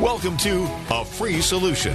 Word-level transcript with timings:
Welcome 0.00 0.36
to 0.38 0.68
A 0.90 1.04
Free 1.04 1.40
Solution. 1.40 1.94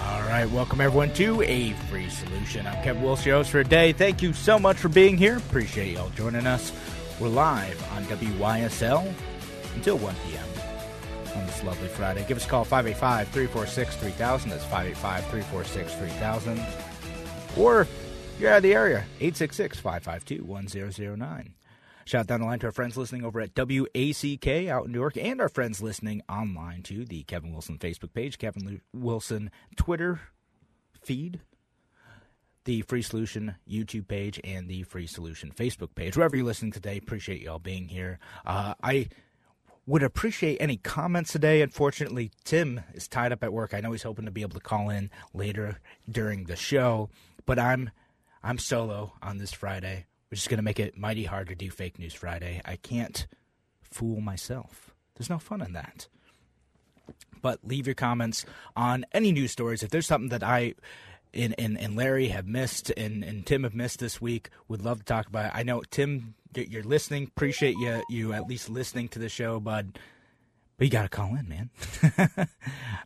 All 0.00 0.22
right, 0.22 0.48
welcome 0.50 0.80
everyone 0.80 1.12
to 1.14 1.42
A 1.42 1.72
Free 1.90 2.08
Solution. 2.08 2.66
I'm 2.66 2.82
Kevin 2.82 3.02
Wilson, 3.02 3.26
your 3.26 3.36
host 3.38 3.50
for. 3.50 3.92
Thank 3.92 4.22
you 4.22 4.32
so 4.32 4.58
much 4.58 4.76
for 4.76 4.88
being 4.88 5.16
here. 5.16 5.36
Appreciate 5.38 5.94
y'all 5.94 6.08
joining 6.10 6.46
us. 6.46 6.72
We're 7.20 7.28
live 7.28 7.82
on 7.92 8.04
WYSL 8.04 9.12
until 9.74 9.98
1 9.98 10.14
p.m. 10.26 10.46
on 11.36 11.44
this 11.46 11.62
lovely 11.64 11.88
Friday. 11.88 12.24
Give 12.26 12.36
us 12.36 12.46
a 12.46 12.48
call 12.48 12.64
585 12.64 13.28
346 13.28 13.96
3000. 13.96 14.50
That's 14.50 14.64
585 14.64 15.24
346 15.26 15.94
3000. 15.94 16.66
Or 17.56 17.86
you're 18.38 18.52
out 18.52 18.58
of 18.58 18.62
the 18.62 18.74
area, 18.74 19.04
866 19.20 19.80
552 19.80 20.44
1009. 20.44 21.54
Shout 22.08 22.26
down 22.26 22.40
the 22.40 22.46
line 22.46 22.58
to 22.60 22.66
our 22.68 22.72
friends 22.72 22.96
listening 22.96 23.22
over 23.22 23.38
at 23.38 23.54
WACK 23.54 24.66
out 24.66 24.86
in 24.86 24.92
New 24.92 24.98
York 24.98 25.18
and 25.18 25.42
our 25.42 25.48
friends 25.50 25.82
listening 25.82 26.22
online 26.26 26.82
to 26.84 27.04
the 27.04 27.22
Kevin 27.24 27.52
Wilson 27.52 27.76
Facebook 27.76 28.14
page, 28.14 28.38
Kevin 28.38 28.80
Wilson 28.94 29.50
Twitter 29.76 30.18
feed, 31.02 31.40
the 32.64 32.80
Free 32.80 33.02
Solution 33.02 33.56
YouTube 33.70 34.08
page, 34.08 34.40
and 34.42 34.70
the 34.70 34.84
Free 34.84 35.06
Solution 35.06 35.52
Facebook 35.54 35.94
page. 35.94 36.16
Wherever 36.16 36.34
you're 36.34 36.46
listening 36.46 36.72
today, 36.72 36.96
appreciate 36.96 37.42
y'all 37.42 37.58
being 37.58 37.88
here. 37.88 38.18
Uh, 38.46 38.72
I 38.82 39.10
would 39.84 40.02
appreciate 40.02 40.56
any 40.62 40.78
comments 40.78 41.32
today. 41.32 41.60
Unfortunately, 41.60 42.30
Tim 42.42 42.80
is 42.94 43.06
tied 43.06 43.32
up 43.32 43.44
at 43.44 43.52
work. 43.52 43.74
I 43.74 43.80
know 43.80 43.92
he's 43.92 44.04
hoping 44.04 44.24
to 44.24 44.30
be 44.30 44.40
able 44.40 44.58
to 44.58 44.64
call 44.64 44.88
in 44.88 45.10
later 45.34 45.78
during 46.10 46.44
the 46.44 46.56
show, 46.56 47.10
but 47.44 47.58
I'm 47.58 47.90
I'm 48.42 48.56
solo 48.56 49.12
on 49.20 49.36
this 49.36 49.52
Friday 49.52 50.06
which 50.30 50.40
is 50.40 50.48
going 50.48 50.58
to 50.58 50.64
make 50.64 50.80
it 50.80 50.96
mighty 50.96 51.24
hard 51.24 51.48
to 51.48 51.54
do 51.54 51.70
Fake 51.70 51.98
News 51.98 52.14
Friday. 52.14 52.60
I 52.64 52.76
can't 52.76 53.26
fool 53.82 54.20
myself. 54.20 54.94
There's 55.16 55.30
no 55.30 55.38
fun 55.38 55.62
in 55.62 55.72
that. 55.72 56.08
But 57.40 57.64
leave 57.64 57.86
your 57.86 57.94
comments 57.94 58.44
on 58.76 59.06
any 59.12 59.32
news 59.32 59.52
stories. 59.52 59.82
If 59.82 59.90
there's 59.90 60.06
something 60.06 60.30
that 60.30 60.42
I 60.42 60.74
and, 61.34 61.54
and, 61.58 61.78
and 61.78 61.96
Larry 61.96 62.28
have 62.28 62.46
missed 62.46 62.90
and, 62.96 63.22
and 63.22 63.44
Tim 63.44 63.64
have 63.64 63.74
missed 63.74 64.00
this 64.00 64.20
week, 64.20 64.50
would 64.66 64.82
love 64.82 65.00
to 65.00 65.04
talk 65.04 65.26
about 65.26 65.46
it. 65.46 65.52
I 65.54 65.62
know, 65.62 65.82
Tim, 65.90 66.34
you're 66.54 66.82
listening. 66.82 67.24
Appreciate 67.24 67.76
you, 67.78 68.02
you 68.08 68.32
at 68.32 68.46
least 68.46 68.68
listening 68.68 69.08
to 69.08 69.18
the 69.18 69.28
show, 69.28 69.60
bud. 69.60 69.98
But 70.76 70.86
you 70.86 70.90
got 70.90 71.02
to 71.02 71.08
call 71.08 71.34
in, 71.34 71.48
man. 71.48 71.70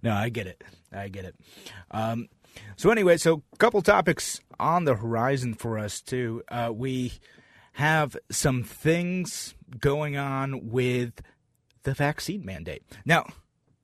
no, 0.02 0.12
I 0.12 0.28
get 0.28 0.46
it. 0.46 0.62
I 0.92 1.08
get 1.08 1.24
it. 1.24 1.34
Um, 1.90 2.28
so 2.77 2.91
anyway, 2.91 3.17
so 3.17 3.42
a 3.53 3.56
couple 3.56 3.83
topics 3.83 4.41
on 4.58 4.84
the 4.84 4.97
horizon 4.97 5.55
for 5.55 5.78
us 5.78 6.00
too. 6.00 6.42
Uh, 6.48 6.70
we 6.72 7.12
have 7.72 8.17
some 8.31 8.62
things 8.62 9.55
going 9.78 10.17
on 10.17 10.70
with 10.70 11.23
the 11.84 11.95
vaccine 11.95 12.45
mandate. 12.45 12.83
Now, 13.05 13.27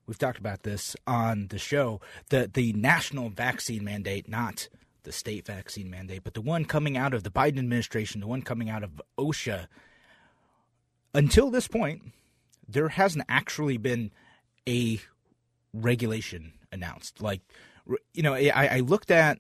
we've 0.06 0.18
talked 0.18 0.38
about 0.38 0.62
this 0.62 0.96
on 1.06 1.48
the 1.48 1.58
show. 1.58 2.00
The 2.30 2.50
the 2.52 2.72
national 2.72 3.30
vaccine 3.30 3.84
mandate, 3.84 4.28
not 4.28 4.68
the 5.04 5.12
state 5.12 5.46
vaccine 5.46 5.90
mandate, 5.90 6.22
but 6.24 6.34
the 6.34 6.40
one 6.40 6.64
coming 6.64 6.96
out 6.96 7.14
of 7.14 7.22
the 7.22 7.30
Biden 7.30 7.58
administration, 7.58 8.20
the 8.20 8.26
one 8.26 8.42
coming 8.42 8.68
out 8.68 8.82
of 8.82 9.00
OSHA. 9.18 9.66
Until 11.14 11.50
this 11.50 11.66
point, 11.66 12.12
there 12.68 12.90
hasn't 12.90 13.24
actually 13.28 13.78
been 13.78 14.12
a 14.68 15.00
regulation 15.72 16.52
announced. 16.70 17.22
Like 17.22 17.40
you 18.14 18.22
know, 18.22 18.34
I, 18.34 18.68
I 18.72 18.80
looked 18.80 19.10
at 19.10 19.38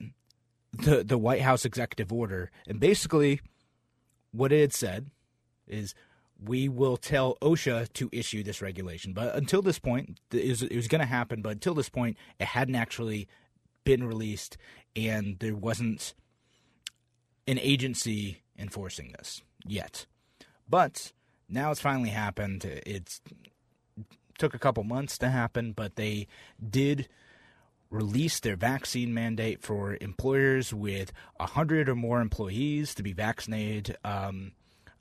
the 0.72 1.02
the 1.04 1.18
White 1.18 1.42
House 1.42 1.64
executive 1.64 2.12
order, 2.12 2.50
and 2.66 2.80
basically, 2.80 3.40
what 4.32 4.52
it 4.52 4.60
had 4.60 4.72
said 4.72 5.10
is 5.66 5.94
we 6.42 6.68
will 6.68 6.96
tell 6.96 7.36
OSHA 7.42 7.92
to 7.94 8.08
issue 8.12 8.42
this 8.42 8.62
regulation. 8.62 9.12
But 9.12 9.34
until 9.34 9.60
this 9.60 9.78
point, 9.78 10.20
it 10.30 10.48
was, 10.48 10.62
it 10.62 10.76
was 10.76 10.86
going 10.86 11.00
to 11.00 11.06
happen. 11.06 11.42
But 11.42 11.52
until 11.52 11.74
this 11.74 11.88
point, 11.88 12.16
it 12.38 12.46
hadn't 12.46 12.76
actually 12.76 13.26
been 13.84 14.04
released, 14.04 14.56
and 14.94 15.38
there 15.40 15.56
wasn't 15.56 16.14
an 17.46 17.58
agency 17.58 18.42
enforcing 18.56 19.12
this 19.18 19.42
yet. 19.66 20.06
But 20.68 21.12
now 21.48 21.70
it's 21.70 21.80
finally 21.80 22.10
happened. 22.10 22.64
It's 22.64 23.20
took 24.38 24.54
a 24.54 24.58
couple 24.58 24.84
months 24.84 25.18
to 25.18 25.28
happen, 25.30 25.72
but 25.72 25.96
they 25.96 26.28
did 26.70 27.08
released 27.90 28.42
their 28.42 28.56
vaccine 28.56 29.14
mandate 29.14 29.62
for 29.62 29.96
employers 30.00 30.74
with 30.74 31.12
100 31.36 31.88
or 31.88 31.94
more 31.94 32.20
employees 32.20 32.94
to 32.94 33.02
be 33.02 33.12
vaccinated 33.12 33.96
um, 34.04 34.52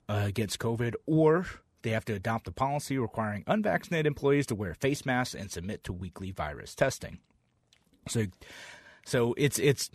uh, 0.08 0.24
against 0.26 0.58
COVID, 0.58 0.94
or 1.06 1.46
they 1.82 1.90
have 1.90 2.04
to 2.06 2.14
adopt 2.14 2.48
a 2.48 2.52
policy 2.52 2.98
requiring 2.98 3.44
unvaccinated 3.46 4.06
employees 4.06 4.46
to 4.46 4.54
wear 4.54 4.74
face 4.74 5.04
masks 5.04 5.34
and 5.34 5.50
submit 5.50 5.84
to 5.84 5.92
weekly 5.92 6.30
virus 6.30 6.74
testing. 6.74 7.18
So, 8.08 8.26
so 9.04 9.34
it's 9.36 9.58
it's 9.58 9.90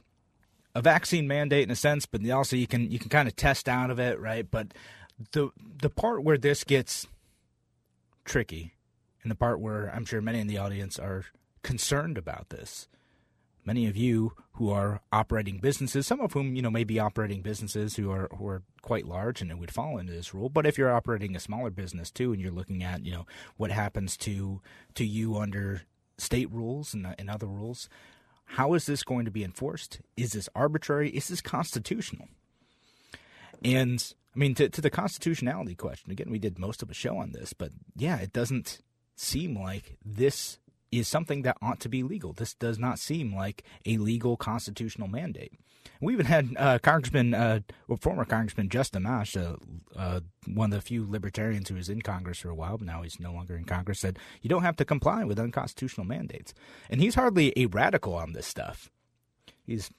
a 0.75 0.81
vaccine 0.81 1.27
mandate 1.27 1.63
in 1.63 1.71
a 1.71 1.75
sense, 1.75 2.05
but 2.05 2.27
also 2.29 2.55
you 2.55 2.67
can 2.67 2.91
you 2.91 2.99
can 2.99 3.09
kind 3.09 3.27
of 3.27 3.35
test 3.35 3.67
out 3.67 3.89
of 3.89 3.99
it, 3.99 4.19
right? 4.19 4.49
But 4.49 4.73
the 5.31 5.49
the 5.81 5.89
part 5.89 6.23
where 6.23 6.37
this 6.37 6.63
gets 6.63 7.07
tricky, 8.23 8.73
and 9.23 9.31
the 9.31 9.35
part 9.35 9.59
where 9.59 9.91
I'm 9.93 10.05
sure 10.05 10.21
many 10.21 10.39
in 10.39 10.47
the 10.47 10.59
audience 10.59 10.99
are 10.99 11.25
concerned 11.63 12.17
about 12.17 12.49
this. 12.49 12.87
Many 13.65 13.87
of 13.87 13.95
you 13.95 14.33
who 14.53 14.69
are 14.69 15.01
operating 15.11 15.59
businesses, 15.59 16.05
some 16.05 16.19
of 16.19 16.33
whom 16.33 16.55
you 16.55 16.61
know 16.61 16.69
may 16.69 16.83
be 16.83 16.99
operating 16.99 17.41
businesses 17.41 17.95
who 17.95 18.11
are 18.11 18.29
who 18.37 18.45
are 18.47 18.61
quite 18.81 19.07
large 19.07 19.41
and 19.41 19.49
it 19.49 19.57
would 19.57 19.71
fall 19.71 19.97
into 19.97 20.11
this 20.11 20.33
rule. 20.33 20.49
But 20.49 20.65
if 20.65 20.77
you're 20.77 20.93
operating 20.93 21.35
a 21.35 21.39
smaller 21.39 21.69
business 21.69 22.11
too, 22.11 22.33
and 22.33 22.41
you're 22.41 22.51
looking 22.51 22.83
at 22.83 23.05
you 23.05 23.13
know 23.13 23.25
what 23.55 23.71
happens 23.71 24.17
to 24.17 24.61
to 24.95 25.05
you 25.05 25.37
under 25.37 25.83
state 26.17 26.51
rules 26.51 26.93
and, 26.93 27.15
and 27.17 27.29
other 27.29 27.47
rules, 27.47 27.87
how 28.45 28.73
is 28.73 28.85
this 28.85 29.03
going 29.03 29.25
to 29.25 29.31
be 29.31 29.43
enforced? 29.43 30.01
Is 30.17 30.33
this 30.33 30.49
arbitrary? 30.53 31.09
Is 31.09 31.29
this 31.29 31.41
constitutional? 31.41 32.27
And 33.63 34.13
I 34.35 34.39
mean, 34.39 34.55
to, 34.55 34.69
to 34.69 34.81
the 34.81 34.89
constitutionality 34.89 35.75
question, 35.75 36.11
again, 36.11 36.29
we 36.29 36.39
did 36.39 36.59
most 36.59 36.81
of 36.81 36.89
a 36.89 36.93
show 36.93 37.17
on 37.17 37.31
this, 37.31 37.53
but 37.53 37.71
yeah, 37.95 38.17
it 38.17 38.33
doesn't 38.33 38.79
seem 39.15 39.57
like 39.57 39.97
this 40.03 40.59
is 40.99 41.07
something 41.07 41.41
that 41.43 41.57
ought 41.61 41.79
to 41.81 41.89
be 41.89 42.03
legal. 42.03 42.33
This 42.33 42.53
does 42.53 42.79
not 42.79 42.99
seem 42.99 43.35
like 43.35 43.63
a 43.85 43.97
legal 43.97 44.37
constitutional 44.37 45.07
mandate. 45.07 45.53
We 46.01 46.13
even 46.13 46.25
had 46.25 46.49
uh, 46.57 46.79
Congressman, 46.79 47.33
uh, 47.33 47.59
former 47.99 48.25
Congressman 48.25 48.69
Justin 48.69 49.03
Amash, 49.03 49.41
uh, 49.41 49.55
uh, 49.97 50.21
one 50.45 50.71
of 50.73 50.79
the 50.79 50.85
few 50.85 51.09
libertarians 51.09 51.69
who 51.69 51.75
was 51.75 51.89
in 51.89 52.01
Congress 52.01 52.39
for 52.39 52.49
a 52.49 52.55
while, 52.55 52.77
but 52.77 52.87
now 52.87 53.01
he's 53.01 53.19
no 53.19 53.31
longer 53.31 53.55
in 53.55 53.65
Congress, 53.65 53.99
said 53.99 54.19
you 54.41 54.49
don't 54.49 54.63
have 54.63 54.75
to 54.77 54.85
comply 54.85 55.23
with 55.23 55.39
unconstitutional 55.39 56.05
mandates. 56.05 56.53
And 56.89 57.01
he's 57.01 57.15
hardly 57.15 57.53
a 57.55 57.67
radical 57.67 58.15
on 58.15 58.33
this 58.33 58.47
stuff. 58.47 58.91
He's, 59.65 59.91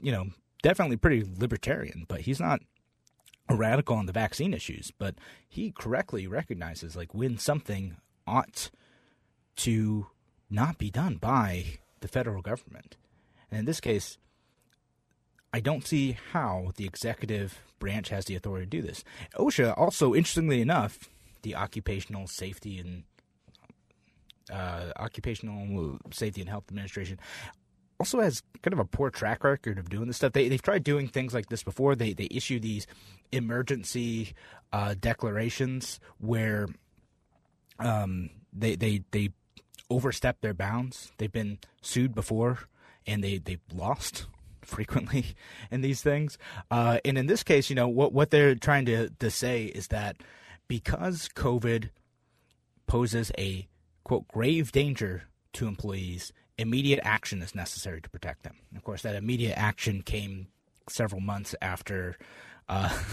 you 0.00 0.12
know, 0.12 0.26
definitely 0.62 0.96
pretty 0.96 1.24
libertarian, 1.38 2.04
but 2.08 2.22
he's 2.22 2.40
not 2.40 2.60
a 3.48 3.56
radical 3.56 3.96
on 3.96 4.06
the 4.06 4.12
vaccine 4.12 4.54
issues. 4.54 4.92
But 4.96 5.16
he 5.48 5.72
correctly 5.72 6.26
recognizes 6.26 6.96
like 6.96 7.12
when 7.14 7.38
something 7.38 7.96
ought 8.26 8.70
to 9.56 10.06
not 10.50 10.78
be 10.78 10.90
done 10.90 11.16
by 11.16 11.78
the 12.00 12.08
federal 12.08 12.42
government. 12.42 12.96
And 13.50 13.60
in 13.60 13.64
this 13.66 13.80
case, 13.80 14.18
I 15.52 15.60
don't 15.60 15.86
see 15.86 16.18
how 16.32 16.72
the 16.76 16.84
executive 16.84 17.60
branch 17.78 18.08
has 18.08 18.24
the 18.24 18.34
authority 18.34 18.66
to 18.66 18.70
do 18.70 18.82
this. 18.82 19.04
OSHA 19.36 19.78
also, 19.78 20.14
interestingly 20.14 20.60
enough, 20.60 21.08
the 21.42 21.54
Occupational 21.54 22.26
Safety 22.26 22.78
and 22.78 23.04
uh, 24.52 24.92
Occupational 24.98 25.98
Safety 26.12 26.40
and 26.40 26.50
Health 26.50 26.64
Administration 26.68 27.18
also 28.00 28.20
has 28.20 28.42
kind 28.62 28.72
of 28.72 28.78
a 28.78 28.84
poor 28.84 29.10
track 29.10 29.44
record 29.44 29.78
of 29.78 29.88
doing 29.88 30.06
this 30.06 30.16
stuff. 30.16 30.32
They 30.32 30.48
they've 30.48 30.60
tried 30.60 30.84
doing 30.84 31.08
things 31.08 31.32
like 31.32 31.48
this 31.48 31.62
before. 31.62 31.94
They 31.94 32.12
they 32.12 32.28
issue 32.30 32.58
these 32.58 32.86
emergency 33.32 34.34
uh, 34.72 34.94
declarations 34.98 36.00
where 36.18 36.66
um, 37.78 38.30
they 38.52 38.76
they 38.76 39.04
they 39.12 39.30
overstep 39.90 40.40
their 40.40 40.54
bounds. 40.54 41.12
They've 41.18 41.32
been 41.32 41.58
sued 41.80 42.14
before, 42.14 42.60
and 43.06 43.22
they 43.22 43.38
they've 43.38 43.60
lost 43.72 44.26
frequently 44.62 45.34
in 45.70 45.80
these 45.80 46.02
things. 46.02 46.38
Uh, 46.70 46.98
and 47.04 47.18
in 47.18 47.26
this 47.26 47.42
case, 47.42 47.70
you 47.70 47.76
know 47.76 47.88
what 47.88 48.12
what 48.12 48.30
they're 48.30 48.54
trying 48.54 48.86
to 48.86 49.10
to 49.10 49.30
say 49.30 49.64
is 49.64 49.88
that 49.88 50.16
because 50.68 51.28
COVID 51.34 51.90
poses 52.86 53.30
a 53.38 53.68
quote, 54.04 54.28
grave 54.28 54.70
danger 54.72 55.24
to 55.54 55.66
employees, 55.66 56.32
immediate 56.58 57.00
action 57.02 57.42
is 57.42 57.54
necessary 57.54 58.00
to 58.00 58.10
protect 58.10 58.42
them. 58.42 58.56
of 58.76 58.84
course, 58.84 59.02
that 59.02 59.16
immediate 59.16 59.58
action 59.58 60.02
came 60.02 60.48
several 60.88 61.20
months 61.20 61.54
after. 61.60 62.16
Uh, 62.68 62.96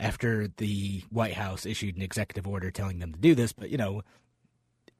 after 0.00 0.48
the 0.56 1.02
White 1.10 1.34
House 1.34 1.64
issued 1.64 1.96
an 1.96 2.02
executive 2.02 2.46
order 2.46 2.70
telling 2.70 2.98
them 2.98 3.12
to 3.12 3.18
do 3.18 3.34
this, 3.34 3.52
but 3.52 3.70
you 3.70 3.78
know, 3.78 4.02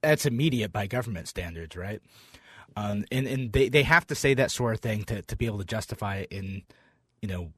that's 0.02 0.26
immediate 0.26 0.72
by 0.72 0.86
government 0.86 1.28
standards, 1.28 1.76
right? 1.76 2.00
Um, 2.76 3.04
and 3.12 3.26
and 3.26 3.52
they, 3.52 3.68
they 3.68 3.82
have 3.82 4.06
to 4.08 4.14
say 4.14 4.34
that 4.34 4.50
sort 4.50 4.74
of 4.74 4.80
thing 4.80 5.04
to, 5.04 5.22
to 5.22 5.36
be 5.36 5.46
able 5.46 5.58
to 5.58 5.64
justify 5.64 6.16
it 6.16 6.28
in, 6.30 6.62
you 7.20 7.28
know, 7.28 7.52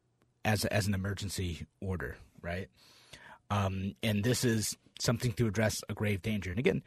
as 0.45 0.65
as 0.67 0.87
an 0.87 0.95
emergency 0.95 1.67
order, 1.81 2.17
right? 2.43 2.69
Um, 3.51 3.95
and 4.03 4.25
this 4.25 4.45
is 4.45 4.77
something 5.01 5.33
to 5.33 5.47
address 5.47 5.83
a 5.89 5.95
grave 5.95 6.23
danger. 6.23 6.51
And 6.51 6.59
again, 6.59 6.83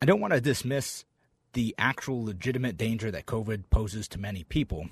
I 0.00 0.06
don't 0.06 0.20
want 0.20 0.32
to 0.32 0.40
dismiss 0.40 1.04
the 1.52 1.74
actual 1.78 2.24
legitimate 2.24 2.76
danger 2.76 3.10
that 3.10 3.26
COVID 3.26 3.64
poses 3.70 4.06
to 4.08 4.18
many 4.18 4.44
people, 4.44 4.88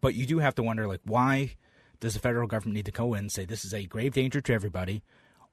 but 0.00 0.14
you 0.14 0.26
do 0.26 0.38
have 0.38 0.54
to 0.56 0.62
wonder, 0.62 0.86
like, 0.86 1.00
why 1.04 1.56
does 2.00 2.14
the 2.14 2.20
federal 2.20 2.46
government 2.46 2.76
need 2.76 2.84
to 2.86 2.92
go 2.92 3.14
in 3.14 3.20
and 3.20 3.32
say 3.32 3.44
this 3.44 3.64
is 3.64 3.74
a 3.74 3.86
grave 3.86 4.14
danger 4.14 4.40
to 4.40 4.52
everybody? 4.52 5.02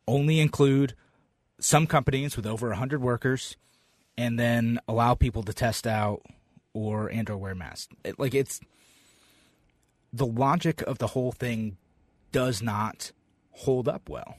Only 0.07 0.39
include 0.39 0.93
some 1.59 1.87
companies 1.87 2.35
with 2.35 2.45
over 2.45 2.69
100 2.69 3.01
workers 3.01 3.55
and 4.17 4.39
then 4.39 4.79
allow 4.87 5.13
people 5.13 5.43
to 5.43 5.53
test 5.53 5.87
out 5.87 6.21
or 6.73 7.07
and 7.07 7.29
or 7.29 7.37
wear 7.37 7.55
masks. 7.55 7.93
It, 8.03 8.19
like 8.19 8.33
it's 8.33 8.59
the 10.11 10.25
logic 10.25 10.81
of 10.81 10.97
the 10.97 11.07
whole 11.07 11.31
thing 11.31 11.77
does 12.31 12.61
not 12.61 13.11
hold 13.51 13.87
up 13.87 14.09
well. 14.09 14.37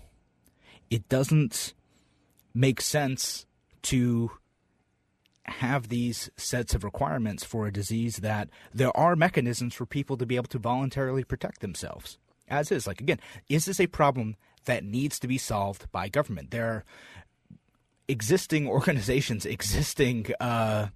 It 0.91 1.09
doesn't 1.09 1.75
make 2.55 2.81
sense 2.81 3.47
to 3.83 4.31
have 5.45 5.89
these 5.89 6.29
sets 6.37 6.75
of 6.75 6.85
requirements 6.85 7.45
for 7.45 7.67
a 7.67 7.73
disease 7.73 8.17
that 8.17 8.49
there 8.75 8.95
are 8.97 9.15
mechanisms 9.15 9.75
for 9.75 9.87
people 9.87 10.17
to 10.17 10.27
be 10.27 10.37
able 10.37 10.49
to 10.49 10.59
voluntarily 10.59 11.25
protect 11.25 11.61
themselves. 11.61 12.19
As 12.49 12.73
is, 12.73 12.87
like 12.87 13.01
again, 13.01 13.21
is 13.49 13.65
this 13.65 13.81
a 13.81 13.87
problem 13.87 14.37
that 14.67 14.85
needs 14.85 15.19
to 15.21 15.27
be 15.27 15.39
solved 15.39 15.91
by 15.91 16.09
government? 16.09 16.51
There 16.51 16.67
are 16.67 16.85
existing 18.09 18.69
organizations, 18.69 19.47
existing 19.47 20.27
uh, 20.41 20.89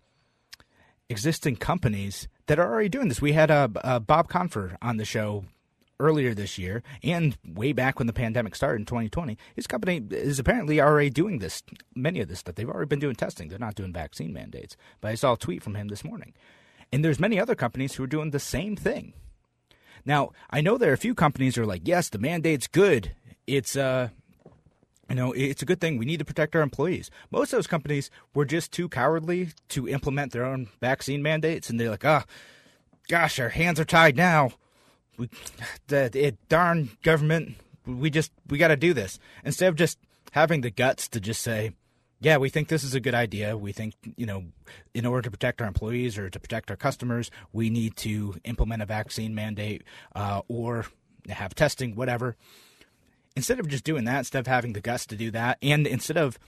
existing 1.08 1.56
companies 1.56 2.28
that 2.46 2.58
are 2.58 2.70
already 2.70 2.88
doing 2.88 3.08
this. 3.08 3.20
We 3.20 3.32
had 3.32 3.50
uh, 3.50 3.68
uh, 3.82 3.98
Bob 3.98 4.28
Confer 4.28 4.76
on 4.80 4.96
the 4.96 5.04
show 5.04 5.44
earlier 6.00 6.34
this 6.34 6.58
year 6.58 6.82
and 7.02 7.36
way 7.46 7.72
back 7.72 7.98
when 7.98 8.06
the 8.06 8.12
pandemic 8.12 8.56
started 8.56 8.80
in 8.80 8.86
2020 8.86 9.36
his 9.54 9.66
company 9.66 10.02
is 10.10 10.38
apparently 10.38 10.80
already 10.80 11.10
doing 11.10 11.38
this 11.38 11.62
many 11.94 12.20
of 12.20 12.28
this 12.28 12.38
stuff. 12.38 12.54
They've 12.54 12.68
already 12.68 12.88
been 12.88 12.98
doing 12.98 13.14
testing. 13.14 13.48
They're 13.48 13.58
not 13.58 13.74
doing 13.74 13.92
vaccine 13.92 14.32
mandates. 14.32 14.76
But 15.00 15.08
i 15.08 15.14
saw 15.14 15.34
a 15.34 15.36
tweet 15.36 15.62
from 15.62 15.74
him 15.74 15.88
this 15.88 16.02
morning. 16.02 16.32
And 16.90 17.04
there's 17.04 17.20
many 17.20 17.38
other 17.38 17.54
companies 17.54 17.94
who 17.94 18.04
are 18.04 18.08
doing 18.08 18.30
the 18.30 18.40
same 18.40 18.76
thing. 18.76 19.12
Now 20.04 20.30
i 20.48 20.60
know 20.60 20.78
there 20.78 20.90
are 20.90 20.94
a 20.94 20.98
few 20.98 21.14
companies 21.14 21.54
who 21.54 21.62
are 21.62 21.66
like 21.66 21.82
yes 21.84 22.08
the 22.08 22.18
mandate's 22.18 22.66
good 22.66 23.12
it's 23.50 23.76
uh 23.76 24.08
you 25.08 25.16
know, 25.16 25.32
it's 25.32 25.60
a 25.60 25.66
good 25.66 25.80
thing. 25.80 25.98
We 25.98 26.04
need 26.04 26.20
to 26.20 26.24
protect 26.24 26.54
our 26.54 26.62
employees. 26.62 27.10
Most 27.32 27.52
of 27.52 27.56
those 27.56 27.66
companies 27.66 28.12
were 28.32 28.44
just 28.44 28.70
too 28.70 28.88
cowardly 28.88 29.48
to 29.70 29.88
implement 29.88 30.30
their 30.30 30.44
own 30.44 30.68
vaccine 30.80 31.20
mandates, 31.20 31.68
and 31.68 31.80
they're 31.80 31.90
like, 31.90 32.04
ah, 32.04 32.24
oh, 32.24 32.32
gosh, 33.08 33.40
our 33.40 33.48
hands 33.48 33.80
are 33.80 33.84
tied 33.84 34.16
now. 34.16 34.52
We, 35.18 35.28
the, 35.88 36.10
it, 36.14 36.48
darn 36.48 36.90
government, 37.02 37.56
we 37.84 38.08
just 38.08 38.30
we 38.48 38.56
got 38.56 38.68
to 38.68 38.76
do 38.76 38.94
this 38.94 39.18
instead 39.44 39.68
of 39.68 39.74
just 39.74 39.98
having 40.30 40.60
the 40.60 40.70
guts 40.70 41.08
to 41.08 41.20
just 41.20 41.42
say, 41.42 41.72
yeah, 42.20 42.36
we 42.36 42.48
think 42.48 42.68
this 42.68 42.84
is 42.84 42.94
a 42.94 43.00
good 43.00 43.14
idea. 43.14 43.56
We 43.56 43.72
think, 43.72 43.94
you 44.16 44.26
know, 44.26 44.44
in 44.94 45.06
order 45.06 45.22
to 45.22 45.30
protect 45.32 45.60
our 45.60 45.66
employees 45.66 46.18
or 46.18 46.30
to 46.30 46.38
protect 46.38 46.70
our 46.70 46.76
customers, 46.76 47.32
we 47.52 47.68
need 47.68 47.96
to 47.96 48.36
implement 48.44 48.80
a 48.80 48.86
vaccine 48.86 49.34
mandate 49.34 49.82
uh, 50.14 50.42
or 50.46 50.86
have 51.28 51.56
testing, 51.56 51.96
whatever 51.96 52.36
instead 53.36 53.60
of 53.60 53.68
just 53.68 53.84
doing 53.84 54.04
that, 54.04 54.18
instead 54.18 54.40
of 54.40 54.46
having 54.46 54.72
the 54.72 54.80
guts 54.80 55.06
to 55.06 55.16
do 55.16 55.30
that, 55.30 55.58
and 55.62 55.86
instead 55.86 56.16
of 56.16 56.38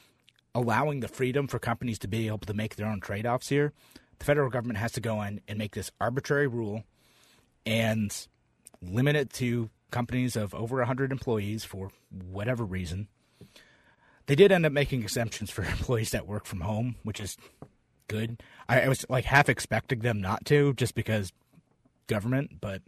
allowing 0.55 1.01
the 1.01 1.09
freedom 1.09 1.47
for 1.47 1.59
companies 1.59 1.99
to 2.01 2.09
be 2.09 2.27
able 2.27 2.39
to 2.39 2.55
make 2.55 2.77
their 2.77 2.87
own 2.87 3.01
trade 3.01 3.27
offs 3.27 3.49
here, 3.49 3.73
the 4.19 4.25
federal 4.25 4.51
government 4.51 4.79
has 4.79 4.93
to 4.93 5.01
go 5.01 5.23
in 5.23 5.41
and 5.49 5.59
make 5.59 5.75
this 5.75 5.91
arbitrary 6.01 6.47
rule 6.47 6.85
and 7.65 8.27
limit 8.81 9.17
it 9.17 9.33
to 9.33 9.71
companies 9.91 10.37
of 10.37 10.55
over 10.55 10.79
100 10.79 11.13
employees 11.13 11.65
for 11.65 11.91
whatever 12.11 12.65
reason. 12.65 13.09
They 14.27 14.35
did 14.35 14.53
end 14.53 14.67
up 14.67 14.73
making 14.73 15.03
exemptions 15.03 15.51
for 15.51 15.63
employees 15.65 16.11
that 16.11 16.27
work 16.27 16.47
from 16.47 16.61
home, 16.61 16.97
which 17.03 17.21
is 17.21 17.37
good. 18.09 18.43
I, 18.69 18.83
I 18.83 18.89
was 18.89 19.07
like 19.09 19.25
half 19.25 19.49
expecting 19.49 20.01
them 20.01 20.21
not 20.21 20.45
to, 20.47 20.75
just 20.75 20.95
because 20.95 21.33
government, 22.07 22.61
but 22.61 22.83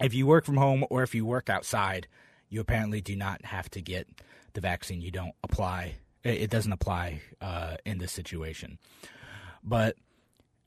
if 0.00 0.14
you 0.14 0.26
work 0.26 0.44
from 0.44 0.56
home 0.56 0.84
or 0.90 1.02
if 1.02 1.14
you 1.14 1.24
work 1.24 1.50
outside, 1.50 2.06
you 2.50 2.60
apparently 2.60 3.00
do 3.00 3.16
not 3.16 3.44
have 3.46 3.70
to 3.70 3.80
get 3.80 4.08
the 4.52 4.60
vaccine. 4.60 5.00
You 5.00 5.10
don't 5.10 5.34
apply. 5.42 5.94
It 6.22 6.50
doesn't 6.50 6.72
apply 6.72 7.22
uh, 7.40 7.76
in 7.86 7.98
this 7.98 8.12
situation. 8.12 8.78
But 9.64 9.96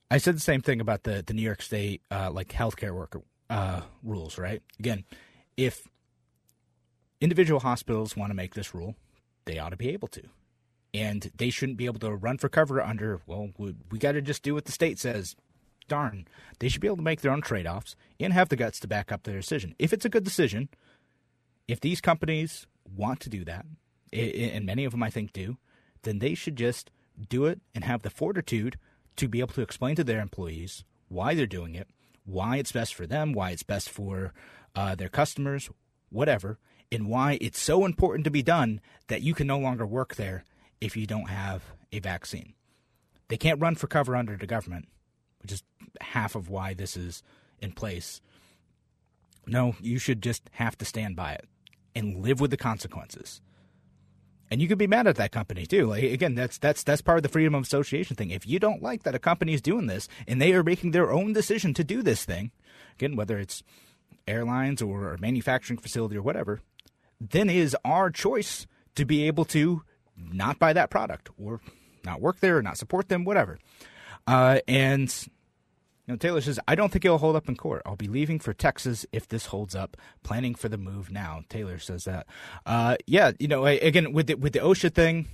I 0.09 0.17
said 0.17 0.35
the 0.35 0.41
same 0.41 0.61
thing 0.61 0.81
about 0.81 1.03
the 1.03 1.23
the 1.25 1.33
New 1.33 1.43
York 1.43 1.61
State 1.61 2.01
uh, 2.09 2.31
like 2.31 2.47
healthcare 2.47 2.95
worker 2.95 3.21
uh, 3.49 3.81
rules. 4.01 4.39
Right? 4.39 4.63
Again, 4.79 5.03
if 5.57 5.87
individual 7.21 7.59
hospitals 7.59 8.17
want 8.17 8.31
to 8.31 8.35
make 8.35 8.53
this 8.55 8.73
rule, 8.73 8.95
they 9.45 9.59
ought 9.59 9.69
to 9.69 9.77
be 9.77 9.89
able 9.89 10.07
to. 10.09 10.23
And 10.93 11.31
they 11.37 11.49
shouldn't 11.49 11.77
be 11.77 11.85
able 11.85 11.99
to 12.01 12.11
run 12.13 12.37
for 12.37 12.49
cover 12.49 12.81
under, 12.81 13.21
well, 13.25 13.49
we, 13.57 13.73
we 13.89 13.97
got 13.97 14.11
to 14.11 14.21
just 14.21 14.43
do 14.43 14.53
what 14.53 14.65
the 14.65 14.71
state 14.71 14.99
says. 14.99 15.35
Darn. 15.87 16.27
They 16.59 16.69
should 16.69 16.81
be 16.81 16.87
able 16.87 16.97
to 16.97 17.03
make 17.03 17.21
their 17.21 17.31
own 17.31 17.41
trade 17.41 17.65
offs 17.65 17.95
and 18.19 18.31
have 18.31 18.49
the 18.49 18.55
guts 18.55 18.79
to 18.81 18.87
back 18.87 19.11
up 19.11 19.23
their 19.23 19.37
decision. 19.37 19.73
If 19.79 19.91
it's 19.91 20.05
a 20.05 20.09
good 20.09 20.23
decision, 20.23 20.69
if 21.67 21.79
these 21.79 22.01
companies 22.01 22.67
want 22.95 23.19
to 23.21 23.29
do 23.29 23.43
that, 23.45 23.65
and 24.11 24.65
many 24.65 24.85
of 24.85 24.91
them 24.91 25.03
I 25.03 25.09
think 25.09 25.33
do, 25.33 25.57
then 26.03 26.19
they 26.19 26.35
should 26.35 26.55
just 26.55 26.91
do 27.29 27.45
it 27.45 27.61
and 27.73 27.83
have 27.83 28.01
the 28.01 28.09
fortitude 28.09 28.77
to 29.15 29.27
be 29.27 29.39
able 29.39 29.53
to 29.53 29.61
explain 29.61 29.95
to 29.95 30.03
their 30.03 30.21
employees 30.21 30.83
why 31.07 31.33
they're 31.33 31.45
doing 31.45 31.75
it, 31.75 31.87
why 32.25 32.57
it's 32.57 32.71
best 32.71 32.93
for 32.95 33.05
them, 33.05 33.33
why 33.33 33.51
it's 33.51 33.63
best 33.63 33.89
for 33.89 34.33
uh, 34.75 34.95
their 34.95 35.09
customers, 35.09 35.69
whatever, 36.09 36.57
and 36.91 37.07
why 37.07 37.37
it's 37.41 37.59
so 37.59 37.85
important 37.85 38.23
to 38.23 38.31
be 38.31 38.43
done 38.43 38.81
that 39.07 39.21
you 39.21 39.33
can 39.33 39.47
no 39.47 39.59
longer 39.59 39.85
work 39.85 40.15
there 40.15 40.43
if 40.81 40.97
you 40.97 41.05
don't 41.05 41.29
have 41.29 41.63
a 41.91 41.99
vaccine. 41.99 42.53
They 43.29 43.37
can't 43.37 43.61
run 43.61 43.75
for 43.75 43.87
cover 43.87 44.15
under 44.15 44.35
the 44.35 44.47
government, 44.47 44.87
which 45.41 45.51
is 45.51 45.63
half 46.01 46.35
of 46.35 46.49
why 46.49 46.73
this 46.73 46.97
is 46.97 47.23
in 47.59 47.71
place. 47.71 48.21
No, 49.45 49.75
you 49.81 49.99
should 49.99 50.21
just 50.21 50.49
have 50.53 50.77
to 50.77 50.85
stand 50.85 51.15
by 51.15 51.33
it 51.33 51.47
and 51.95 52.21
live 52.21 52.39
with 52.39 52.51
the 52.51 52.57
consequences. 52.57 53.41
And 54.49 54.61
you 54.61 54.67
could 54.67 54.77
be 54.77 54.87
mad 54.87 55.07
at 55.07 55.15
that 55.15 55.31
company 55.31 55.65
too. 55.65 55.87
Like 55.87 56.03
again, 56.03 56.35
that's 56.35 56.57
that's 56.57 56.83
that's 56.83 57.01
part 57.01 57.17
of 57.17 57.23
the 57.23 57.29
freedom 57.29 57.55
of 57.55 57.63
association 57.63 58.15
thing. 58.15 58.29
If 58.29 58.47
you 58.47 58.59
don't 58.59 58.83
like 58.83 59.03
that 59.03 59.15
a 59.15 59.19
company 59.19 59.53
is 59.53 59.61
doing 59.61 59.87
this 59.87 60.07
and 60.27 60.41
they 60.41 60.53
are 60.53 60.63
making 60.63 60.91
their 60.91 61.11
own 61.11 61.33
decision 61.33 61.73
to 61.73 61.83
do 61.83 62.01
this 62.01 62.23
thing, 62.23 62.51
again, 62.93 63.15
whether 63.15 63.39
it's 63.39 63.63
airlines 64.27 64.81
or 64.81 65.13
a 65.13 65.19
manufacturing 65.19 65.79
facility 65.79 66.15
or 66.15 66.21
whatever, 66.21 66.61
then 67.19 67.49
it 67.49 67.55
is 67.55 67.75
our 67.83 68.09
choice 68.09 68.67
to 68.95 69.05
be 69.05 69.25
able 69.27 69.45
to 69.45 69.81
not 70.15 70.59
buy 70.59 70.73
that 70.73 70.89
product 70.89 71.29
or 71.37 71.59
not 72.05 72.21
work 72.21 72.39
there 72.39 72.57
or 72.57 72.61
not 72.61 72.77
support 72.77 73.09
them, 73.09 73.25
whatever. 73.25 73.57
Uh, 74.27 74.59
and 74.67 75.27
know, 76.07 76.15
Taylor 76.17 76.41
says, 76.41 76.59
I 76.67 76.75
don't 76.75 76.91
think 76.91 77.05
it'll 77.05 77.17
hold 77.17 77.35
up 77.35 77.47
in 77.47 77.55
court. 77.55 77.81
I'll 77.85 77.95
be 77.95 78.07
leaving 78.07 78.39
for 78.39 78.53
Texas 78.53 79.05
if 79.11 79.27
this 79.27 79.47
holds 79.47 79.73
up. 79.75 79.95
Planning 80.23 80.55
for 80.55 80.67
the 80.69 80.77
move 80.77 81.11
now. 81.11 81.43
Taylor 81.49 81.79
says 81.79 82.03
that. 82.03 82.27
Uh, 82.65 82.97
yeah, 83.07 83.31
you 83.39 83.47
know, 83.47 83.65
again 83.65 84.11
with 84.11 84.27
the, 84.27 84.35
with 84.35 84.53
the 84.53 84.59
OSHA 84.59 84.93
thing, 84.93 85.27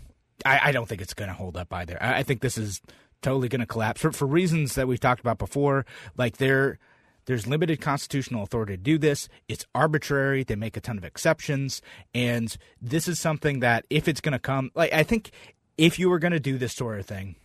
I, 0.45 0.59
I 0.65 0.71
don't 0.71 0.87
think 0.87 1.01
it's 1.01 1.13
going 1.13 1.29
to 1.29 1.33
hold 1.33 1.57
up 1.57 1.73
either. 1.73 1.97
I, 2.01 2.19
I 2.19 2.23
think 2.23 2.41
this 2.41 2.57
is 2.57 2.81
totally 3.21 3.49
going 3.49 3.59
to 3.61 3.65
collapse 3.65 4.01
for 4.01 4.11
for 4.11 4.25
reasons 4.25 4.75
that 4.75 4.87
we've 4.87 4.99
talked 4.99 5.21
about 5.21 5.37
before. 5.37 5.85
Like 6.17 6.37
there, 6.37 6.77
there's 7.25 7.47
limited 7.47 7.81
constitutional 7.81 8.43
authority 8.43 8.77
to 8.77 8.81
do 8.81 8.97
this. 8.97 9.27
It's 9.47 9.65
arbitrary. 9.75 10.43
They 10.43 10.55
make 10.55 10.77
a 10.77 10.81
ton 10.81 10.97
of 10.97 11.03
exceptions, 11.03 11.81
and 12.13 12.55
this 12.81 13.07
is 13.07 13.19
something 13.19 13.59
that 13.59 13.85
if 13.89 14.07
it's 14.07 14.21
going 14.21 14.33
to 14.33 14.39
come, 14.39 14.71
like 14.75 14.93
I 14.93 15.03
think 15.03 15.31
if 15.77 15.99
you 15.99 16.09
were 16.09 16.19
going 16.19 16.33
to 16.33 16.39
do 16.39 16.57
this 16.57 16.73
sort 16.73 16.99
of 16.99 17.05
thing, 17.05 17.35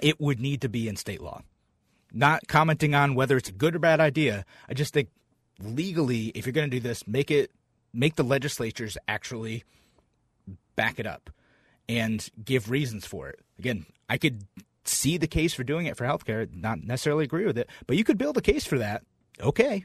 it 0.00 0.20
would 0.20 0.40
need 0.40 0.62
to 0.62 0.68
be 0.68 0.88
in 0.88 0.96
state 0.96 1.20
law 1.20 1.42
not 2.12 2.48
commenting 2.48 2.94
on 2.94 3.14
whether 3.14 3.36
it's 3.36 3.48
a 3.48 3.52
good 3.52 3.74
or 3.74 3.78
bad 3.78 4.00
idea. 4.00 4.44
I 4.68 4.74
just 4.74 4.92
think 4.92 5.08
legally, 5.62 6.26
if 6.28 6.46
you're 6.46 6.52
going 6.52 6.70
to 6.70 6.76
do 6.76 6.80
this, 6.80 7.06
make 7.06 7.30
it 7.30 7.50
make 7.92 8.16
the 8.16 8.22
legislatures 8.22 8.96
actually 9.08 9.64
back 10.76 10.98
it 10.98 11.06
up 11.06 11.30
and 11.88 12.28
give 12.44 12.70
reasons 12.70 13.04
for 13.04 13.28
it. 13.28 13.40
Again, 13.58 13.86
I 14.08 14.16
could 14.16 14.44
see 14.84 15.18
the 15.18 15.26
case 15.26 15.54
for 15.54 15.64
doing 15.64 15.86
it 15.86 15.96
for 15.96 16.04
healthcare, 16.04 16.48
not 16.54 16.82
necessarily 16.82 17.24
agree 17.24 17.46
with 17.46 17.58
it, 17.58 17.68
but 17.86 17.96
you 17.96 18.04
could 18.04 18.18
build 18.18 18.36
a 18.36 18.42
case 18.42 18.64
for 18.64 18.78
that. 18.78 19.02
Okay. 19.40 19.84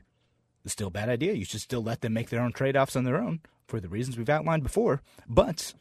It's 0.63 0.73
still 0.73 0.87
a 0.87 0.91
bad 0.91 1.09
idea. 1.09 1.33
You 1.33 1.45
should 1.45 1.61
still 1.61 1.83
let 1.83 2.01
them 2.01 2.13
make 2.13 2.29
their 2.29 2.41
own 2.41 2.51
trade 2.51 2.75
offs 2.75 2.95
on 2.95 3.03
their 3.03 3.17
own 3.17 3.41
for 3.67 3.79
the 3.79 3.89
reasons 3.89 4.17
we've 4.17 4.29
outlined 4.29 4.63
before. 4.63 5.01
But 5.27 5.73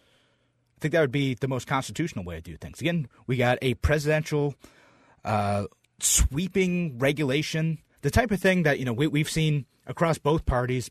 I 0.77 0.81
think 0.81 0.93
that 0.93 1.01
would 1.01 1.13
be 1.13 1.35
the 1.35 1.49
most 1.49 1.67
constitutional 1.67 2.25
way 2.25 2.37
to 2.37 2.43
do 2.43 2.57
things. 2.57 2.81
Again, 2.81 3.09
we 3.27 3.37
got 3.37 3.59
a 3.63 3.75
presidential 3.75 4.55
uh, 5.25 5.65
sweeping 6.01 6.99
regulation, 6.99 7.79
the 8.03 8.11
type 8.11 8.31
of 8.31 8.41
thing 8.41 8.63
that 8.65 8.79
you 8.79 8.85
know 8.85 8.93
we, 8.93 9.07
we've 9.07 9.31
seen 9.31 9.67
across 9.87 10.19
both 10.19 10.47
parties. 10.47 10.91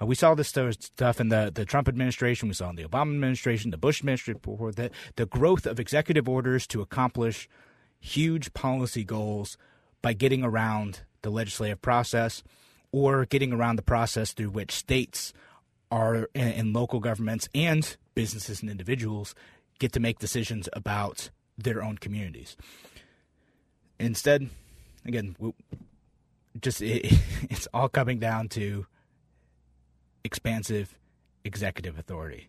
Uh, 0.00 0.06
we 0.06 0.14
saw 0.14 0.34
this 0.34 0.48
stuff 0.48 1.20
in 1.20 1.28
the, 1.28 1.50
the 1.54 1.64
Trump 1.64 1.86
administration. 1.86 2.48
We 2.48 2.54
saw 2.54 2.70
in 2.70 2.76
the 2.76 2.84
Obama 2.84 3.14
administration, 3.14 3.70
the 3.70 3.76
Bush 3.76 4.00
administration, 4.00 4.40
the, 4.42 4.90
the 5.16 5.26
growth 5.26 5.66
of 5.66 5.78
executive 5.78 6.28
orders 6.28 6.66
to 6.68 6.80
accomplish 6.80 7.48
huge 8.00 8.52
policy 8.54 9.04
goals 9.04 9.56
by 10.02 10.12
getting 10.12 10.42
around 10.42 11.00
the 11.22 11.30
legislative 11.30 11.82
process 11.82 12.42
or 12.92 13.26
getting 13.26 13.52
around 13.52 13.76
the 13.76 13.82
process 13.82 14.32
through 14.32 14.50
which 14.50 14.72
states 14.72 15.32
are 15.90 16.28
and 16.34 16.72
local 16.72 17.00
governments 17.00 17.48
and 17.54 17.96
businesses 18.14 18.62
and 18.62 18.70
individuals 18.70 19.34
get 19.78 19.92
to 19.92 20.00
make 20.00 20.18
decisions 20.18 20.68
about 20.72 21.30
their 21.58 21.82
own 21.82 21.98
communities. 21.98 22.56
Instead, 24.00 24.48
again, 25.04 25.36
just 26.60 26.82
it, 26.82 27.12
it's 27.50 27.68
all 27.72 27.88
coming 27.88 28.18
down 28.18 28.48
to 28.48 28.86
expansive 30.24 30.98
executive 31.44 31.98
authority. 31.98 32.48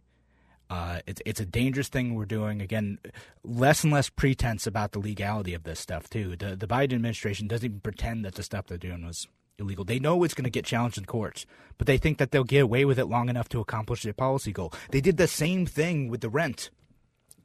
Uh, 0.70 1.00
it's 1.06 1.22
it's 1.26 1.42
a 1.42 1.46
dangerous 1.46 1.90
thing 1.90 2.16
we're 2.16 2.26
doing. 2.26 2.62
Again, 2.62 2.98
less 3.44 3.84
and 3.84 3.92
less 3.92 4.10
pretense 4.10 4.66
about 4.66 4.94
the 4.94 5.00
legality 5.00 5.54
of 5.54 5.64
this 5.64 5.80
stuff 5.80 6.10
too. 6.10 6.36
The 6.38 6.56
the 6.56 6.68
Biden 6.68 6.94
administration 6.94 7.48
doesn't 7.48 7.66
even 7.66 7.80
pretend 7.82 8.24
that 8.24 8.36
the 8.36 8.44
stuff 8.44 8.68
they're 8.68 8.78
doing 8.78 9.06
was 9.06 9.28
illegal. 9.60 9.84
They 9.84 10.00
know 10.00 10.24
it's 10.24 10.34
going 10.34 10.46
to 10.46 10.50
get 10.50 10.66
challenged 10.66 10.98
in 10.98 11.06
courts, 11.06 11.46
but 11.78 11.88
they 11.88 11.98
think 11.98 12.18
that 12.20 12.32
they'll 12.32 12.46
get 12.46 12.64
away 12.64 12.86
with 12.86 12.98
it 12.98 13.06
long 13.06 13.28
enough 13.28 13.50
to 13.50 13.60
accomplish 13.60 14.04
their 14.04 14.14
policy 14.14 14.54
goal. 14.54 14.74
They 14.92 15.02
did 15.02 15.18
the 15.18 15.28
same 15.28 15.66
thing 15.66 16.08
with 16.08 16.22
the 16.22 16.30
rent. 16.30 16.70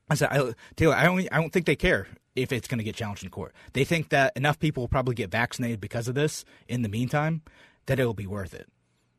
I 0.08 0.14
said, 0.14 0.28
I, 0.30 0.54
Taylor, 0.76 0.94
I 0.94 1.02
don't, 1.02 1.28
I 1.32 1.40
don't 1.40 1.52
think 1.52 1.66
they 1.66 1.74
care 1.74 2.06
if 2.36 2.52
it's 2.52 2.68
going 2.68 2.78
to 2.78 2.84
get 2.84 2.94
challenged 2.94 3.24
in 3.24 3.30
court. 3.30 3.54
They 3.72 3.84
think 3.84 4.10
that 4.10 4.36
enough 4.36 4.58
people 4.58 4.82
will 4.82 4.88
probably 4.88 5.14
get 5.14 5.30
vaccinated 5.30 5.80
because 5.80 6.06
of 6.06 6.14
this 6.14 6.44
in 6.68 6.82
the 6.82 6.88
meantime 6.88 7.42
that 7.86 7.98
it'll 7.98 8.14
be 8.14 8.26
worth 8.26 8.54
it. 8.54 8.68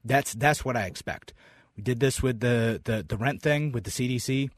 That's 0.06 0.34
that's 0.34 0.64
what 0.64 0.78
I 0.78 0.84
expect. 0.84 1.34
We 1.76 1.84
did 1.84 2.00
this 2.00 2.24
with 2.24 2.40
the, 2.40 2.82
the, 2.84 3.06
the 3.08 3.18
rent 3.18 3.42
thing 3.42 3.72
with 3.72 3.84
the 3.84 3.92
CDC. 3.92 4.50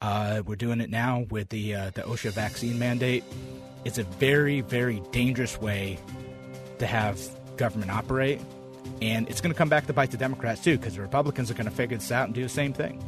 Uh, 0.00 0.42
we're 0.44 0.56
doing 0.56 0.80
it 0.80 0.90
now 0.90 1.26
with 1.30 1.50
the 1.50 1.74
uh, 1.74 1.90
the 1.90 2.02
OSHA 2.02 2.32
vaccine 2.32 2.78
mandate. 2.78 3.24
It's 3.84 3.98
a 3.98 4.04
very 4.04 4.60
very 4.60 5.02
dangerous 5.12 5.60
way 5.60 5.98
to 6.78 6.86
have 6.86 7.20
government 7.56 7.90
operate, 7.90 8.40
and 9.00 9.28
it's 9.28 9.40
going 9.40 9.52
to 9.52 9.58
come 9.58 9.68
back 9.68 9.86
to 9.86 9.92
bite 9.92 10.10
the 10.10 10.16
Democrats 10.16 10.62
too 10.62 10.76
because 10.76 10.94
the 10.94 11.02
Republicans 11.02 11.50
are 11.50 11.54
going 11.54 11.68
to 11.68 11.74
figure 11.74 11.96
this 11.96 12.10
out 12.10 12.26
and 12.26 12.34
do 12.34 12.42
the 12.42 12.48
same 12.48 12.72
thing. 12.72 13.02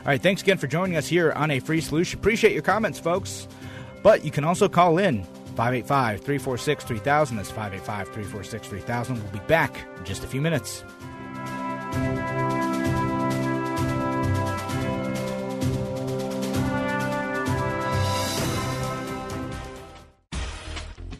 All 0.00 0.06
right, 0.06 0.22
thanks 0.22 0.40
again 0.40 0.56
for 0.56 0.66
joining 0.66 0.96
us 0.96 1.06
here 1.06 1.32
on 1.32 1.50
a 1.50 1.60
free 1.60 1.82
solution. 1.82 2.18
Appreciate 2.18 2.54
your 2.54 2.62
comments, 2.62 2.98
folks. 2.98 3.46
But 4.02 4.24
you 4.24 4.30
can 4.30 4.44
also 4.44 4.68
call 4.68 4.98
in 4.98 5.24
585 5.56 6.20
346 6.20 6.84
3000. 6.84 7.36
That's 7.36 7.50
585 7.50 8.06
346 8.08 8.68
3000. 8.68 9.22
We'll 9.22 9.32
be 9.32 9.46
back 9.46 9.76
in 9.98 10.04
just 10.04 10.24
a 10.24 10.26
few 10.26 10.40
minutes. 10.40 10.84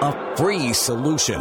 A 0.00 0.36
free 0.36 0.72
solution. 0.72 1.40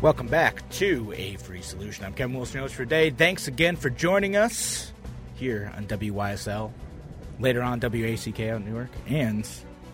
Welcome 0.00 0.26
back 0.26 0.68
to 0.70 1.12
A 1.16 1.36
Free 1.36 1.62
Solution. 1.62 2.04
I'm 2.04 2.14
Kevin 2.14 2.34
Wilson, 2.34 2.60
host 2.60 2.74
for 2.74 2.82
today. 2.82 3.10
Thanks 3.10 3.46
again 3.46 3.76
for 3.76 3.88
joining 3.88 4.34
us 4.34 4.92
here 5.36 5.72
on 5.76 5.86
WYSL, 5.86 6.72
later 7.38 7.62
on 7.62 7.78
WACK 7.78 8.40
out 8.48 8.60
in 8.60 8.64
Newark, 8.64 8.90
and 9.06 9.48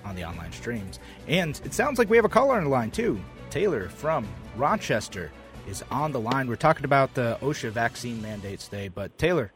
on 0.06 0.16
the 0.16 0.24
online 0.24 0.52
streams. 0.52 0.98
And 1.28 1.60
it 1.64 1.74
sounds 1.74 1.98
like 1.98 2.08
we 2.08 2.16
have 2.16 2.24
a 2.24 2.30
caller 2.30 2.56
on 2.56 2.64
the 2.64 2.70
line, 2.70 2.90
too. 2.90 3.20
Taylor 3.50 3.90
from 3.90 4.26
Rochester 4.56 5.30
is 5.68 5.84
on 5.90 6.12
the 6.12 6.20
line. 6.20 6.48
We're 6.48 6.56
talking 6.56 6.86
about 6.86 7.12
the 7.12 7.36
OSHA 7.42 7.72
vaccine 7.72 8.22
mandates 8.22 8.68
today, 8.68 8.88
but 8.88 9.16
Taylor, 9.18 9.52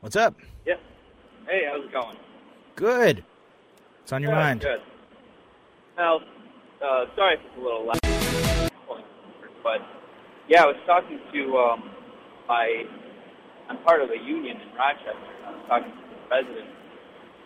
what's 0.00 0.16
up? 0.16 0.36
Yeah. 0.64 0.76
Hey, 1.46 1.64
how's 1.70 1.84
it 1.84 1.92
going? 1.92 2.16
Good. 2.76 3.24
What's 4.00 4.12
on 4.12 4.22
your 4.22 4.32
Good, 4.32 4.36
mind? 4.36 4.60
Good. 4.62 4.80
Well, 5.96 6.18
uh, 6.82 7.06
sorry 7.14 7.38
if 7.38 7.40
it's 7.46 7.54
a 7.54 7.62
little 7.62 7.86
loud, 7.86 8.02
but 9.62 9.78
yeah, 10.50 10.64
I 10.64 10.66
was 10.66 10.80
talking 10.86 11.20
to 11.32 11.40
um, 11.54 11.86
my. 12.48 12.82
I'm 13.70 13.78
part 13.86 14.02
of 14.02 14.10
a 14.10 14.18
union 14.18 14.58
in 14.58 14.74
Rochester. 14.74 15.14
I 15.46 15.50
was 15.54 15.62
talking 15.70 15.94
to 15.94 16.04
the 16.10 16.18
president. 16.26 16.66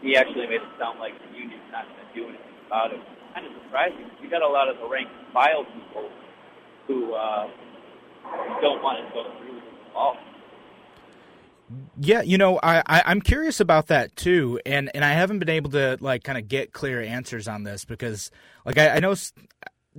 He 0.00 0.16
actually 0.16 0.48
made 0.48 0.64
it 0.64 0.72
sound 0.80 0.98
like 0.98 1.12
the 1.28 1.36
union's 1.36 1.68
not 1.70 1.84
going 1.92 2.00
to 2.00 2.08
do 2.16 2.24
anything 2.24 2.56
about 2.66 2.88
it. 2.96 3.00
Kind 3.34 3.44
of 3.44 3.52
surprising. 3.68 4.08
We 4.22 4.32
got 4.32 4.40
a 4.40 4.48
lot 4.48 4.72
of 4.72 4.80
the 4.80 4.88
rank 4.88 5.12
and 5.12 5.28
file 5.28 5.68
people 5.68 6.08
who 6.88 7.12
uh, 7.12 7.52
don't 8.64 8.80
want 8.80 9.04
to 9.04 9.12
go 9.12 9.28
through 9.44 9.60
with 9.60 9.68
it 9.68 9.76
at 9.76 9.94
all. 9.94 10.16
Yeah, 12.00 12.22
you 12.22 12.38
know, 12.38 12.58
I, 12.62 12.82
I 12.87 13.10
am 13.12 13.20
curious 13.20 13.60
about 13.60 13.88
that 13.88 14.16
too, 14.16 14.60
and 14.64 14.90
and 14.94 15.04
I 15.04 15.12
haven't 15.12 15.38
been 15.38 15.50
able 15.50 15.70
to 15.72 15.98
like 16.00 16.25
kind 16.25 16.38
of 16.38 16.48
get 16.48 16.72
clear 16.72 17.02
answers 17.02 17.46
on 17.46 17.64
this 17.64 17.84
because 17.84 18.30
like 18.64 18.78
I, 18.78 18.96
I 18.96 18.98
know 19.00 19.14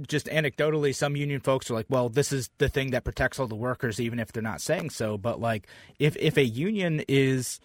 just 0.08 0.28
anecdotally 0.28 0.96
some 0.96 1.16
union 1.16 1.40
folks 1.42 1.70
are 1.70 1.74
like, 1.74 1.86
well, 1.90 2.10
this 2.10 2.32
is 2.32 2.50
the 2.58 2.70
thing 2.70 2.92
that 2.92 3.04
protects 3.04 3.40
all 3.40 3.48
the 3.48 3.56
workers, 3.56 4.00
even 4.00 4.20
if 4.20 4.32
they're 4.32 4.44
not 4.44 4.62
saying 4.62 4.90
so. 4.90 5.18
But 5.18 5.40
like, 5.40 5.68
if 6.00 6.16
if 6.18 6.38
a 6.38 6.46
union 6.46 7.04
is 7.08 7.60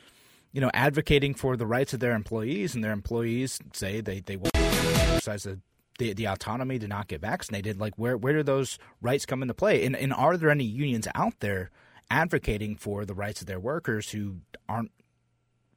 you 0.53 0.61
know 0.61 0.71
advocating 0.75 1.35
for 1.35 1.57
the 1.57 1.67
rights 1.67 1.95
of 1.95 2.01
their 2.01 2.13
employees 2.13 2.75
and 2.75 2.83
their 2.85 2.93
employees 2.93 3.59
say 3.73 4.01
they 4.01 4.21
they 4.21 4.37
to 4.37 4.51
exercise 4.55 5.45
the, 5.45 5.61
the, 5.99 6.13
the 6.13 6.27
autonomy 6.27 6.79
to 6.79 6.89
not 6.89 7.09
get 7.09 7.21
vaccinated, 7.21 7.79
like 7.79 7.95
where 7.97 8.17
where 8.17 8.35
do 8.35 8.43
those 8.43 8.79
rights 9.01 9.27
come 9.27 9.43
into 9.43 9.55
play? 9.55 9.85
And 9.87 9.97
and 9.97 10.13
are 10.13 10.37
there 10.37 10.51
any 10.51 10.65
unions 10.65 11.09
out 11.15 11.41
there? 11.41 11.71
Advocating 12.11 12.77
for 12.77 13.05
the 13.05 13.15
rights 13.15 13.41
of 13.41 13.47
their 13.47 13.61
workers 13.61 14.11
who 14.11 14.37
aren't 14.69 14.91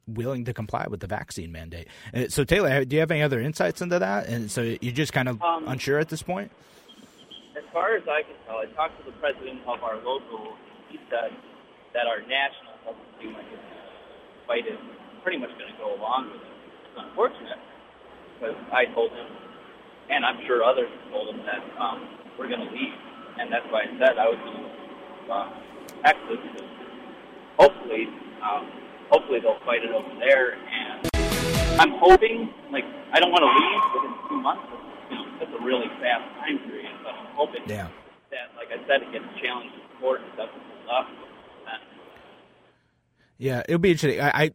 willing 0.06 0.44
to 0.46 0.54
comply 0.54 0.86
with 0.88 1.00
the 1.00 1.06
vaccine 1.06 1.52
mandate. 1.52 1.88
Uh, 2.14 2.28
so, 2.28 2.44
Taylor, 2.44 2.84
do 2.84 2.96
you 2.96 3.00
have 3.00 3.10
any 3.10 3.22
other 3.22 3.40
insights 3.40 3.82
into 3.82 3.98
that? 3.98 4.26
And 4.26 4.50
so 4.50 4.62
you're 4.62 4.92
just 4.92 5.12
kind 5.12 5.28
of 5.28 5.42
um, 5.42 5.68
unsure 5.68 5.98
at 5.98 6.08
this 6.08 6.22
point? 6.22 6.50
As 7.56 7.64
far 7.72 7.94
as 7.96 8.02
I 8.08 8.22
can 8.22 8.36
tell, 8.46 8.56
I 8.56 8.66
talked 8.74 8.98
to 9.04 9.10
the 9.10 9.16
president 9.18 9.60
of 9.66 9.82
our 9.82 9.96
local. 9.96 10.56
He 10.88 10.98
said 11.10 11.30
that 11.92 12.06
our 12.06 12.20
national 12.20 12.72
doesn't 12.84 13.12
seem 13.20 13.32
like 13.34 13.44
it's 13.52 13.62
fight 14.48 14.64
is 14.64 14.80
pretty 15.22 15.36
much 15.36 15.52
going 15.60 15.68
to 15.68 15.76
go 15.76 15.92
along 15.94 16.32
with 16.32 16.40
it. 16.40 16.56
It's 16.88 16.96
unfortunate 16.96 17.60
because 18.40 18.56
I 18.72 18.88
told 18.96 19.12
him, 19.12 19.28
and 20.08 20.24
I'm 20.24 20.40
sure 20.48 20.64
others 20.64 20.88
told 21.12 21.28
him 21.28 21.44
that 21.44 21.60
um, 21.76 22.08
we're 22.40 22.48
going 22.48 22.64
to 22.64 22.72
leave, 22.72 22.96
and 23.36 23.52
that's 23.52 23.68
why 23.68 23.84
I 23.84 23.92
said 24.00 24.16
I 24.16 24.24
would 24.24 24.40
be 24.40 24.56
uh, 25.28 25.52
Texas. 26.04 26.38
Hopefully, 27.58 28.08
um, 28.42 28.70
hopefully 29.10 29.40
they'll 29.40 29.60
fight 29.64 29.82
it 29.82 29.90
over 29.90 30.08
there. 30.20 30.54
And 30.54 31.08
I'm 31.80 31.98
hoping, 31.98 32.52
like, 32.70 32.84
I 33.12 33.20
don't 33.20 33.32
want 33.32 33.42
to 33.42 33.52
leave 33.52 33.82
within 33.94 34.28
two 34.28 34.40
months. 34.40 34.66
You 35.10 35.16
know, 35.16 35.26
that's 35.38 35.52
a 35.52 35.64
really 35.64 35.88
fast 36.00 36.24
time 36.40 36.58
period. 36.68 36.92
But 37.02 37.14
I'm 37.14 37.34
hoping 37.34 37.62
yeah. 37.66 37.88
that, 38.30 38.54
like 38.56 38.68
I 38.68 38.78
said, 38.86 39.02
it 39.02 39.12
gets 39.12 39.26
challenged 39.42 39.74
in 39.74 40.00
court 40.00 40.20
and 40.20 40.30
doesn't 40.36 40.52
hold 40.52 40.88
up. 40.88 41.06
Yeah, 43.38 43.62
it'll 43.68 43.78
be 43.78 43.92
interesting. 43.92 44.20
I, 44.20 44.30
I 44.34 44.50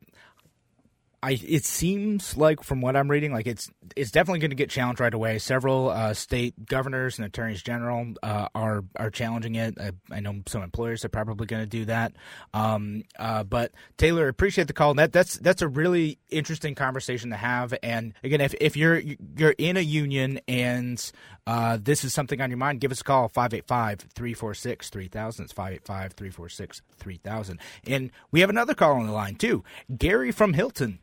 I, 1.24 1.40
it 1.42 1.64
seems 1.64 2.36
like 2.36 2.62
from 2.64 2.82
what 2.82 2.98
I'm 2.98 3.10
reading, 3.10 3.32
like 3.32 3.48
it's 3.48 3.72
it's 3.96 4.12
definitely 4.12 4.40
going 4.40 4.52
to 4.52 4.58
get 4.58 4.70
challenged 4.70 5.00
right 5.00 5.14
away. 5.14 5.40
Several 5.40 5.90
uh, 5.90 6.14
state 6.14 6.66
governors 6.66 7.18
and 7.18 7.26
attorneys 7.26 7.64
general 7.64 8.14
uh, 8.22 8.50
are 8.54 8.84
are 8.98 9.10
challenging 9.10 9.56
it. 9.56 9.78
I, 9.80 9.92
I, 10.12 10.20
know 10.20 10.42
some 10.48 10.64
employers 10.64 11.06
are 11.06 11.10
probably 11.10 11.48
going 11.48 11.62
to 11.62 11.68
do 11.68 11.86
that. 11.86 12.12
Um, 12.54 13.04
uh, 13.18 13.46
but 13.46 13.72
Taylor, 13.96 14.28
appreciate 14.28 14.68
the 14.68 14.74
call. 14.74 14.96
That 14.96 15.14
that's 15.14 15.38
that's 15.38 15.62
a 15.62 15.70
really 15.70 16.20
interesting 16.30 16.76
conversation 16.76 17.30
to 17.30 17.38
have. 17.38 17.74
And 17.82 18.14
again, 18.22 18.42
if 18.42 18.54
if 18.60 18.76
you're 18.76 19.02
you're 19.38 19.56
in 19.58 19.78
a 19.78 19.82
union 19.82 20.42
and 20.50 21.10
uh, 21.48 21.78
this 21.82 22.04
is 22.04 22.14
something 22.14 22.42
on 22.42 22.50
your 22.50 22.58
mind, 22.58 22.82
give 22.82 22.92
us 22.92 23.00
a 23.00 23.06
call 23.06 23.30
585-346-3000. 23.30 25.40
It's 25.40 25.54
585-346-3000. 25.54 27.60
And 27.88 28.12
we 28.32 28.42
have 28.42 28.50
another 28.50 28.74
call 28.74 28.96
on 28.96 29.08
the 29.08 29.14
line 29.14 29.36
too. 29.36 29.64
Gary 29.98 30.34
from 30.34 30.52
Hilton. 30.52 31.00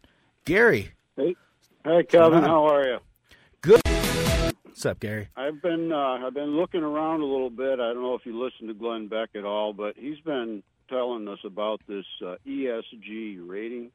Gary. 0.51 0.91
Hey, 1.15 1.37
hey, 1.85 2.03
Kevin. 2.03 2.43
How 2.43 2.67
are 2.67 2.85
you? 2.85 2.99
Good. 3.61 3.81
What's 4.65 4.85
up, 4.85 4.99
Gary? 4.99 5.29
I've 5.37 5.63
been 5.63 5.93
uh, 5.93 6.27
I've 6.27 6.35
been 6.35 6.57
looking 6.57 6.83
around 6.83 7.21
a 7.21 7.25
little 7.25 7.51
bit. 7.51 7.75
I 7.75 7.93
don't 7.93 8.03
know 8.03 8.17
if 8.17 8.27
you 8.27 8.37
listen 8.37 8.67
to 8.67 8.75
Glenn 8.75 9.07
Beck 9.07 9.29
at 9.37 9.45
all, 9.45 9.73
but 9.73 9.95
he's 9.97 10.19
been 10.19 10.65
telling 10.89 11.29
us 11.29 11.39
about 11.45 11.81
this 11.87 12.05
uh, 12.27 12.35
ESG 12.45 13.49
rating 13.49 13.93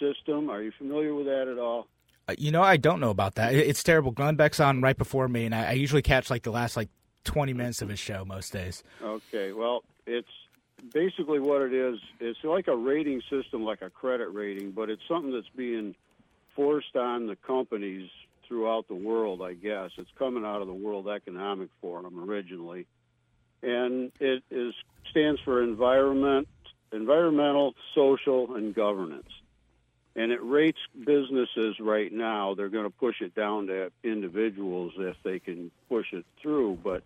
system. 0.00 0.50
Are 0.50 0.60
you 0.60 0.72
familiar 0.76 1.14
with 1.14 1.26
that 1.26 1.46
at 1.46 1.60
all? 1.60 1.86
Uh, 2.26 2.34
you 2.36 2.50
know, 2.50 2.62
I 2.62 2.78
don't 2.78 2.98
know 2.98 3.10
about 3.10 3.36
that. 3.36 3.54
It's 3.54 3.84
terrible. 3.84 4.10
Glenn 4.10 4.34
Beck's 4.34 4.58
on 4.58 4.80
right 4.80 4.98
before 4.98 5.28
me, 5.28 5.44
and 5.44 5.54
I, 5.54 5.66
I 5.68 5.72
usually 5.74 6.02
catch 6.02 6.30
like 6.30 6.42
the 6.42 6.50
last 6.50 6.76
like 6.76 6.88
twenty 7.22 7.52
minutes 7.52 7.80
of 7.80 7.88
his 7.88 8.00
show 8.00 8.24
most 8.24 8.52
days. 8.52 8.82
Okay, 9.00 9.52
well, 9.52 9.84
it's 10.08 10.26
basically 10.92 11.38
what 11.38 11.62
it 11.62 11.72
is, 11.72 11.98
it's 12.20 12.42
like 12.44 12.68
a 12.68 12.76
rating 12.76 13.22
system, 13.30 13.64
like 13.64 13.82
a 13.82 13.90
credit 13.90 14.32
rating, 14.32 14.72
but 14.72 14.90
it's 14.90 15.02
something 15.08 15.32
that's 15.32 15.48
being 15.56 15.94
forced 16.54 16.96
on 16.96 17.26
the 17.26 17.36
companies 17.36 18.08
throughout 18.46 18.88
the 18.88 18.94
world, 18.94 19.42
I 19.42 19.54
guess. 19.54 19.90
It's 19.96 20.10
coming 20.18 20.44
out 20.44 20.60
of 20.60 20.66
the 20.66 20.74
World 20.74 21.08
Economic 21.08 21.68
Forum 21.80 22.28
originally. 22.28 22.86
And 23.62 24.10
it 24.20 24.42
is 24.50 24.74
stands 25.10 25.40
for 25.40 25.62
environment, 25.62 26.48
environmental, 26.92 27.74
social, 27.94 28.56
and 28.56 28.74
governance. 28.74 29.28
And 30.14 30.30
it 30.30 30.42
rates 30.42 30.78
businesses 30.98 31.80
right 31.80 32.12
now. 32.12 32.54
They're 32.54 32.68
going 32.68 32.84
to 32.84 32.90
push 32.90 33.22
it 33.22 33.34
down 33.34 33.68
to 33.68 33.90
individuals 34.04 34.92
if 34.98 35.16
they 35.22 35.38
can 35.38 35.70
push 35.88 36.12
it 36.12 36.26
through, 36.42 36.78
but 36.82 37.02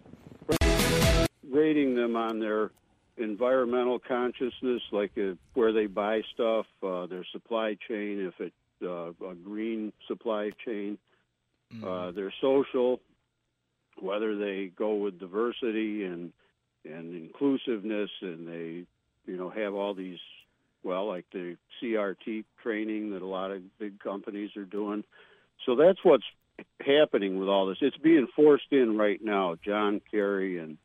rating 1.48 1.94
them 1.94 2.16
on 2.16 2.40
their 2.40 2.70
environmental 3.16 3.98
consciousness, 3.98 4.82
like 4.92 5.12
uh, 5.18 5.34
where 5.54 5.72
they 5.72 5.86
buy 5.86 6.22
stuff, 6.34 6.66
uh, 6.82 7.06
their 7.06 7.24
supply 7.32 7.76
chain, 7.88 8.20
if 8.20 8.34
it's 8.40 8.54
uh, 8.82 9.10
a 9.26 9.34
green 9.34 9.92
supply 10.06 10.50
chain, 10.64 10.98
mm. 11.74 11.84
uh, 11.84 12.12
their 12.12 12.32
social, 12.40 13.00
whether 14.00 14.36
they 14.36 14.70
go 14.76 14.96
with 14.96 15.18
diversity 15.18 16.04
and 16.04 16.32
and 16.84 17.16
inclusiveness, 17.16 18.10
and 18.20 18.46
they 18.46 18.84
you 19.30 19.36
know 19.36 19.50
have 19.50 19.74
all 19.74 19.94
these 19.94 20.18
well, 20.86 21.08
like 21.08 21.24
the 21.32 21.56
CRT 21.82 22.44
training 22.62 23.10
that 23.10 23.22
a 23.22 23.26
lot 23.26 23.50
of 23.50 23.62
big 23.78 23.98
companies 23.98 24.50
are 24.56 24.64
doing. 24.64 25.02
So 25.64 25.74
that's 25.74 25.98
what's 26.04 26.24
happening 26.80 27.38
with 27.38 27.48
all 27.48 27.66
this. 27.66 27.78
It's 27.80 27.96
being 27.96 28.28
forced 28.36 28.70
in 28.70 28.96
right 28.96 29.22
now. 29.22 29.56
John 29.64 30.00
Kerry 30.10 30.58
and 30.58 30.78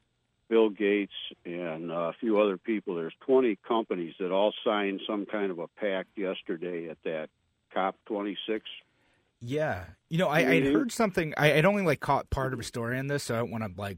Bill 0.52 0.70
Gates 0.70 1.14
and 1.46 1.90
uh, 1.90 2.10
a 2.10 2.14
few 2.20 2.42
other 2.42 2.58
people. 2.58 2.96
There's 2.96 3.14
20 3.22 3.58
companies 3.66 4.14
that 4.20 4.34
all 4.34 4.54
signed 4.66 5.00
some 5.08 5.26
kind 5.26 5.50
of 5.50 5.60
a 5.60 5.68
pact 5.80 6.10
yesterday 6.18 6.90
at 6.90 6.98
that 7.06 7.30
COP 7.74 7.96
26. 8.06 8.66
Yeah, 9.40 9.86
you 10.10 10.18
know, 10.18 10.28
I, 10.28 10.40
I 10.40 10.60
heard 10.60 10.92
something. 10.92 11.34
I, 11.38 11.54
I'd 11.54 11.66
only 11.66 11.84
like 11.84 12.02
caught 12.02 12.30
part 12.30 12.54
of 12.54 12.60
a 12.60 12.64
story 12.64 13.00
in 13.00 13.08
this, 13.08 13.24
so 13.24 13.36
I 13.36 13.38
don't 13.40 13.50
want 13.50 13.64
to 13.64 13.72
like 13.80 13.98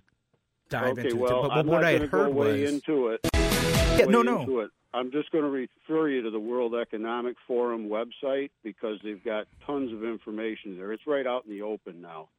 dive 0.70 1.00
okay, 1.00 1.10
into 1.10 1.18
well, 1.18 1.46
it. 1.46 1.50
But, 1.50 1.58
I'm 1.58 1.68
what 1.68 1.84
I 1.84 1.92
had 1.94 2.04
heard 2.04 2.34
was 2.34 2.62
into 2.62 3.08
it. 3.08 3.22
Yeah, 3.34 4.06
no, 4.06 4.22
no. 4.22 4.60
It. 4.60 4.70
I'm 4.94 5.12
just 5.12 5.32
going 5.32 5.44
to 5.44 5.50
refer 5.50 6.08
you 6.08 6.22
to 6.22 6.30
the 6.30 6.40
World 6.40 6.76
Economic 6.76 7.36
Forum 7.48 7.90
website 7.90 8.52
because 8.64 9.00
they've 9.04 9.24
got 9.24 9.48
tons 9.66 9.92
of 9.92 10.04
information 10.04 10.78
there. 10.78 10.94
It's 10.94 11.08
right 11.08 11.26
out 11.26 11.46
in 11.46 11.52
the 11.52 11.64
open 11.64 12.00
now. 12.00 12.30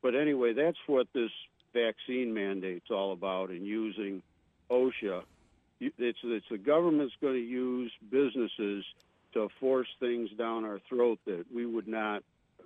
But 0.00 0.14
anyway, 0.14 0.52
that's 0.52 0.78
what 0.86 1.08
this 1.12 1.30
vaccine 1.74 2.32
mandate's 2.32 2.90
all 2.90 3.12
about 3.12 3.50
and 3.50 3.66
using 3.66 4.22
OSHA. 4.70 5.22
It's, 5.80 6.18
it's 6.22 6.46
the 6.50 6.56
government's 6.56 7.14
going 7.20 7.34
to 7.34 7.46
use 7.46 7.92
businesses 8.10 8.84
to 9.34 9.48
force 9.60 9.88
things 10.00 10.30
down 10.38 10.64
our 10.64 10.80
throat 10.88 11.18
that 11.26 11.44
we 11.52 11.66
would 11.66 11.88
not 11.88 12.22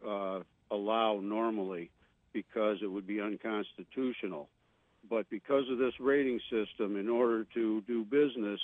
uh, 0.07 0.41
allow 0.71 1.19
normally 1.21 1.91
because 2.33 2.79
it 2.83 2.87
would 2.87 3.07
be 3.07 3.21
unconstitutional. 3.21 4.49
But 5.09 5.29
because 5.31 5.65
of 5.71 5.79
this 5.79 5.95
rating 5.99 6.41
system, 6.51 6.97
in 6.97 7.09
order 7.09 7.45
to 7.55 7.81
do 7.83 8.05
business, 8.05 8.61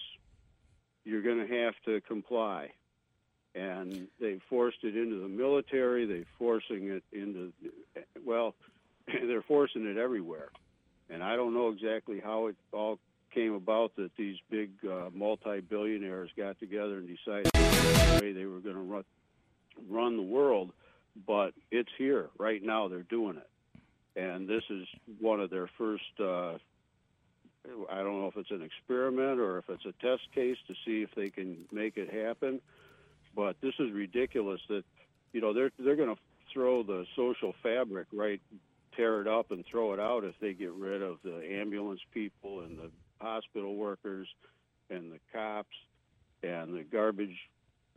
you're 1.05 1.23
going 1.23 1.47
to 1.47 1.65
have 1.65 1.75
to 1.87 2.01
comply. 2.03 2.71
And 3.55 4.09
they 4.21 4.41
forced 4.51 4.79
it 4.83 4.97
into 4.97 5.21
the 5.21 5.29
military. 5.29 6.07
They're 6.07 6.25
forcing 6.39 6.89
it 6.89 7.05
into, 7.13 7.53
well, 8.25 8.55
they're 9.27 9.43
forcing 9.43 9.87
it 9.87 9.97
everywhere. 9.97 10.49
And 11.11 11.23
I 11.23 11.37
don't 11.37 11.55
know 11.55 11.69
exactly 11.69 12.21
how 12.21 12.47
it 12.49 12.57
all 12.73 12.99
came 13.35 13.55
about 13.55 13.97
that 13.97 14.11
these 14.17 14.37
big 14.51 14.71
uh, 14.89 15.11
multi-billionaires 15.13 16.31
got 16.37 16.59
together 16.59 16.99
and 16.99 17.09
decided 17.09 17.51
they 17.53 18.47
were 18.47 18.61
going 18.61 18.77
to 18.77 18.81
run 18.81 19.05
run 19.91 20.17
the 20.17 20.23
world, 20.23 20.71
but 21.27 21.53
it's 21.71 21.91
here 21.99 22.29
right 22.39 22.63
now. 22.63 22.89
They're 22.89 23.03
doing 23.03 23.37
it, 23.37 24.21
and 24.21 24.49
this 24.49 24.63
is 24.71 24.87
one 25.21 25.41
of 25.41 25.51
their 25.51 25.69
first. 25.77 26.05
Uh, 26.19 26.55
I 27.91 27.97
don't 27.97 28.21
know 28.21 28.29
if 28.29 28.37
it's 28.37 28.51
an 28.51 28.63
experiment 28.63 29.41
or 29.41 29.59
if 29.59 29.65
it's 29.69 29.85
a 29.85 29.93
test 30.01 30.23
case 30.35 30.59
to 30.69 30.75
see 30.85 31.03
if 31.03 31.11
they 31.17 31.31
can 31.31 31.65
make 31.73 31.97
it 31.97 32.13
happen, 32.13 32.61
but 33.35 33.57
this 33.61 33.75
is 33.79 33.91
ridiculous. 33.91 34.61
That 34.69 34.85
you 35.33 35.41
know 35.41 35.53
they're 35.53 35.73
they're 35.79 35.97
going 35.97 36.15
to 36.15 36.21
throw 36.53 36.83
the 36.83 37.05
social 37.17 37.55
fabric 37.63 38.07
right 38.13 38.41
tear 38.97 39.21
it 39.21 39.29
up 39.29 39.51
and 39.51 39.65
throw 39.71 39.93
it 39.93 40.01
out 40.01 40.25
if 40.25 40.35
they 40.41 40.53
get 40.53 40.73
rid 40.73 41.03
of 41.03 41.19
the 41.25 41.43
ambulance 41.53 42.01
people 42.13 42.61
and 42.61 42.79
the 42.79 42.91
hospital 43.21 43.75
workers 43.77 44.29
and 44.91 45.13
the 45.13 45.19
cops 45.33 45.77
and 46.43 46.75
the 46.75 46.85
garbage 46.85 47.37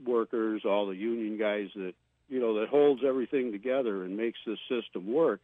workers, 0.05 0.63
all 0.65 0.87
the 0.87 0.95
union 0.95 1.37
guys 1.37 1.69
that 1.75 1.93
you 2.29 2.39
know 2.39 2.59
that 2.59 2.69
holds 2.69 3.01
everything 3.05 3.51
together 3.51 4.03
and 4.03 4.17
makes 4.17 4.39
this 4.45 4.59
system 4.69 5.11
work. 5.11 5.41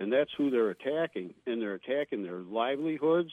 And 0.00 0.12
that's 0.12 0.30
who 0.36 0.50
they're 0.50 0.70
attacking, 0.70 1.34
and 1.46 1.62
they're 1.62 1.74
attacking 1.74 2.22
their 2.22 2.40
livelihoods 2.40 3.30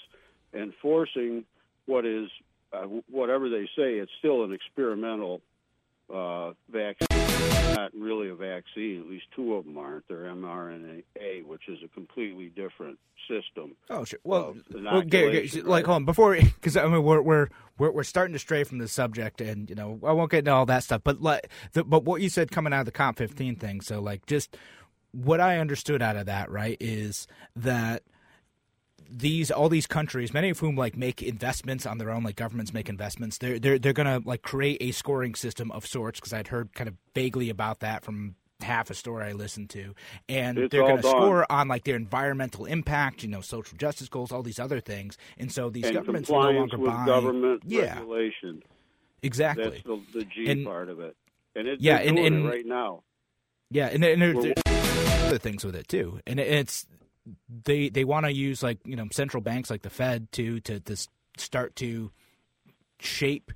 and 0.53 0.73
forcing 0.82 1.45
what 1.86 2.05
is 2.05 2.29
uh, 2.73 2.84
whatever 3.10 3.49
they 3.49 3.65
say. 3.75 3.95
It's 3.95 4.12
still 4.19 4.43
an 4.43 4.53
experimental 4.53 5.41
uh, 6.13 6.53
vaccine, 6.71 7.75
not 7.75 7.91
really 7.93 8.29
a 8.29 8.35
vaccine. 8.35 9.01
At 9.01 9.09
least 9.09 9.25
two 9.35 9.55
of 9.55 9.65
them 9.65 9.77
aren't. 9.77 10.07
They're 10.07 10.23
mRNA, 10.25 11.45
which 11.45 11.67
is 11.67 11.79
a 11.83 11.87
completely 11.89 12.49
different 12.49 12.97
system. 13.27 13.75
Oh, 13.89 14.03
sure. 14.03 14.19
Well, 14.23 14.55
well 14.73 15.01
Gary, 15.01 15.47
Gary, 15.47 15.61
like, 15.63 15.85
hold 15.85 15.97
on 15.97 16.05
before, 16.05 16.35
because 16.35 16.75
I 16.77 16.87
mean, 16.87 17.03
we're, 17.03 17.21
we're 17.21 17.47
we're 17.77 17.91
we're 17.91 18.03
starting 18.03 18.33
to 18.33 18.39
stray 18.39 18.63
from 18.63 18.79
the 18.79 18.87
subject, 18.87 19.41
and 19.41 19.69
you 19.69 19.75
know, 19.75 19.99
I 20.03 20.11
won't 20.11 20.31
get 20.31 20.39
into 20.39 20.51
all 20.51 20.65
that 20.65 20.83
stuff. 20.83 21.01
But 21.03 21.21
like, 21.21 21.49
the, 21.73 21.83
but 21.83 22.03
what 22.03 22.21
you 22.21 22.29
said 22.29 22.51
coming 22.51 22.73
out 22.73 22.81
of 22.81 22.85
the 22.85 22.91
COP 22.91 23.17
15 23.17 23.55
thing, 23.55 23.81
so 23.81 24.01
like, 24.01 24.25
just 24.25 24.57
what 25.11 25.39
I 25.39 25.57
understood 25.57 26.01
out 26.01 26.15
of 26.15 26.25
that, 26.27 26.51
right, 26.51 26.77
is 26.79 27.27
that 27.55 28.03
these 29.11 29.51
all 29.51 29.69
these 29.69 29.87
countries, 29.87 30.33
many 30.33 30.49
of 30.49 30.59
whom 30.59 30.75
like 30.75 30.95
make 30.95 31.21
investments 31.21 31.85
on 31.85 31.97
their 31.97 32.11
own, 32.11 32.23
like 32.23 32.35
governments 32.35 32.73
make 32.73 32.89
investments. 32.89 33.37
They're 33.37 33.59
they're 33.59 33.79
they're 33.79 33.93
gonna 33.93 34.21
like 34.23 34.41
create 34.41 34.77
a 34.81 34.91
scoring 34.91 35.35
system 35.35 35.71
of 35.71 35.85
sorts 35.85 36.19
because 36.19 36.33
I'd 36.33 36.49
heard 36.49 36.73
kind 36.73 36.87
of 36.87 36.95
vaguely 37.13 37.49
about 37.49 37.79
that 37.79 38.03
from 38.03 38.35
half 38.61 38.89
a 38.89 38.93
story 38.93 39.25
I 39.25 39.31
listened 39.31 39.69
to, 39.71 39.95
and 40.27 40.57
it's 40.57 40.71
they're 40.71 40.81
going 40.81 40.97
to 40.97 41.07
score 41.07 41.49
on 41.51 41.67
like 41.67 41.85
their 41.85 41.95
environmental 41.95 42.65
impact, 42.65 43.23
you 43.23 43.29
know, 43.29 43.41
social 43.41 43.77
justice 43.77 44.09
goals, 44.09 44.31
all 44.31 44.43
these 44.43 44.59
other 44.59 44.79
things, 44.79 45.17
and 45.37 45.51
so 45.51 45.69
these 45.69 45.85
and 45.85 45.95
governments 45.95 46.29
no 46.29 46.39
longer 46.39 46.77
with 46.77 46.89
buy 46.89 47.05
government 47.05 47.61
yeah, 47.65 47.99
regulation. 47.99 48.63
Exactly, 49.21 49.63
that's 49.69 49.83
the, 49.83 50.01
the 50.13 50.25
G 50.25 50.49
and, 50.49 50.65
part 50.65 50.89
of 50.89 50.99
it, 50.99 51.15
and 51.55 51.67
it's 51.67 51.81
yeah, 51.81 51.97
and, 51.97 52.17
and, 52.19 52.45
right 52.45 52.65
now. 52.65 53.03
Yeah, 53.71 53.87
and, 53.87 54.03
and 54.03 54.21
there's 54.21 54.53
other 55.25 55.37
things 55.37 55.63
with 55.63 55.75
it 55.75 55.87
too, 55.87 56.19
and 56.25 56.39
it's 56.39 56.85
they 57.63 57.89
they 57.89 58.03
want 58.03 58.25
to 58.25 58.33
use 58.33 58.63
like 58.63 58.79
you 58.85 58.95
know 58.95 59.07
central 59.11 59.41
banks 59.41 59.69
like 59.69 59.81
the 59.81 59.89
Fed 59.89 60.31
to 60.33 60.59
to 60.61 60.79
to 60.79 61.07
start 61.37 61.75
to 61.77 62.11
shape 62.99 63.51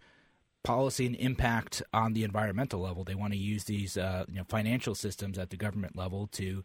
policy 0.63 1.05
and 1.05 1.15
impact 1.17 1.83
on 1.93 2.13
the 2.13 2.23
environmental 2.23 2.79
level. 2.79 3.03
They 3.03 3.15
want 3.15 3.33
to 3.33 3.39
use 3.39 3.65
these 3.65 3.97
uh, 3.97 4.25
you 4.27 4.35
know 4.35 4.45
financial 4.47 4.95
systems 4.95 5.37
at 5.37 5.49
the 5.49 5.57
government 5.57 5.95
level 5.95 6.27
to 6.33 6.63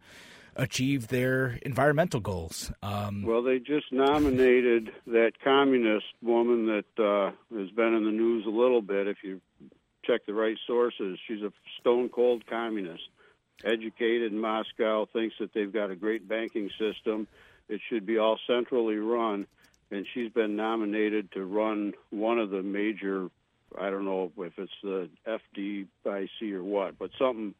achieve 0.57 1.09
their 1.09 1.59
environmental 1.63 2.21
goals. 2.21 2.73
Um, 2.83 3.23
well, 3.23 3.43
they 3.43 3.59
just 3.59 3.93
nominated 3.93 4.91
that 5.07 5.33
communist 5.45 6.07
woman 6.21 6.67
that 6.67 7.03
uh, 7.03 7.31
has 7.57 7.71
been 7.71 7.95
in 7.95 8.05
the 8.05 8.11
news 8.11 8.45
a 8.47 8.51
little 8.51 8.83
bit. 8.83 9.07
If 9.07 9.19
you 9.23 9.41
check 10.09 10.27
the 10.27 10.35
right 10.35 10.57
sources. 10.67 11.19
She's 11.27 11.43
a 11.43 11.53
stone 11.81 12.09
cold 12.09 12.47
communist, 12.47 13.09
educated 13.65 14.33
in 14.33 14.41
Moscow, 14.41 15.07
thinks 15.13 15.37
that 15.41 15.53
they've 15.53 15.73
got 15.73 15.91
a 15.91 15.97
great 15.97 16.29
banking 16.29 16.71
system. 16.79 17.27
It 17.69 17.81
should 17.89 18.07
be 18.07 18.19
all 18.19 18.39
centrally 18.47 18.97
run, 18.97 19.47
and 19.91 20.07
she's 20.15 20.33
been 20.33 20.57
nominated 20.57 21.33
to 21.33 21.45
run 21.45 21.95
one 22.11 22.39
of 22.39 22.51
the 22.51 22.63
major. 22.63 23.29
I 23.79 23.91
don't 23.91 24.05
know 24.05 24.33
if 24.39 24.59
it's 24.59 24.73
the 24.83 25.11
FDIC 25.27 26.53
or 26.53 26.65
what, 26.65 26.99
but 26.99 27.11
something 27.19 27.55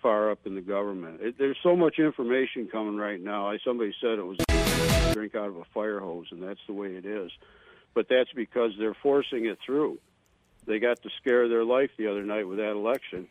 far 0.00 0.30
up 0.30 0.46
in 0.46 0.54
the 0.54 0.60
government. 0.60 1.20
It, 1.20 1.38
there's 1.38 1.58
so 1.62 1.76
much 1.76 1.98
information 1.98 2.68
coming 2.70 2.96
right 2.96 3.20
now. 3.20 3.48
I, 3.48 3.58
somebody 3.64 3.94
said 4.00 4.18
it 4.18 4.26
was 4.26 4.38
drink 5.12 5.34
out 5.34 5.48
of 5.48 5.56
a 5.56 5.64
fire 5.72 6.00
hose, 6.00 6.26
and 6.30 6.42
that's 6.42 6.60
the 6.66 6.72
way 6.72 6.88
it 6.88 7.06
is. 7.06 7.30
But 7.94 8.06
that's 8.08 8.32
because 8.34 8.72
they're 8.78 8.96
forcing 9.02 9.46
it 9.46 9.58
through. 9.64 9.98
They 10.66 10.78
got 10.78 11.02
to 11.02 11.10
scare 11.20 11.48
their 11.48 11.64
life 11.64 11.90
the 11.96 12.08
other 12.08 12.22
night 12.22 12.48
with 12.48 12.58
that 12.58 12.72
election, 12.72 13.28